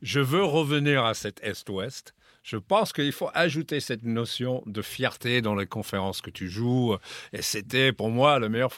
Je 0.01 0.19
veux 0.19 0.43
revenir 0.43 1.05
à 1.05 1.13
cet 1.13 1.43
Est-Ouest. 1.43 2.13
Je 2.49 2.57
pense 2.57 2.93
qu'il 2.93 3.11
faut 3.11 3.29
ajouter 3.35 3.79
cette 3.79 4.01
notion 4.01 4.63
de 4.65 4.81
fierté 4.81 5.39
dans 5.43 5.53
les 5.53 5.67
conférences 5.67 6.19
que 6.19 6.31
tu 6.31 6.49
joues. 6.49 6.95
Et 7.31 7.43
c'était 7.43 7.93
pour 7.93 8.09
moi 8.09 8.39
la 8.39 8.49
meilleure 8.49 8.73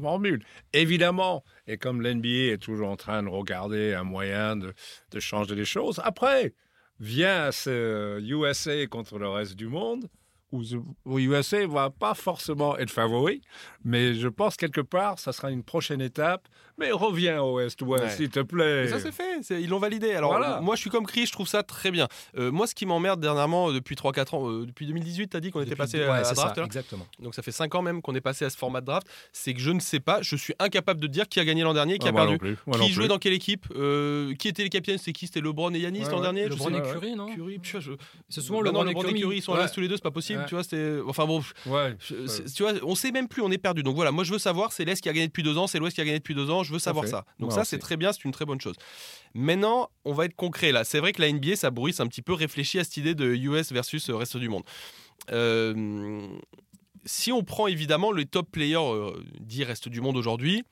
formule. 0.00 0.42
Évidemment, 0.72 1.44
et 1.66 1.76
comme 1.76 2.00
l'NBA 2.00 2.54
est 2.54 2.62
toujours 2.62 2.88
en 2.88 2.96
train 2.96 3.22
de 3.22 3.28
regarder 3.28 3.92
un 3.92 4.04
moyen 4.04 4.56
de, 4.56 4.72
changer 5.18 5.54
les 5.54 5.66
choses, 5.66 6.00
après 6.02 6.54
vient 6.98 7.52
ce 7.52 8.20
USA 8.22 8.86
contre 8.86 9.18
le 9.18 9.28
reste 9.28 9.54
du 9.54 9.66
monde, 9.66 10.08
où 10.52 11.18
USA 11.18 11.66
va 11.66 11.90
pas 11.90 12.14
forcément 12.14 12.78
être 12.78 12.90
favori, 12.90 13.42
mais 13.84 14.14
je 14.14 14.28
pense 14.28 14.56
quelque 14.56 14.80
part, 14.80 15.18
ça 15.18 15.32
sera 15.32 15.50
une 15.50 15.62
prochaine 15.62 16.00
étape. 16.00 16.48
Mais 16.80 16.90
reviens 16.92 17.42
au 17.42 17.60
Ouais. 17.60 17.68
s'il 18.10 18.30
te 18.30 18.40
plaît. 18.40 18.84
Mais 18.84 18.88
ça 18.88 18.98
c'est 19.00 19.12
fait, 19.12 19.60
ils 19.60 19.68
l'ont 19.68 19.78
validé. 19.78 20.12
Alors 20.14 20.30
Voilà. 20.32 20.60
moi 20.62 20.74
je 20.76 20.80
suis 20.80 20.90
comme 20.90 21.06
Chris, 21.06 21.26
je 21.26 21.32
trouve 21.32 21.46
ça 21.46 21.62
très 21.62 21.90
bien. 21.90 22.08
Euh, 22.38 22.50
moi 22.50 22.66
ce 22.66 22.74
qui 22.74 22.86
m'emmerde 22.86 23.20
dernièrement 23.20 23.68
euh, 23.68 23.72
depuis 23.74 23.94
3-4 23.96 24.34
ans, 24.34 24.48
euh, 24.50 24.64
depuis 24.66 24.86
2018 24.86 25.28
t'as 25.28 25.40
dit 25.40 25.50
qu'on 25.50 25.60
était 25.60 25.76
passé 25.76 25.98
ouais, 25.98 26.04
à 26.08 26.24
c'est 26.24 26.34
draft 26.34 26.56
ça, 26.56 26.64
exactement. 26.64 27.06
donc 27.20 27.34
ça 27.34 27.42
fait 27.42 27.52
5 27.52 27.74
ans 27.74 27.82
même 27.82 28.00
qu'on 28.02 28.14
est 28.14 28.20
passé 28.20 28.44
à 28.46 28.50
ce 28.50 28.56
format 28.56 28.80
de 28.80 28.86
draft, 28.86 29.06
c'est 29.32 29.52
que 29.54 29.60
je 29.60 29.70
ne 29.70 29.80
sais 29.80 30.00
pas, 30.00 30.22
je 30.22 30.36
suis 30.36 30.54
incapable 30.58 31.00
de 31.00 31.06
dire 31.06 31.28
qui 31.28 31.38
a 31.40 31.44
gagné 31.44 31.62
l'an 31.62 31.74
dernier, 31.74 31.98
qui 31.98 32.06
Ah, 32.06 32.10
a 32.10 32.12
perdu. 32.12 32.38
Qui 32.80 32.92
jouait 32.92 33.08
dans 33.08 33.18
quelle 33.18 33.34
équipe 33.34 33.66
Euh, 33.76 34.34
Qui 34.34 34.48
étaient 34.48 34.62
les 34.62 34.68
capitaines 34.70 34.98
C'est 34.98 35.12
qui? 35.12 35.26
C'était 35.26 35.40
LeBron 35.40 35.72
et 35.74 35.78
Yanis 35.78 36.04
l'an 36.10 36.20
dernier 36.20 36.48
LeBron 36.48 36.70
et. 36.70 36.80
Curry, 36.82 37.14
non? 37.14 37.26
Curry, 37.34 37.60
je- 37.62 37.92
C'est 38.28 38.40
souvent 38.40 38.60
LeBron, 38.62 38.86
et 38.86 38.94
Curry, 38.94 39.36
ils 39.36 39.42
sont 39.42 39.52
à 39.54 39.68
tous 39.68 39.80
les 39.80 39.88
deux, 39.88 39.96
c'est 39.96 40.02
pas 40.02 40.10
possible. 40.10 40.44
Tu 40.48 40.54
vois. 40.54 40.64
Enfin 41.06 41.26
bon, 41.26 41.42
tu 42.54 42.62
vois, 42.62 42.72
on 42.82 42.94
sait 42.94 43.10
même 43.10 43.28
plus, 43.28 43.42
on 43.42 43.50
est 43.50 43.58
perdu. 43.58 43.82
Donc 43.82 43.94
voilà, 43.96 44.10
moi 44.12 44.24
je 44.24 44.32
veux 44.32 44.38
savoir, 44.38 44.72
c'est 44.72 44.84
l'Est 44.84 45.00
qui 45.00 45.08
a 45.08 45.12
gagné 45.12 45.26
depuis 45.26 45.42
deux 45.42 45.56
ans, 45.58 45.66
c'est 45.66 45.78
l'Ouest 45.78 45.94
qui 45.94 46.00
a 46.00 46.04
gagné 46.04 46.18
depuis 46.18 46.34
deux 46.34 46.50
ans, 46.50 46.62
je 46.70 46.74
veux 46.74 46.78
savoir 46.78 47.06
ça. 47.08 47.24
Donc 47.40 47.52
ça, 47.52 47.64
c'est 47.64 47.78
très 47.78 47.96
bien, 47.96 48.12
c'est 48.12 48.24
une 48.24 48.30
très 48.32 48.44
bonne 48.44 48.60
chose. 48.60 48.76
Maintenant, 49.34 49.90
on 50.04 50.12
va 50.12 50.24
être 50.24 50.36
concret 50.36 50.70
là. 50.72 50.84
C'est 50.84 51.00
vrai 51.00 51.12
que 51.12 51.20
la 51.20 51.32
NBA, 51.32 51.56
ça 51.56 51.70
bruisse 51.70 51.98
un 52.00 52.06
petit 52.06 52.22
peu 52.22 52.32
réfléchi 52.32 52.78
à 52.78 52.84
cette 52.84 52.96
idée 52.96 53.14
de 53.14 53.26
US 53.34 53.72
versus 53.72 54.08
le 54.08 54.14
reste 54.16 54.36
du 54.36 54.48
monde. 54.48 54.62
Euh, 55.30 56.28
si 57.04 57.32
on 57.32 57.42
prend 57.42 57.66
évidemment 57.66 58.12
les 58.12 58.26
top 58.26 58.50
players 58.50 58.76
euh, 58.76 59.22
dits 59.40 59.64
reste 59.64 59.88
du 59.88 60.00
monde 60.00 60.16
aujourd'hui, 60.16 60.62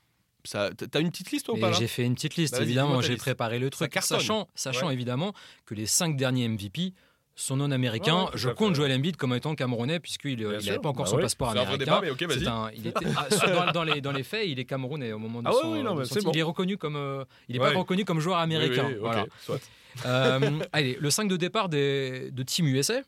ça, 0.45 0.71
t'as 0.71 1.01
une 1.01 1.11
petite 1.11 1.33
liste 1.33 1.49
ou 1.49 1.57
pas 1.57 1.71
là? 1.71 1.77
J'ai 1.79 1.89
fait 1.89 2.05
une 2.05 2.15
petite 2.15 2.37
liste, 2.37 2.55
Vas-y, 2.55 2.63
évidemment, 2.65 3.03
j'ai 3.03 3.17
préparé 3.17 3.59
le 3.59 3.71
truc, 3.71 3.93
sachant, 4.01 4.49
sachant 4.55 4.87
Ouais. 4.87 4.95
évidemment 4.95 5.33
que 5.67 5.75
les 5.75 5.87
cinq 5.87 6.17
derniers 6.17 6.49
MVP 6.49 6.95
Ouais, 7.39 8.25
ouais, 8.25 8.31
tout 8.33 8.39
je 8.39 8.49
compte. 8.51 8.75
Joel 8.75 8.93
Embiid 8.93 9.17
comme 9.17 9.33
étant 9.35 9.55
camerounais, 9.55 10.01
puisqu'il 10.01 10.37
Bien 10.37 10.49
n'avait 10.53 10.79
pas 10.81 10.89
encore 10.89 11.05
bah 11.05 11.11
son 11.11 11.17
oui. 11.17 11.23
passeport 11.23 11.49
un 11.51 11.53
américain. 11.53 11.77
débat, 11.79 12.01
mais 12.03 12.11
ok, 12.11 12.23
vas-y. 12.25 12.41
C'est 12.41 12.47
un- 12.49 12.71
il 12.75 12.87
était, 12.87 13.07
ah, 13.17 13.27
sur- 13.35 13.51
dans, 13.53 13.73
dans 13.73 13.85
les, 13.85 14.01
dans 14.01 14.13
les 14.13 14.23
faits, 14.25 14.47
il 14.49 14.59
est 14.59 14.65
camerounais 14.65 15.13
au 15.13 15.19
moment 15.19 15.43
de 15.43 15.49
Ah 15.49 15.53
son. 15.53 15.73
oui, 15.73 15.83
non, 15.83 15.95
de 15.95 16.05
son 16.05 16.21
bon. 16.21 16.33
Il 16.35 16.39
est 16.39 16.43
reconnu 16.43 16.77
comme. 16.77 16.97
euh, 16.97 17.25
il 17.49 17.55
n'est 17.57 17.63
Ouais. 17.63 17.73
pas 17.73 17.79
reconnu 17.79 18.05
comme 18.05 18.21
joueur 18.21 18.39
américain. 18.39 18.85
Oui, 18.87 18.93
oui, 18.95 18.99
ok, 18.99 19.01
voilà. 19.01 19.27
soit. 19.41 19.61
Euh, 20.07 20.59
allez, 20.73 20.97
le 21.01 21.11
5 21.11 21.29
de 21.29 21.37
départ 21.37 21.69
des, 21.69 22.31
de 22.31 22.43
Team 22.43 22.67
USA, 22.67 23.01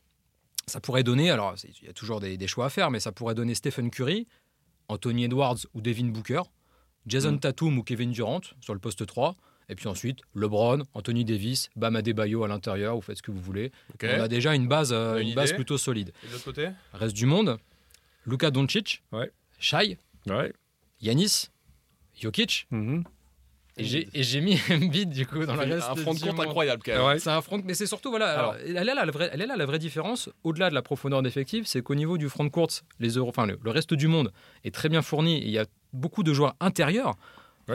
ça 0.65 0.79
pourrait 0.79 1.03
donner. 1.03 1.29
Alors, 1.29 1.55
il 1.81 1.85
y 1.85 1.89
a 1.89 1.93
toujours 1.93 2.19
des, 2.19 2.37
des 2.37 2.47
choix 2.47 2.65
à 2.65 2.69
faire, 2.69 2.89
mais 2.91 2.99
ça 2.99 3.11
pourrait 3.11 3.35
donner 3.35 3.53
Stephen 3.55 3.89
Curry, 3.91 4.27
Anthony 4.87 5.25
Edwards 5.25 5.57
ou 5.73 5.81
Devin 5.81 6.05
Booker, 6.07 6.41
Jason 7.05 7.33
Mm. 7.33 7.39
Tatum 7.39 7.77
ou 7.77 7.83
Kevin 7.83 8.11
Durant 8.11 8.41
sur 8.61 8.73
le 8.73 8.79
poste 8.79 9.05
3. 9.05 9.35
Et 9.69 9.75
puis 9.75 9.87
ensuite, 9.87 10.19
LeBron, 10.35 10.83
Anthony 10.93 11.23
Davis, 11.25 11.69
Bam 11.75 11.95
Adebayo 11.95 12.43
à 12.43 12.47
l'intérieur, 12.47 12.95
vous 12.95 13.01
faites 13.01 13.17
ce 13.17 13.21
que 13.23 13.31
vous 13.31 13.39
voulez. 13.41 13.71
On 14.03 14.07
a 14.07 14.27
déjà 14.27 14.53
une 14.53 14.67
base, 14.67 14.91
euh, 14.91 15.17
une 15.19 15.33
base 15.33 15.53
plutôt 15.53 15.77
solide. 15.77 16.11
Et 16.23 16.27
de 16.27 16.31
l'autre 16.33 16.43
côté 16.45 16.69
Reste 16.93 17.15
du 17.15 17.25
monde, 17.25 17.57
Luka 18.25 18.51
Doncic, 18.51 19.01
Ouais. 19.11 19.31
Shai, 19.59 19.97
Ouais. 20.27 20.51
Yanis, 21.01 21.47
Jokic. 22.19 22.67
Mhm. 22.71 23.03
Et 23.77 23.85
j'ai 23.85 24.09
et 24.13 24.21
j'ai 24.23 24.41
mis 24.41 24.59
Embiid 24.69 25.09
du 25.09 25.25
coup 25.25 25.45
dans 25.45 25.55
le 25.55 25.61
C'est 25.63 25.73
reste 25.75 25.87
un 25.89 25.95
front 25.95 26.13
de 26.13 26.19
compte 26.19 26.39
incroyable 26.41 26.81
quand 26.85 26.91
même. 26.91 27.05
Ouais. 27.05 27.19
C'est 27.19 27.29
un 27.29 27.41
front, 27.41 27.61
mais 27.63 27.73
c'est 27.73 27.85
surtout 27.85 28.09
voilà. 28.09 28.37
alors, 28.37 28.55
elle, 28.55 28.75
est 28.77 28.83
là, 28.83 29.05
la 29.05 29.11
vraie, 29.11 29.29
elle 29.31 29.41
est 29.41 29.45
là 29.47 29.55
la 29.55 29.65
vraie 29.65 29.79
différence, 29.79 30.29
au-delà 30.43 30.69
de 30.69 30.75
la 30.75 30.81
profondeur 30.81 31.21
d'effectif, 31.21 31.65
c'est 31.65 31.81
qu'au 31.81 31.95
niveau 31.95 32.17
du 32.17 32.27
front 32.27 32.43
de 32.43 32.49
courte, 32.49 32.83
les 32.99 33.11
Euro, 33.11 33.29
enfin 33.29 33.45
le, 33.45 33.57
le 33.63 33.71
reste 33.71 33.93
du 33.93 34.07
monde 34.07 34.33
est 34.65 34.75
très 34.75 34.89
bien 34.89 35.01
fourni. 35.01 35.37
et 35.37 35.45
Il 35.45 35.51
y 35.51 35.57
a 35.57 35.65
beaucoup 35.93 36.21
de 36.23 36.33
joueurs 36.33 36.53
intérieurs 36.59 37.15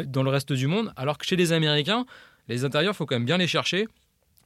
Dans 0.07 0.23
le 0.23 0.31
reste 0.31 0.53
du 0.53 0.67
monde, 0.67 0.93
alors 0.97 1.19
que 1.19 1.27
chez 1.27 1.37
les 1.37 1.53
Américains, 1.53 2.07
les 2.49 2.65
intérieurs, 2.65 2.93
il 2.95 2.97
faut 2.97 3.07
quand 3.07 3.17
même 3.17 3.25
bien 3.25 3.39
les 3.39 3.47
chercher. 3.49 3.87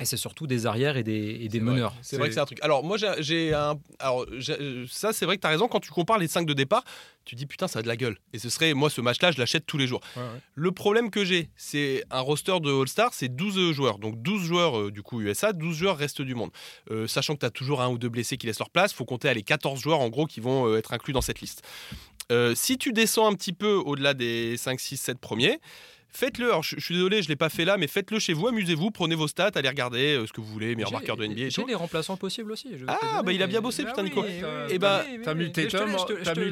Et 0.03 0.07
c'est 0.07 0.17
surtout 0.17 0.47
des 0.47 0.65
arrières 0.65 0.97
et 0.97 1.03
des, 1.03 1.47
et 1.53 1.61
meneurs. 1.61 1.95
C'est 2.01 2.17
vrai 2.17 2.29
que 2.29 2.35
c'est 2.35 2.41
un 2.41 2.47
truc. 2.47 2.59
Alors 2.63 2.83
moi 2.83 2.97
j'ai- 3.19 3.53
un 3.53 3.75
alors 3.99 4.25
ça 4.89 5.13
c'est 5.13 5.27
vrai 5.27 5.37
que 5.37 5.43
tu 5.43 5.47
as 5.47 5.51
raison 5.51 5.69
quand 5.69 5.81
tu 5.81 5.91
compares 5.91 6.17
les 6.17 6.27
5 6.27 6.47
de 6.47 6.55
départ, 6.55 6.85
tu 7.27 7.35
dis 7.35 7.45
putain 7.45 7.69
ça 7.69 7.81
a 7.81 7.83
de 7.83 7.87
la 7.87 7.99
gueule. 7.99 8.17
Et 8.33 8.39
ce 8.39 8.49
serait 8.49 8.73
moi 8.73 8.89
ce 8.89 9.03
match 9.03 9.21
là, 9.21 9.31
je 9.31 9.37
l'achète 9.39 9.67
tous 9.67 9.77
les 9.77 9.87
jours. 9.87 10.01
Ouais, 10.17 10.23
ouais. 10.23 10.29
Le 10.55 10.73
problème 10.73 11.11
que 11.11 11.23
j'ai, 11.27 11.51
c'est 11.55 12.03
un 12.11 12.21
roster 12.21 12.61
de 12.61 12.71
All-Star, 12.81 13.13
c'est 13.13 13.29
12 13.29 13.73
joueurs. 13.73 13.99
Donc 13.99 14.23
12 14.23 14.43
joueurs 14.43 14.79
euh, 14.81 14.91
du 14.91 15.03
coup 15.03 15.21
USA, 15.21 15.53
12 15.53 15.77
joueurs 15.77 15.99
reste 15.99 16.23
du 16.23 16.35
monde. 16.35 16.51
Euh, 16.91 17.07
sachant 17.07 17.35
que 17.35 17.41
tu 17.41 17.47
as 17.47 17.51
toujours 17.51 17.83
un 17.83 17.91
ou 17.91 17.99
deux 17.99 18.09
blessés 18.09 18.39
qui 18.39 18.47
laissent 18.47 18.59
leur 18.59 18.71
place, 18.71 18.95
faut 18.95 19.05
compter 19.05 19.29
à 19.29 19.35
les 19.35 19.43
14 19.43 19.79
joueurs 19.83 20.01
en 20.01 20.09
gros 20.09 20.25
qui 20.25 20.41
vont 20.41 20.67
euh, 20.67 20.79
être 20.79 20.95
inclus 20.95 21.13
dans 21.13 21.21
cette 21.21 21.43
liste. 21.43 21.63
Euh, 22.31 22.55
si 22.55 22.79
tu 22.79 22.93
descends 22.93 23.27
un 23.31 23.35
petit 23.35 23.53
peu 23.53 23.73
au-delà 23.75 24.15
des 24.15 24.57
5, 24.57 24.79
6, 24.81 24.97
7 24.97 25.19
premiers, 25.19 25.61
Faites-le, 26.13 26.47
alors 26.47 26.65
je, 26.65 26.75
je 26.77 26.85
suis 26.85 26.97
désolé, 26.97 27.23
je 27.23 27.29
ne 27.29 27.29
l'ai 27.29 27.37
pas 27.37 27.51
fait 27.51 27.65
là, 27.65 27.77
mais 27.77 27.87
faites-le 27.87 28.19
chez 28.19 28.33
vous, 28.33 28.49
amusez-vous, 28.49 28.91
prenez 28.91 29.15
vos 29.15 29.29
stats, 29.29 29.53
allez 29.55 29.69
regarder 29.69 30.17
euh, 30.17 30.27
ce 30.27 30.33
que 30.33 30.41
vous 30.41 30.47
voulez, 30.49 30.75
meilleur 30.75 30.91
marqueur 30.91 31.17
de 31.17 31.25
NBA 31.25 31.43
et 31.43 31.51
J'ai 31.51 31.65
les 31.65 31.77
remplaçants 31.77 32.17
possibles 32.17 32.51
aussi. 32.51 32.71
je 32.77 32.85
Ah, 32.89 32.97
bah, 33.01 33.23
donner, 33.23 33.35
il 33.37 33.43
a 33.45 33.47
bien 33.47 33.61
bossé, 33.61 33.85
bah 33.85 33.91
putain, 33.91 34.03
Nico. 34.03 34.23
oui, 34.23 34.43
Eh 34.71 34.79
ben, 34.81 35.03
oui, 35.09 35.21
T'as 35.23 35.35
mis 35.35 35.53
Tatum. 35.53 35.89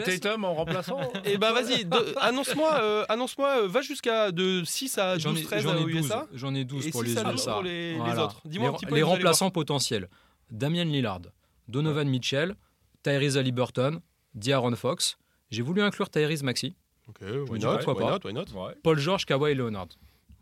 Tatum 0.04 0.44
en 0.44 0.54
remplaçant 0.54 1.00
Eh 1.24 1.38
ben 1.38 1.50
vas-y, 1.52 1.84
annonce-moi, 2.20 2.78
euh, 2.80 3.04
annonce-moi, 3.08 3.62
euh, 3.64 3.66
va 3.66 3.82
jusqu'à 3.82 4.30
de 4.30 4.62
6 4.64 4.96
à 4.98 5.18
J'en 5.18 5.30
12, 5.32 5.40
ai, 5.40 5.44
13 5.44 5.62
j'en 5.64 5.76
ai 5.76 5.80
aux 5.80 5.88
12, 5.88 5.94
USA. 6.06 6.28
j'en 6.34 6.54
ai 6.54 6.64
12 6.64 6.86
Et 6.86 6.90
pour 6.92 7.02
les 7.02 7.10
USA. 7.14 7.52
pour 7.54 7.62
les- 7.64 7.96
autres. 8.16 8.40
Dis-moi 8.44 8.68
un 8.68 8.70
Les- 8.70 8.76
petit 8.78 8.86
peu, 8.86 8.94
Les 8.94 9.02
remplaçants 9.02 9.50
potentiels 9.50 10.08
Damien 10.52 10.84
Lillard, 10.84 11.22
Donovan 11.66 12.08
Mitchell, 12.08 12.54
Tyrese 13.02 13.36
Haliburton, 13.36 14.00
D'Aaron 14.34 14.76
Fox. 14.76 15.18
J'ai 15.50 15.62
voulu 15.62 15.82
inclure 15.82 16.10
Tyrese 16.10 16.42
Maxi. 16.42 16.74
Ok, 17.08 17.20
why 17.22 17.58
dis 17.58 17.64
not, 17.64 17.78
pourquoi 17.78 17.94
why 17.94 18.00
pas? 18.00 18.10
not, 18.12 18.20
why 18.24 18.32
not, 18.34 18.66
Ouais. 18.66 18.74
Paul 18.82 18.98
George, 18.98 19.24
Kawhi 19.24 19.54
Leonard. 19.54 19.88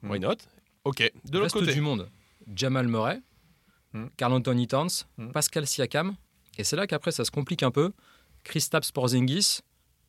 why 0.02 0.18
not? 0.18 0.36
Ok, 0.84 0.98
de 0.98 1.38
l'autre 1.38 1.42
Reste 1.54 1.54
côté. 1.66 1.72
du 1.74 1.80
monde. 1.80 2.08
Jamal 2.54 2.88
Murray, 2.88 3.20
Hmm. 3.92 4.06
Carl 4.16 4.32
Anthony 4.32 4.66
Towns, 4.66 5.06
Hmm. 5.16 5.30
Pascal 5.30 5.66
Siakam. 5.66 6.16
Et 6.58 6.64
c'est 6.64 6.76
là 6.76 6.86
qu'après 6.86 7.12
ça 7.12 7.24
se 7.24 7.30
complique 7.30 7.62
un 7.62 7.70
peu. 7.70 7.92
Kristaps 8.44 8.90
Porzingis, 8.92 9.60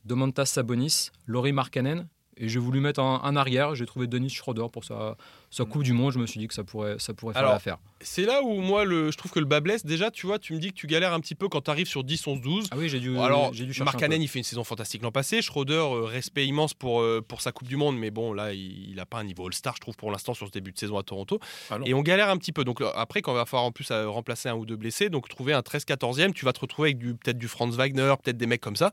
Domantas 0.05 0.45
Sabonis, 0.47 1.10
Laurie 1.25 1.51
Markkanen. 1.53 2.07
Et 2.38 2.49
j'ai 2.49 2.60
voulu 2.60 2.79
mettre 2.79 2.99
un, 2.99 3.21
un 3.23 3.36
arrière. 3.36 3.75
J'ai 3.75 3.86
trouvé 3.86 4.07
Dennis 4.07 4.29
Schroeder 4.31 4.67
pour 4.71 4.83
sa, 4.83 5.15
sa 5.49 5.65
Coupe 5.65 5.83
du 5.83 5.93
Monde. 5.93 6.12
Je 6.13 6.19
me 6.19 6.25
suis 6.27 6.39
dit 6.39 6.47
que 6.47 6.53
ça 6.53 6.63
pourrait, 6.63 6.95
ça 6.99 7.13
pourrait 7.13 7.33
faire 7.33 7.43
l'affaire. 7.43 7.77
C'est 8.01 8.25
là 8.25 8.43
où 8.43 8.62
moi, 8.62 8.86
le, 8.86 9.10
je 9.10 9.17
trouve 9.17 9.31
que 9.31 9.39
le 9.39 9.45
bas 9.47 9.60
blesse. 9.60 9.83
Déjà, 9.83 10.12
tu 10.12 10.27
vois, 10.27 10.38
tu 10.38 10.53
me 10.53 10.60
dis 10.60 10.69
que 10.69 10.75
tu 10.75 10.86
galères 10.86 11.13
un 11.13 11.19
petit 11.19 11.33
peu 11.33 11.49
quand 11.49 11.62
tu 11.62 11.71
arrives 11.71 11.88
sur 11.88 12.03
10, 12.03 12.27
11, 12.27 12.41
12. 12.41 12.67
Ah 12.69 12.75
oui, 12.77 12.89
j'ai 12.89 12.99
dû, 12.99 13.17
Alors, 13.17 13.53
j'ai 13.53 13.65
dû 13.65 13.73
chercher. 13.73 13.86
Mark 13.86 13.95
un 13.95 13.99
peu. 13.99 14.05
Cannon, 14.13 14.21
il 14.21 14.27
fait 14.27 14.38
une 14.38 14.43
saison 14.43 14.63
fantastique 14.63 15.01
l'an 15.01 15.12
passé. 15.12 15.41
Schroeder, 15.41 15.73
euh, 15.73 16.01
respect 16.03 16.45
immense 16.45 16.75
pour, 16.75 17.01
euh, 17.01 17.23
pour 17.27 17.41
sa 17.41 17.51
Coupe 17.51 17.67
du 17.67 17.75
Monde, 17.75 17.97
mais 17.97 18.12
bon, 18.12 18.33
là, 18.33 18.53
il 18.53 18.93
n'a 18.95 19.07
pas 19.07 19.17
un 19.17 19.23
niveau 19.23 19.47
All-Star, 19.47 19.73
je 19.75 19.81
trouve, 19.81 19.95
pour 19.95 20.12
l'instant, 20.12 20.36
sur 20.36 20.45
ce 20.45 20.51
début 20.51 20.71
de 20.73 20.77
saison 20.77 20.97
à 20.99 21.01
Toronto. 21.03 21.39
Ah 21.71 21.79
et 21.86 21.95
on 21.95 22.03
galère 22.03 22.29
un 22.29 22.38
petit 22.38 22.51
peu. 22.51 22.63
Donc, 22.63 22.83
après, 22.95 23.23
quand 23.23 23.31
on 23.31 23.36
va 23.36 23.45
falloir 23.45 23.65
en 23.65 23.71
plus 23.71 23.89
euh, 23.89 24.07
remplacer 24.07 24.47
un 24.49 24.55
ou 24.55 24.65
deux 24.67 24.75
blessés, 24.75 25.10
donc 25.10 25.27
trouver 25.27 25.53
un 25.53 25.62
13-14e, 25.62 26.33
tu 26.33 26.45
vas 26.45 26.53
te 26.53 26.60
retrouver 26.60 26.89
avec 26.89 26.99
du- 26.99 27.15
peut-être 27.15 27.39
du 27.39 27.47
Franz 27.47 27.75
Wagner, 27.75 28.13
peut-être 28.23 28.38
des 28.38 28.45
mecs 28.47 28.62
comme 28.62 28.75
ça. 28.75 28.91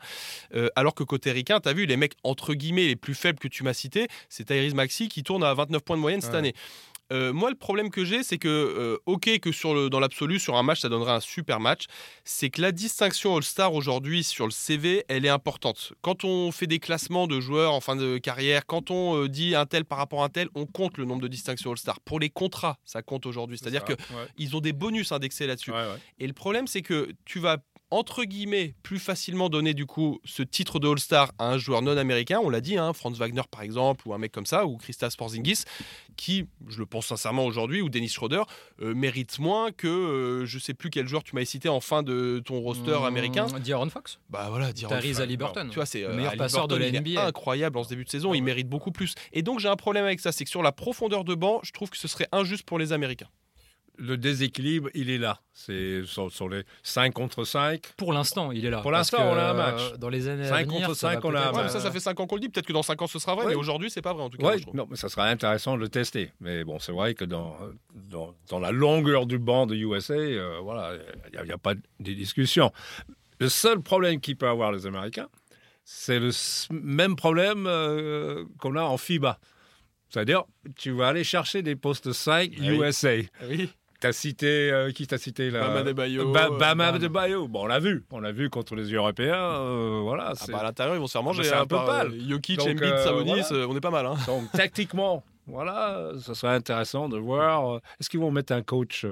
Euh, 0.54 0.68
alors 0.76 0.94
que 0.94 1.04
côté 1.04 1.30
ricain, 1.30 1.60
tu 1.60 1.68
as 1.68 1.74
vu, 1.74 1.84
les 1.84 1.98
mecs, 1.98 2.14
entre 2.22 2.54
guillemets, 2.54 2.86
les 2.86 2.96
plus 2.96 3.14
faibles 3.14 3.38
que 3.38 3.48
tu 3.48 3.64
m'as 3.64 3.74
cités, 3.74 4.08
c'est 4.30 4.44
Tyrese 4.44 4.72
Maxi 4.74 5.08
qui 5.10 5.22
tourne 5.22 5.44
à 5.44 5.52
29 5.52 5.82
points 5.82 5.96
de 5.96 6.00
moyenne 6.00 6.20
cette 6.22 6.32
Ouais. 6.32 6.38
année. 6.38 6.43
Euh, 7.12 7.33
moi, 7.35 7.50
le 7.50 7.57
problème 7.57 7.90
que 7.90 8.04
j'ai, 8.04 8.22
c'est 8.22 8.38
que, 8.38 8.48
euh, 8.48 8.96
ok, 9.04 9.38
que 9.38 9.52
sur 9.52 9.74
le, 9.74 9.90
dans 9.90 10.00
l'absolu, 10.00 10.40
sur 10.40 10.57
un 10.57 10.62
match, 10.62 10.80
ça 10.80 10.88
donnerait 10.88 11.12
un 11.12 11.20
super 11.20 11.61
match. 11.61 11.85
C'est 12.24 12.48
que 12.48 12.62
la 12.62 12.72
distinction 12.72 13.37
All-Star 13.37 13.74
aujourd'hui 13.74 14.24
sur 14.24 14.46
le 14.46 14.50
CV, 14.50 15.04
elle 15.09 15.26
est 15.26 15.30
importante. 15.30 15.92
Quand 16.00 16.24
on 16.24 16.50
fait 16.50 16.66
des 16.66 16.78
classements 16.78 17.26
de 17.26 17.40
joueurs 17.40 17.74
en 17.74 17.80
fin 17.80 17.94
de 17.94 18.16
carrière, 18.16 18.64
quand 18.64 18.90
on 18.90 19.16
euh, 19.24 19.28
dit 19.28 19.54
un 19.54 19.66
tel 19.66 19.85
par 19.85 19.98
rapport 19.98 20.22
à 20.22 20.26
un 20.26 20.30
tel, 20.30 20.48
on 20.54 20.64
compte 20.64 20.96
le 20.96 21.04
nombre 21.04 21.20
de 21.22 21.28
distinctions 21.28 21.70
All-Star. 21.72 22.00
Pour 22.00 22.20
les 22.20 22.30
contrats, 22.30 22.78
ça 22.85 23.02
compte 23.02 23.26
aujourd'hui. 23.26 23.59
C'est-à-dire 23.59 23.85
que 23.85 23.92
Ouais. 23.92 24.54
ont 24.54 24.61
des 24.61 24.72
bonus 24.72 25.12
indexés 25.12 25.46
là-dessus. 25.46 25.72
Ouais, 25.72 25.76
ouais. 25.76 25.98
Et 26.18 26.26
le 26.26 26.33
problème, 26.33 26.66
c'est 26.66 26.83
que 26.83 27.11
tu 27.24 27.38
vas 27.38 27.59
entre 27.94 28.24
guillemets 28.24 28.74
plus 28.83 28.98
facilement 28.98 29.48
donner 29.48 29.72
du 29.72 29.87
coup 29.87 30.20
ce 30.24 30.42
titre 30.42 30.80
de 30.80 30.88
All-Star 30.88 31.30
à 31.38 31.50
un 31.50 31.59
joueur 31.59 31.80
non 31.80 31.96
américain. 31.96 32.40
On 32.42 32.50
l'a 32.50 32.61
dit, 32.61 32.76
hein, 32.76 32.92
Franz 32.92 33.16
Wagner 33.18 33.42
par 33.50 33.62
exemple, 33.62 34.09
ou 34.09 34.14
un 34.14 34.18
mec 34.18 34.33
comme 34.33 34.46
ça, 34.46 34.66
ou 34.66 34.76
Christas 34.76 35.14
Porzingis, 35.16 35.62
qui, 36.16 36.46
je 36.68 36.78
le 36.78 36.87
pense 36.87 37.07
sincèrement 37.07 37.44
aujourd'hui, 37.44 37.83
ou 37.83 37.88
Dennis 37.88 38.09
Schroeder, 38.09 38.42
euh, 38.83 38.94
mérite 38.94 39.38
moins 39.38 39.70
que 39.70 39.87
euh, 39.87 40.44
je 40.44 40.59
sais 40.59 40.74
plus 40.74 40.90
quel 40.90 41.07
joueur 41.07 41.22
tu 41.22 41.37
m'as 41.37 41.44
cité 41.44 41.68
en 41.68 41.80
fin 41.80 42.02
de 42.02 42.42
ton 42.44 42.61
roster 42.61 42.98
Mmh, 43.00 43.04
américain. 43.04 43.46
D'Aaron 43.64 43.90
Fox. 43.90 44.18
Bah 44.28 44.46
voilà, 44.50 44.72
Tyrese 44.72 44.92
enfin, 44.92 45.22
Haliburton. 45.22 45.68
Tu 45.68 45.76
vois, 45.76 45.87
c'est 45.87 46.00
Le 46.00 46.11
euh, 46.11 46.16
meilleur 46.16 46.37
passeur 46.37 46.68
de 46.68 46.76
la 46.76 46.90
NBA. 46.90 47.24
incroyable 47.26 47.78
en 47.78 47.85
ce 47.85 47.90
début 47.90 48.04
de 48.04 48.11
saison, 48.11 48.35
il 48.35 48.42
mérite 48.42 48.68
beaucoup 48.68 48.90
plus. 48.92 49.14
Et 49.33 49.42
donc 49.42 49.61
j'ai 49.61 49.68
un 49.68 49.76
problème 49.76 50.04
avec 50.04 50.20
ça, 50.20 50.33
c'est 50.33 50.44
que 50.44 50.50
sur 50.50 50.62
la 50.62 50.72
profondeur 50.72 51.24
de 51.24 51.35
banc, 51.35 51.61
je 51.62 51.72
trouve 51.72 51.90
que 51.90 51.96
ce 51.98 52.09
serait 52.09 52.28
injuste 52.33 52.64
pour 52.64 52.78
les 52.78 52.92
Américains. 52.92 53.28
Le 53.96 54.16
déséquilibre, 54.16 54.88
il 54.94 55.09
est 55.09 55.18
là. 55.18 55.40
C'est 55.52 56.02
sur, 56.04 56.30
sur 56.33 56.48
les 56.48 56.64
5 56.83 57.12
contre 57.14 57.44
5. 57.44 57.80
Pour 57.96 58.12
l'instant, 58.12 58.50
il 58.50 58.66
est 58.66 58.70
là. 58.70 58.80
Pour 58.80 58.90
l'instant, 58.90 59.18
on 59.20 59.35
a 59.37 59.42
un 59.42 59.50
euh, 59.50 59.54
match. 59.54 59.92
Dans 59.98 60.09
les 60.09 60.26
années 60.28 60.44
à 60.46 60.48
Cinq 60.48 60.66
venir, 60.66 60.87
contre 60.88 60.98
ça 60.98 61.07
va 61.09 61.14
cinq, 61.14 61.24
on 61.24 61.35
a 61.35 61.40
un 61.40 61.52
Ouais, 61.52 61.62
match. 61.62 61.70
ça, 61.72 61.80
ça 61.80 61.90
fait 61.92 62.00
5 62.00 62.18
ans 62.18 62.26
qu'on 62.26 62.35
le 62.35 62.40
dit, 62.40 62.48
peut-être 62.48 62.66
que 62.66 62.72
dans 62.72 62.83
5 62.83 63.00
ans 63.02 63.07
ce 63.07 63.18
sera 63.20 63.35
vrai, 63.37 63.44
Ouais. 63.44 63.50
mais 63.52 63.57
aujourd'hui 63.57 63.90
c'est 63.90 64.02
pas 64.02 64.12
vrai 64.12 64.24
en 64.24 64.30
tout 64.30 64.37
cas. 64.38 64.42
moi, 64.42 64.54
Ouais, 64.57 64.62
non, 64.74 64.88
mais 64.90 64.96
ça 64.96 65.09
serait 65.09 65.28
intéressant 65.30 65.76
de 65.76 65.80
le 65.83 65.88
tester. 65.88 66.33
Mais 66.40 66.64
bon, 66.64 66.78
c'est 66.80 66.90
vrai 66.92 67.14
que 67.14 67.24
dans, 67.24 67.57
dans, 68.11 68.35
dans 68.48 68.59
la 68.59 68.72
longueur 68.72 69.26
du 69.26 69.38
banc 69.38 69.66
de 69.66 69.76
USA, 69.76 70.14
euh, 70.14 70.59
voilà, 70.61 70.94
il 71.33 71.40
n'y 71.44 71.52
a, 71.52 71.59
pas 71.59 71.74
de 71.74 71.80
discussion. 72.12 72.72
Le 73.38 73.48
seul 73.48 73.80
problème 73.80 74.20
qu'il 74.20 74.37
peut 74.37 74.48
avoir 74.48 74.72
les 74.72 74.87
Américains, 74.87 75.28
c'est 75.85 76.18
le 76.18 76.30
même 76.72 77.14
problème 77.14 77.66
euh, 77.68 78.44
qu'on 78.59 78.74
a 78.74 78.83
en 78.83 78.96
FIBA. 78.96 79.38
C'est-à-dire, 80.09 80.44
tu 80.76 80.90
vas 80.92 81.09
aller 81.09 81.24
chercher 81.24 81.62
des 81.62 81.76
postes 81.76 82.12
5 82.12 82.52
Oui. 82.61 82.66
USA. 82.78 83.16
Oui. 83.48 83.70
T'as 84.04 84.12
cité, 84.12 84.70
euh, 84.70 84.90
qui 84.92 85.06
t'a 85.06 85.16
cité 85.16 85.50
là 85.50 85.60
Bama 85.60 85.80
Adebayo, 85.80 86.30
Ba- 86.30 86.48
euh, 86.52 86.58
Bama 86.58 86.84
Bam. 86.86 86.94
Adebayo. 86.96 87.48
Bon, 87.48 87.62
on 87.62 87.66
l'a 87.66 87.78
vu. 87.78 88.04
On 88.10 88.20
l'a 88.20 88.32
vu 88.32 88.50
contre 88.50 88.74
les 88.74 88.92
Européens. 88.92 89.34
euh, 89.62 90.00
voilà. 90.02 90.34
Ah 90.38 90.44
bah, 90.52 90.58
à 90.58 90.62
l'intérieur, 90.64 90.94
ils 90.94 90.98
vont 90.98 91.06
se 91.06 91.12
faire 91.12 91.22
manger. 91.22 91.40
Bah, 91.40 91.48
c'est 91.48 91.54
hein, 91.54 91.62
un 91.62 91.66
peu 91.66 91.76
pâle. 91.76 92.12
euh, 92.12 92.28
Jokic, 92.28 92.60
Embiid, 92.60 92.98
Sabonis, 92.98 93.40
voilà. 93.48 93.66
on 93.66 93.74
est 93.74 93.80
pas 93.80 93.90
mal. 93.90 94.04
Hein. 94.04 94.16
Donc, 94.26 94.52
tactiquement, 94.52 95.24
voilà, 95.46 96.10
ce 96.20 96.34
serait 96.34 96.54
intéressant 96.54 97.08
de 97.08 97.16
voir. 97.16 97.76
Est-ce 97.98 98.10
qu'ils 98.10 98.20
vont 98.20 98.30
mettre 98.30 98.52
un 98.52 98.60
coach 98.60 99.06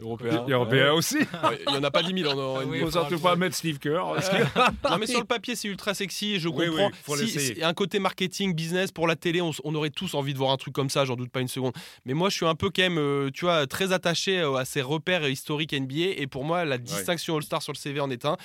Européen. 0.00 0.44
européen 0.48 0.92
aussi 0.92 1.18
Il 1.68 1.74
y 1.74 1.76
en 1.76 1.82
a 1.82 1.90
pas 1.90 2.02
10 2.02 2.22
000 2.22 2.38
en, 2.38 2.72
Il 2.72 2.80
faut 2.80 2.90
surtout 2.90 3.18
pas 3.18 3.36
mettre 3.36 3.56
Steve 3.56 3.78
Kerr. 3.78 4.04
Non 4.90 4.98
mais 4.98 5.06
sur 5.06 5.20
le 5.20 5.26
papier 5.26 5.56
c'est 5.56 5.68
ultra 5.68 5.94
sexy 5.94 6.34
et 6.34 6.38
je 6.38 6.48
comprends. 6.48 6.64
oui, 6.64 6.92
faut 7.02 7.16
si, 7.16 7.62
un 7.62 7.74
côté 7.74 7.98
marketing, 7.98 8.54
business 8.54 8.92
pour 8.92 9.06
la 9.06 9.16
télé, 9.16 9.40
on, 9.40 9.74
aurait 9.74 9.90
tous 9.90 10.14
envie 10.14 10.32
de 10.32 10.38
voir 10.38 10.50
un 10.50 10.56
truc 10.56 10.74
comme 10.74 10.90
ça, 10.90 11.04
j'en 11.04 11.16
doute 11.16 11.30
pas 11.30 11.40
une 11.40 11.48
seconde. 11.48 11.72
Mais 12.04 12.14
moi 12.14 12.28
je 12.28 12.36
suis 12.36 12.46
un 12.46 12.54
peu 12.54 12.70
quand 12.70 12.82
même, 12.82 12.98
euh, 12.98 13.30
tu 13.32 13.44
vois, 13.44 13.66
très 13.66 13.92
attaché 13.92 14.40
euh, 14.40 14.54
à 14.54 14.64
ces 14.64 14.82
repères 14.82 15.26
historiques 15.28 15.72
NBA 15.72 16.14
et 16.16 16.26
pour 16.26 16.44
moi 16.44 16.64
la 16.64 16.78
distinction 16.78 17.36
All-Star 17.36 17.62
sur 17.62 17.72
le 17.72 17.78
CV 17.78 18.00
en 18.00 18.10
est 18.10 18.24
un. 18.24 18.36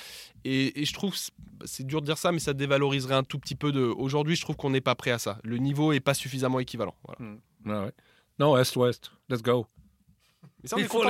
Et, 0.43 0.81
et 0.81 0.85
je 0.85 0.93
trouve, 0.93 1.15
c'est- 1.15 1.83
dur 1.83 2.01
de 2.01 2.05
dire 2.05 2.17
ça, 2.17 2.31
mais 2.31 2.39
ça 2.39 2.53
dévaloriserait 2.53 3.15
un 3.15 3.23
tout 3.23 3.39
petit 3.39 3.55
peu 3.55 3.71
de. 3.71 3.81
Aujourd'hui 3.81 4.35
je 4.35 4.41
trouve 4.41 4.55
qu'on 4.55 4.69
n'est 4.69 4.81
pas 4.81 4.95
prêt 4.95 5.11
à 5.11 5.19
ça. 5.19 5.37
Le 5.43 5.57
niveau 5.57 5.91
est 5.93 5.99
pas 5.99 6.13
suffisamment 6.13 6.59
équivalent. 6.59 6.95
Voilà. 7.05 7.83
Ouais. 7.85 7.91
Non, 8.39 8.57
Est-Ouest. 8.57 9.11
Let's 9.29 9.41
go. 9.41 9.67
Mais 10.63 10.69
ça, 10.69 10.75
on 10.75 10.79
Il 10.79 10.85
est 10.85 10.87
faut 10.87 10.99
content. 10.99 11.09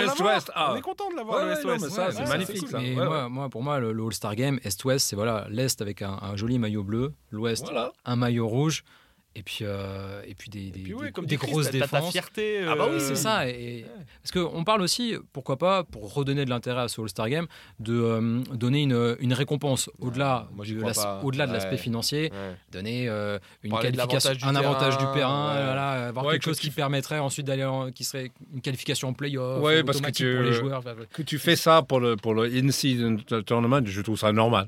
Ah. 0.56 0.72
On 0.74 0.76
est 0.78 0.82
content 0.82 1.10
de 1.12 1.15
l'avoir 1.15 1.38
Ouais, 1.38 1.44
ouais, 1.44 1.65
Ouais, 1.72 1.80
c'est 1.89 2.28
magnifique, 2.28 2.60
cool. 2.62 2.70
ça. 2.70 2.80
Mais 2.80 2.96
Ouais, 2.96 3.06
moi, 3.06 3.30
moi, 3.30 3.50
pour 3.50 3.63
moi, 3.63 3.80
le, 3.80 3.91
le 3.91 4.04
All-Star 4.06 4.36
Game, 4.36 4.60
Est-Ouest, 4.63 5.08
c'est 5.08 5.15
voilà, 5.15 5.46
l'Est 5.50 5.82
avec 5.82 6.02
un, 6.02 6.17
un 6.22 6.36
joli 6.38 6.58
maillot 6.60 6.84
bleu, 6.84 7.13
l'Ouest, 7.32 7.63
Voilà. 7.65 7.91
un 8.06 8.15
maillot 8.15 8.48
rouge, 8.48 8.84
et 9.34 9.44
puis, 9.44 9.60
euh, 9.62 10.22
et 10.28 10.36
puis 10.36 10.50
des, 10.50 10.67
Et 10.67 10.72
puis 10.72 10.94
ouais, 10.94 11.06
des- 11.08 11.12
comme 11.13 11.26
des 11.26 11.36
dit 11.38 11.41
Chris, 11.41 11.52
grosses 11.52 11.67
t'as- 11.67 11.80
t'as 11.80 11.88
ta 11.88 11.98
défenses. 11.98 12.12
fierté. 12.12 12.65
Ah 12.67 12.76
bah 12.76 12.88
oui, 12.89 12.96
euh, 12.96 13.00
c'est 13.00 13.15
ça. 13.15 13.48
Et, 13.48 13.86
Parce 14.22 14.32
qu'on 14.32 14.63
parle 14.65 14.82
aussi, 14.82 15.15
pourquoi 15.32 15.58
pas, 15.58 15.84
pour 15.86 16.13
redonner 16.13 16.44
de 16.46 16.50
l'intérêt 16.50 16.82
à 16.82 16.88
ce 16.89 17.00
All-Star 17.02 17.30
Game, 17.30 17.48
de 17.80 17.94
euh, 17.94 18.41
donner 18.54 18.84
une, 18.84 19.15
une 19.20 19.34
récompense 19.34 19.89
au-delà 20.00 20.48
j'y 20.63 20.74
de 21.48 21.52
Ouais. 21.52 21.58
l'aspect 21.58 21.78
financier, 21.78 22.30
Ouais. 22.32 22.56
donner 22.72 23.08
euh, 23.08 23.39
une 23.63 23.72
Parler 23.72 23.91
qualification, 23.91 24.48
un 24.48 24.56
avantage 24.56 24.98
du 24.98 25.06
terrain, 25.13 25.56
ouais. 25.56 25.63
voilà, 25.65 26.08
avoir 26.08 26.26
Ouais, 26.26 26.34
quelque 26.34 26.44
que 26.44 26.50
chose 26.52 26.60
qui 26.60 26.70
permettrait 26.70 27.20
ensuite 27.20 27.48
d'aller, 27.48 27.63
en- 27.63 27.89
qui 27.91 28.04
serait 28.04 28.32
une 28.54 28.62
qualification 28.62 29.08
en 29.10 29.13
playoff, 29.13 29.62
Ouais, 29.63 29.84
parce 29.84 29.98
que 29.98 30.02
automatique 30.02 30.26
tu- 30.26 30.36
pour 30.36 30.44
les 30.44 30.54
joueurs. 30.54 30.84
Que 31.13 31.22
tu 31.22 31.39
fais 31.39 31.56
ça 31.56 31.82
pour 31.82 32.00
le, 32.00 32.15
pour 32.17 32.34
le 32.34 32.44
in-season 32.46 33.17
tournament, 33.46 33.86
je 33.86 34.02
trouve 34.02 34.17
ça 34.20 34.32
normal. 34.34 34.67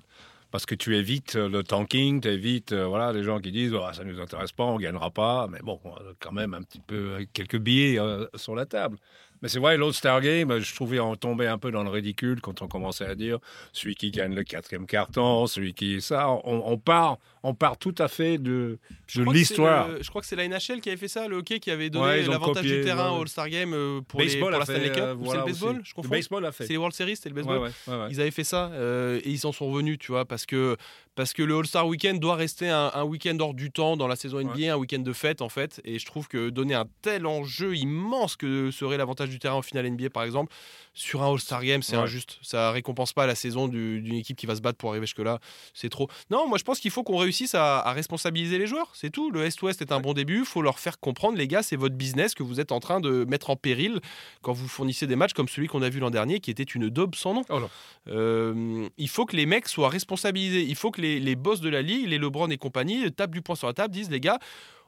Parce 0.53 0.67
que 0.67 0.75
tu 0.75 0.95
évites 0.95 1.35
euh, 1.35 1.49
le 1.49 1.63
tanking, 1.63 2.21
tu 2.21 2.27
évites 2.27 2.73
euh, 2.73 2.85
voilà, 2.85 3.11
les 3.11 3.23
gens 3.23 3.39
qui 3.39 3.51
disent 3.51 3.73
Ah, 3.73 3.91
ça 3.91 4.03
ne 4.03 4.13
nous 4.13 4.21
intéresse 4.21 4.51
pas, 4.51 4.65
on 4.65 4.77
ne 4.77 4.83
gagnera 4.83 5.09
pas. 5.09 5.47
Mais 5.47 5.57
bon, 5.63 5.79
quand 6.19 6.31
même 6.31 6.53
un 6.53 6.61
petit 6.61 6.79
peu, 6.79 7.15
euh, 7.21 7.25
quelques 7.33 7.57
billets 7.57 7.97
sur 8.35 8.53
la 8.53 8.67
table. 8.67 8.99
Mais 9.43 9.49
c'est 9.49 9.59
vrai, 9.59 9.75
l'autre 9.75 9.97
Star 9.97 10.21
Game, 10.21 10.51
euh, 10.51 10.61
je 10.61 10.73
trouvais 10.73 10.99
en 10.99 11.17
tomber 11.17 11.47
un 11.47 11.57
peu 11.57 11.69
dans 11.69 11.83
le 11.83 11.89
ridicule 11.89 12.39
quand 12.39 12.61
on 12.61 12.69
commençait 12.69 13.05
à 13.05 13.13
dire 13.13 13.39
celui 13.73 13.93
qui 13.93 14.09
gagne 14.09 14.33
le 14.33 14.43
quatrième 14.45 14.85
carton, 14.85 15.47
celui 15.47 15.73
qui. 15.73 16.01
Ça, 16.01 16.29
on, 16.29 16.63
on 16.65 16.77
part, 16.77 17.17
on 17.45 17.53
part 17.53 17.77
tout 17.77 17.93
à 17.97 18.08
fait 18.08 18.38
de, 18.38 18.79
de 19.15 19.23
l'histoire. 19.32 19.88
c'est 19.88 19.97
le- 19.97 20.03
Je 20.03 20.10
crois 20.10 20.21
que 20.21 20.27
c'est 20.27 20.36
la 20.38 20.47
NHL 20.47 20.79
qui 20.82 20.89
avait 20.89 20.97
fait 20.97 21.08
ça, 21.10 21.27
le 21.27 21.36
hockey 21.38 21.60
qui 21.60 21.71
avait 21.71 21.89
donné 21.89 22.06
Ouais, 22.06 22.21
l'avantage 22.23 22.63
du 22.65 22.82
terrain 22.82 23.12
ouais. 23.12 23.17
au 23.17 23.21
All-Star 23.23 23.49
Game 23.49 23.73
euh, 23.73 23.99
pour, 24.08 24.21
les, 24.21 24.38
pour 24.38 24.49
la 24.49 24.63
Stanley 24.63 24.91
Cup. 24.91 24.97
euh, 24.99 25.15
c'est 25.29 25.38
le 25.38 25.43
baseball, 25.43 25.75
aussi. 25.75 25.82
je 25.84 25.89
Le 25.91 25.95
confonds. 25.95 26.10
baseball 26.10 26.45
a 26.45 26.51
C'est 26.53 26.63
fait. 26.65 26.69
les 26.73 26.77
World 26.77 26.95
Series, 26.95 27.15
c'était 27.17 27.29
le 27.29 27.36
baseball. 27.36 27.60
ouais. 27.60 27.71
Ils 28.12 28.21
avaient 28.21 28.32
fait 28.32 28.43
ça 28.45 28.71
euh, 28.73 29.19
et 29.23 29.29
ils 29.29 29.45
en 29.45 29.51
sont 29.51 29.69
revenus, 29.69 29.97
tu 29.99 30.12
vois, 30.13 30.25
parce 30.25 30.45
que, 30.45 30.77
parce 31.15 31.34
que 31.34 31.43
le 31.43 31.58
All-Star 31.58 31.86
Weekend 31.88 32.19
doit 32.19 32.36
rester 32.36 32.69
un, 32.69 32.91
un 32.93 33.03
week-end 33.03 33.38
hors 33.39 33.53
du 33.53 33.71
temps 33.71 33.97
dans 33.97 34.08
la 34.08 34.15
saison 34.15 34.39
NBA, 34.41 34.73
un 34.73 34.77
week-end 34.77 34.99
de 34.99 35.13
fête 35.13 35.41
en 35.41 35.49
fait. 35.49 35.82
Et 35.84 35.99
je 35.99 36.06
trouve 36.06 36.27
que 36.27 36.49
donner 36.49 36.73
un 36.75 36.86
tel 37.01 37.25
enjeu 37.27 37.75
immense 37.75 38.36
que 38.38 38.71
serait 38.71 38.97
l'avantage 38.97 39.29
du 39.29 39.38
terrain 39.39 39.56
en 39.56 39.62
finale 39.62 39.89
NBA 39.91 40.10
par 40.12 40.23
exemple, 40.23 40.53
sur 40.93 41.23
un 41.23 41.32
All-Star 41.32 41.63
Game, 41.63 41.82
c'est 41.82 41.97
Ouais. 41.97 42.03
injuste. 42.03 42.38
Ça 42.41 42.71
récompense 42.71 43.13
pas 43.13 43.25
la 43.25 43.36
saison 43.36 43.67
du- 43.67 43.99
d'une 44.01 44.15
équipe 44.15 44.38
qui 44.38 44.45
va 44.45 44.56
se 44.56 44.62
battre 44.62 44.77
pour 44.77 44.91
arriver 44.91 45.06
jusque-là. 45.08 45.39
C'est 45.73 45.89
trop. 45.89 46.08
Non, 46.29 46.47
moi 46.47 46.58
je 46.58 46.63
pense 46.63 46.79
qu'il 46.79 46.91
faut 46.91 47.03
qu'on 47.03 47.17
réussisse 47.17 47.56
à, 47.56 47.79
à 47.79 47.93
responsabiliser 47.93 48.58
les 48.60 48.67
joueurs. 48.67 48.91
C'est 48.93 49.10
tout. 49.10 49.32
Le 49.32 49.43
Est-Ouest 49.43 49.82
est 49.82 49.91
un 49.91 49.99
bon 49.99 50.13
début. 50.13 50.39
Il 50.39 50.45
faut 50.45 50.62
leur 50.62 50.77
faire 50.79 50.99
comprendre, 50.99 51.38
les 51.38 51.47
gars, 51.47 51.63
c'est 51.63 51.75
votre 51.75 51.95
business 51.95 52.36
que 52.36 52.43
vous 52.43 52.60
êtes 52.60 52.71
en 52.71 52.79
train 52.79 52.99
de 52.99 53.25
mettre 53.27 53.49
en 53.49 53.56
péril 53.56 53.99
quand 54.41 54.53
vous 54.53 54.67
fournissez 54.67 55.08
des 55.08 55.15
matchs 55.15 55.34
comme 55.34 55.47
celui 55.49 55.67
qu'on 55.67 55.82
a 55.82 55.89
vu 55.89 55.99
l'an 55.99 56.12
dernier, 56.12 56.39
qui 56.39 56.51
était 56.51 56.63
une 56.63 56.89
daube 56.89 57.15
sans 57.15 57.34
nom. 57.34 57.43
Oh. 57.49 57.60
Euh, 58.08 58.88
il 58.97 59.10
faut 59.10 59.25
que 59.25 59.36
les 59.36 59.45
mecs 59.45 59.67
soient 59.67 59.89
responsabilisés. 59.89 60.62
Il 60.63 60.75
faut 60.75 60.91
que 60.91 61.01
les, 61.01 61.19
les 61.19 61.36
boss 61.36 61.62
de 61.62 61.69
la 61.69 61.82
ligue, 61.82 62.08
les 62.08 62.17
LeBron 62.17 62.49
et 62.49 62.58
compagnie, 62.58 63.12
tapent 63.12 63.32
du 63.34 63.41
poing 63.41 63.56
sur 63.56 63.67
la 63.67 63.73
table, 63.73 63.93
disent 63.93 64.10
les 64.12 64.19
gars. 64.19 64.39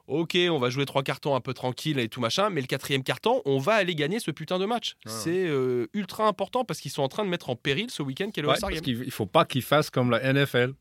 Ok, 0.08 0.36
on 0.50 0.58
va 0.58 0.70
jouer 0.70 0.86
trois 0.86 1.02
cartons 1.02 1.34
un 1.34 1.40
peu 1.40 1.52
tranquille 1.52 1.98
et 1.98 2.08
tout 2.08 2.20
machin, 2.20 2.48
mais 2.50 2.60
le 2.60 2.66
quatrième 2.68 3.02
carton, 3.02 3.42
on 3.44 3.58
va 3.58 3.74
aller 3.74 3.94
gagner 3.96 4.20
ce 4.20 4.30
putain 4.30 4.58
de 4.58 4.64
match. 4.66 4.94
Ouais. 5.04 5.12
C'est 5.12 5.46
euh, 5.48 5.86
ultra 5.94 6.28
important 6.28 6.64
parce 6.64 6.80
qu'ils 6.80 6.92
sont 6.92 7.02
en 7.02 7.08
train 7.08 7.24
de 7.24 7.28
mettre 7.28 7.50
en 7.50 7.56
péril 7.56 7.90
ce 7.90 8.02
week-end 8.02 8.30
qu'est 8.32 8.40
le 8.42 8.48
Ouais, 8.48 8.54
parce 8.60 8.80
qu'il 8.80 8.98
ne 9.00 9.10
faut 9.10 9.26
pas 9.26 9.44
qu'ils 9.44 9.62
fassent 9.62 9.90
comme 9.90 10.10
la 10.10 10.20
NFL. 10.32 10.74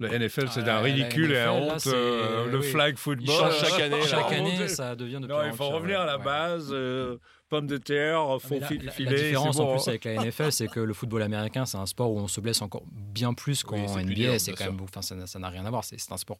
Le 0.00 0.08
NFL, 0.08 0.48
c'est 0.50 0.58
Ah, 0.60 0.62
un 0.62 0.66
la 0.66 0.80
ridicule 0.80 1.30
et 1.30 1.34
NFL, 1.36 1.48
un 1.48 1.52
honte. 1.52 1.86
euh, 1.86 2.50
le 2.50 2.58
oui. 2.58 2.66
flag 2.66 2.96
football. 2.96 3.32
changent 3.32 3.60
chaque 3.60 3.80
année. 3.80 4.02
Chaque 4.02 4.32
année, 4.32 4.66
ça 4.68 4.96
devient 4.96 5.20
de 5.22 5.28
Non, 5.28 5.36
pire 5.38 5.46
il 5.46 5.52
faut 5.52 5.68
revenir 5.68 6.00
à 6.00 6.04
la 6.06 6.18
ouais. 6.18 6.24
base. 6.24 6.70
euh, 6.72 7.16
pommes 7.48 7.68
de 7.68 7.76
terre, 7.76 8.18
Ah, 8.20 8.38
faux 8.40 8.48
mais 8.54 8.58
la, 8.58 8.66
fil- 8.66 8.78
la- 8.78 8.84
la 8.86 8.90
filet. 8.90 9.14
différence 9.26 9.56
bon. 9.58 9.68
en 9.68 9.76
plus 9.76 9.86
avec 9.86 10.04
la 10.04 10.14
NFL, 10.14 10.50
c'est 10.50 10.66
que 10.66 10.80
le 10.80 10.92
football 10.94 11.22
américain, 11.22 11.64
c'est 11.64 11.76
un 11.76 11.86
sport 11.86 12.10
où 12.10 12.18
on 12.18 12.26
se 12.26 12.40
blesse 12.40 12.60
encore 12.62 12.82
bien 12.90 13.34
plus 13.34 13.62
qu'en 13.62 13.76
Oui, 13.76 13.84
plus 13.84 14.02
NBA. 14.02 14.14
dur, 14.14 14.40
c'est 14.40 14.52
quand 14.54 14.64
même, 14.64 14.80
enfin, 14.82 15.02
ça 15.02 15.14
n'a- 15.38 15.48
rien 15.48 15.64
à 15.64 15.70
voir. 15.70 15.84
C'est 15.84 15.96
un 16.10 16.16
sport 16.16 16.38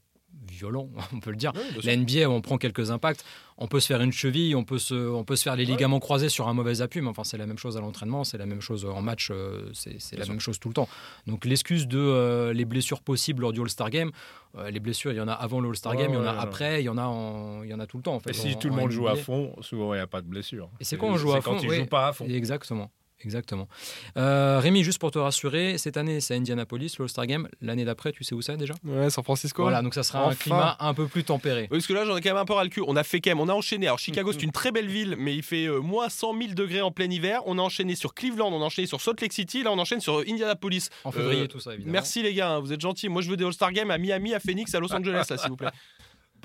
violent, 0.49 0.88
on 1.12 1.20
peut 1.20 1.31
le 1.31 1.37
dire. 1.37 1.53
Sûr. 1.73 1.83
La 1.85 1.97
NBA, 1.97 2.29
on 2.31 2.40
prend 2.40 2.59
quelques 2.59 2.90
impacts. 2.90 3.25
On 3.57 3.68
peut 3.68 3.79
se 3.79 3.87
faire 3.87 4.01
une 4.03 4.11
cheville, 4.12 4.57
on 4.57 4.64
peut 4.64 4.79
se, 4.79 4.94
on 4.94 5.23
peut 5.23 5.37
se 5.37 5.44
faire 5.44 5.55
les 5.55 5.64
ligaments 5.64 6.01
croisés 6.01 6.29
sur 6.29 6.49
un 6.49 6.55
mauvais 6.55 6.81
appui, 6.81 7.01
mais 7.01 7.09
enfin, 7.09 7.23
c'est 7.23 7.38
la 7.38 7.47
même 7.47 7.57
chose 7.59 7.77
à 7.77 7.81
l'entraînement, 7.81 8.25
c'est 8.25 8.37
la 8.38 8.47
même 8.47 8.61
chose 8.61 8.85
en 8.85 9.01
match, 9.01 9.29
euh, 9.31 9.70
c'est 9.75 10.01
c'est 10.01 10.16
la 10.16 10.25
sûr. 10.25 10.33
même 10.35 10.40
chose 10.40 10.59
tout 10.59 10.66
le 10.68 10.75
temps. 10.75 10.88
Donc, 11.29 11.44
l'excuse 11.44 11.87
de 11.87 11.99
euh, 11.99 12.53
les 12.53 12.64
blessures 12.64 13.01
possibles 13.01 13.42
lors 13.42 13.53
du 13.53 13.61
All-Star 13.61 13.90
Game, 13.90 14.11
euh, 14.59 14.70
les 14.73 14.81
blessures, 14.81 15.12
il 15.12 15.16
y 15.16 15.20
en 15.20 15.29
a 15.29 15.33
avant 15.33 15.61
le 15.61 15.68
All-Star 15.68 15.92
Ouais, 15.94 16.03
Game, 16.03 16.11
il 16.12 16.14
y 16.16 16.18
en 16.18 16.25
a 16.27 16.33
après, 16.33 16.83
il 16.83 16.87
y 16.87 16.88
en 16.88 16.99
a, 16.99 17.05
en- 17.05 17.62
il 17.62 17.70
y 17.70 17.75
en 17.75 17.79
a 17.81 17.87
tout 17.87 17.97
le 17.97 18.03
temps. 18.03 18.14
En 18.16 18.20
fait, 18.20 18.31
Et 18.31 18.35
si 18.35 18.55
en- 18.55 18.59
tout 18.59 18.68
le 18.68 18.75
monde 18.75 18.90
joue 18.90 19.07
à 19.07 19.14
fond, 19.14 19.55
souvent 19.61 19.94
il 19.94 19.99
n'y 19.99 20.03
a 20.03 20.07
pas 20.09 20.20
de 20.20 20.27
blessure. 20.27 20.68
Et 20.81 20.85
c'est 20.85 20.97
quand 20.97 21.07
on 21.09 21.16
joue 21.16 21.33
à 21.33 21.37
C'est 21.37 21.42
quand 21.44 21.53
fond, 21.59 21.61
il 21.62 21.70
oui. 21.70 21.77
joue 21.77 21.87
pas 21.87 22.09
à 22.09 22.12
fond. 22.12 22.27
Exactement. 22.29 22.90
Exactement. 23.24 23.68
Euh, 24.16 24.58
Rémi, 24.60 24.84
juste 24.84 24.98
pour 24.98 25.10
te 25.10 25.18
rassurer, 25.18 25.78
cette 25.78 25.96
année 25.96 26.20
c'est 26.20 26.34
à 26.34 26.37
Indianapolis, 26.37 26.94
le 26.98 27.04
All-Star 27.04 27.26
Game. 27.26 27.48
L'année 27.60 27.84
d'après, 27.84 28.12
tu 28.12 28.24
sais 28.24 28.34
où 28.34 28.42
c'est 28.42 28.56
déjà? 28.56 28.74
Ouais, 28.84 29.10
San 29.10 29.24
Francisco. 29.24 29.62
Voilà, 29.62 29.82
donc 29.82 29.94
ça 29.94 30.02
sera 30.02 30.28
un 30.28 30.34
climat 30.34 30.76
un 30.80 30.94
peu 30.94 31.06
plus 31.06 31.24
tempéré. 31.24 31.62
Oui, 31.62 31.68
parce 31.78 31.87
que 31.87 31.92
là, 31.92 32.04
j'en 32.04 32.16
ai 32.16 32.20
quand 32.20 32.30
même 32.30 32.37
un 32.38 32.44
peu 32.44 32.52
ras 32.52 32.64
le 32.64 32.70
cul. 32.70 32.82
On 32.87 32.96
a 32.96 33.02
fait 33.04 33.20
quand 33.20 33.30
même, 33.30 33.40
on 33.40 33.48
a 33.48 33.52
enchaîné. 33.54 33.87
Alors, 33.87 33.98
Chicago, 33.98 34.32
c'est 34.32 34.42
une 34.42 34.52
très 34.52 34.70
belle 34.72 34.88
ville, 34.88 35.16
mais 35.18 35.34
il 35.34 35.42
fait 35.42 35.66
euh, 35.66 35.80
moins 35.80 36.08
100 36.08 36.38
000 36.38 36.54
degrés 36.54 36.80
en 36.82 36.90
plein 36.90 37.10
hiver. 37.10 37.40
On 37.46 37.58
a 37.58 37.62
enchaîné 37.62 37.94
sur 37.94 38.14
Cleveland, 38.14 38.50
on 38.52 38.60
a 38.62 38.64
enchaîné 38.64 38.87
sur 38.87 39.00
Salt 39.00 39.20
Lake 39.20 39.32
City, 39.32 39.62
là, 39.62 39.72
on 39.72 39.78
enchaîne 39.78 40.00
sur 40.00 40.18
Indianapolis. 40.18 40.90
En 41.04 41.12
février, 41.12 41.42
Euh, 41.42 41.46
tout 41.46 41.60
ça, 41.60 41.72
évidemment. 41.74 41.92
Merci 41.92 42.22
les 42.22 42.34
gars, 42.34 42.50
hein, 42.50 42.60
vous 42.60 42.72
êtes 42.72 42.80
gentils. 42.80 43.08
Moi, 43.08 43.22
je 43.22 43.30
veux 43.30 43.37
des 43.37 43.44
All-Star 43.44 43.72
Games 43.72 43.90
à 43.90 43.98
Miami, 43.98 44.34
à 44.34 44.40
Phoenix, 44.40 44.74
à 44.74 44.80
Los 44.80 44.92
Angeles, 44.94 45.26
là, 45.30 45.38
s'il 45.38 45.48
vous 45.50 45.56
plaît. 45.56 45.68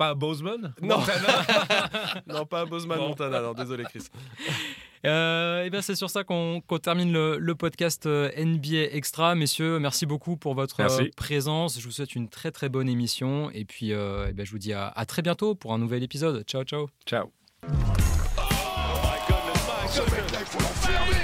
Pas 0.00 0.08
à 0.08 0.14
Bozeman? 0.14 0.72
Non. 0.80 0.98
Montana 0.98 1.44
non, 2.26 2.46
pas 2.46 2.60
à 2.60 2.64
Bozeman, 2.64 2.96
Bon. 2.98 3.08
Montana. 3.08 3.40
Non, 3.42 3.52
désolé, 3.52 3.84
Chris. 3.84 4.04
Euh, 5.06 5.64
et 5.64 5.70
bien 5.70 5.80
c'est 5.80 5.94
sur 5.94 6.10
ça 6.10 6.24
qu'on 6.24 6.60
qu'on 6.66 6.78
termine 6.78 7.10
le, 7.10 7.38
le 7.38 7.54
podcast 7.54 8.04
euh, 8.04 8.28
NBA 8.36 8.92
Extra. 8.92 9.34
Messieurs, 9.34 9.78
merci 9.78 10.04
beaucoup 10.04 10.36
pour 10.36 10.52
votre 10.54 10.76
Merci. 10.78 11.00
euh, 11.04 11.08
présence. 11.16 11.80
Je 11.80 11.84
vous 11.86 11.90
souhaite 11.90 12.14
une 12.14 12.28
très 12.28 12.50
très 12.50 12.68
bonne 12.68 12.86
émission. 12.86 13.50
Et 13.52 13.64
puis 13.64 13.94
euh, 13.94 14.26
eh 14.28 14.34
ben, 14.34 14.44
je 14.44 14.50
vous 14.50 14.58
dis 14.58 14.74
à, 14.74 14.88
à 14.88 15.06
très 15.06 15.22
bientôt 15.22 15.54
pour 15.54 15.72
un 15.72 15.78
nouvel 15.78 16.02
épisode. 16.02 16.44
Ciao, 16.46 16.64
ciao. 16.64 16.90
Ciao. 17.06 17.30
my 17.62 17.70
goodness, 19.26 19.66
my 19.66 19.88
goodness. 19.96 21.19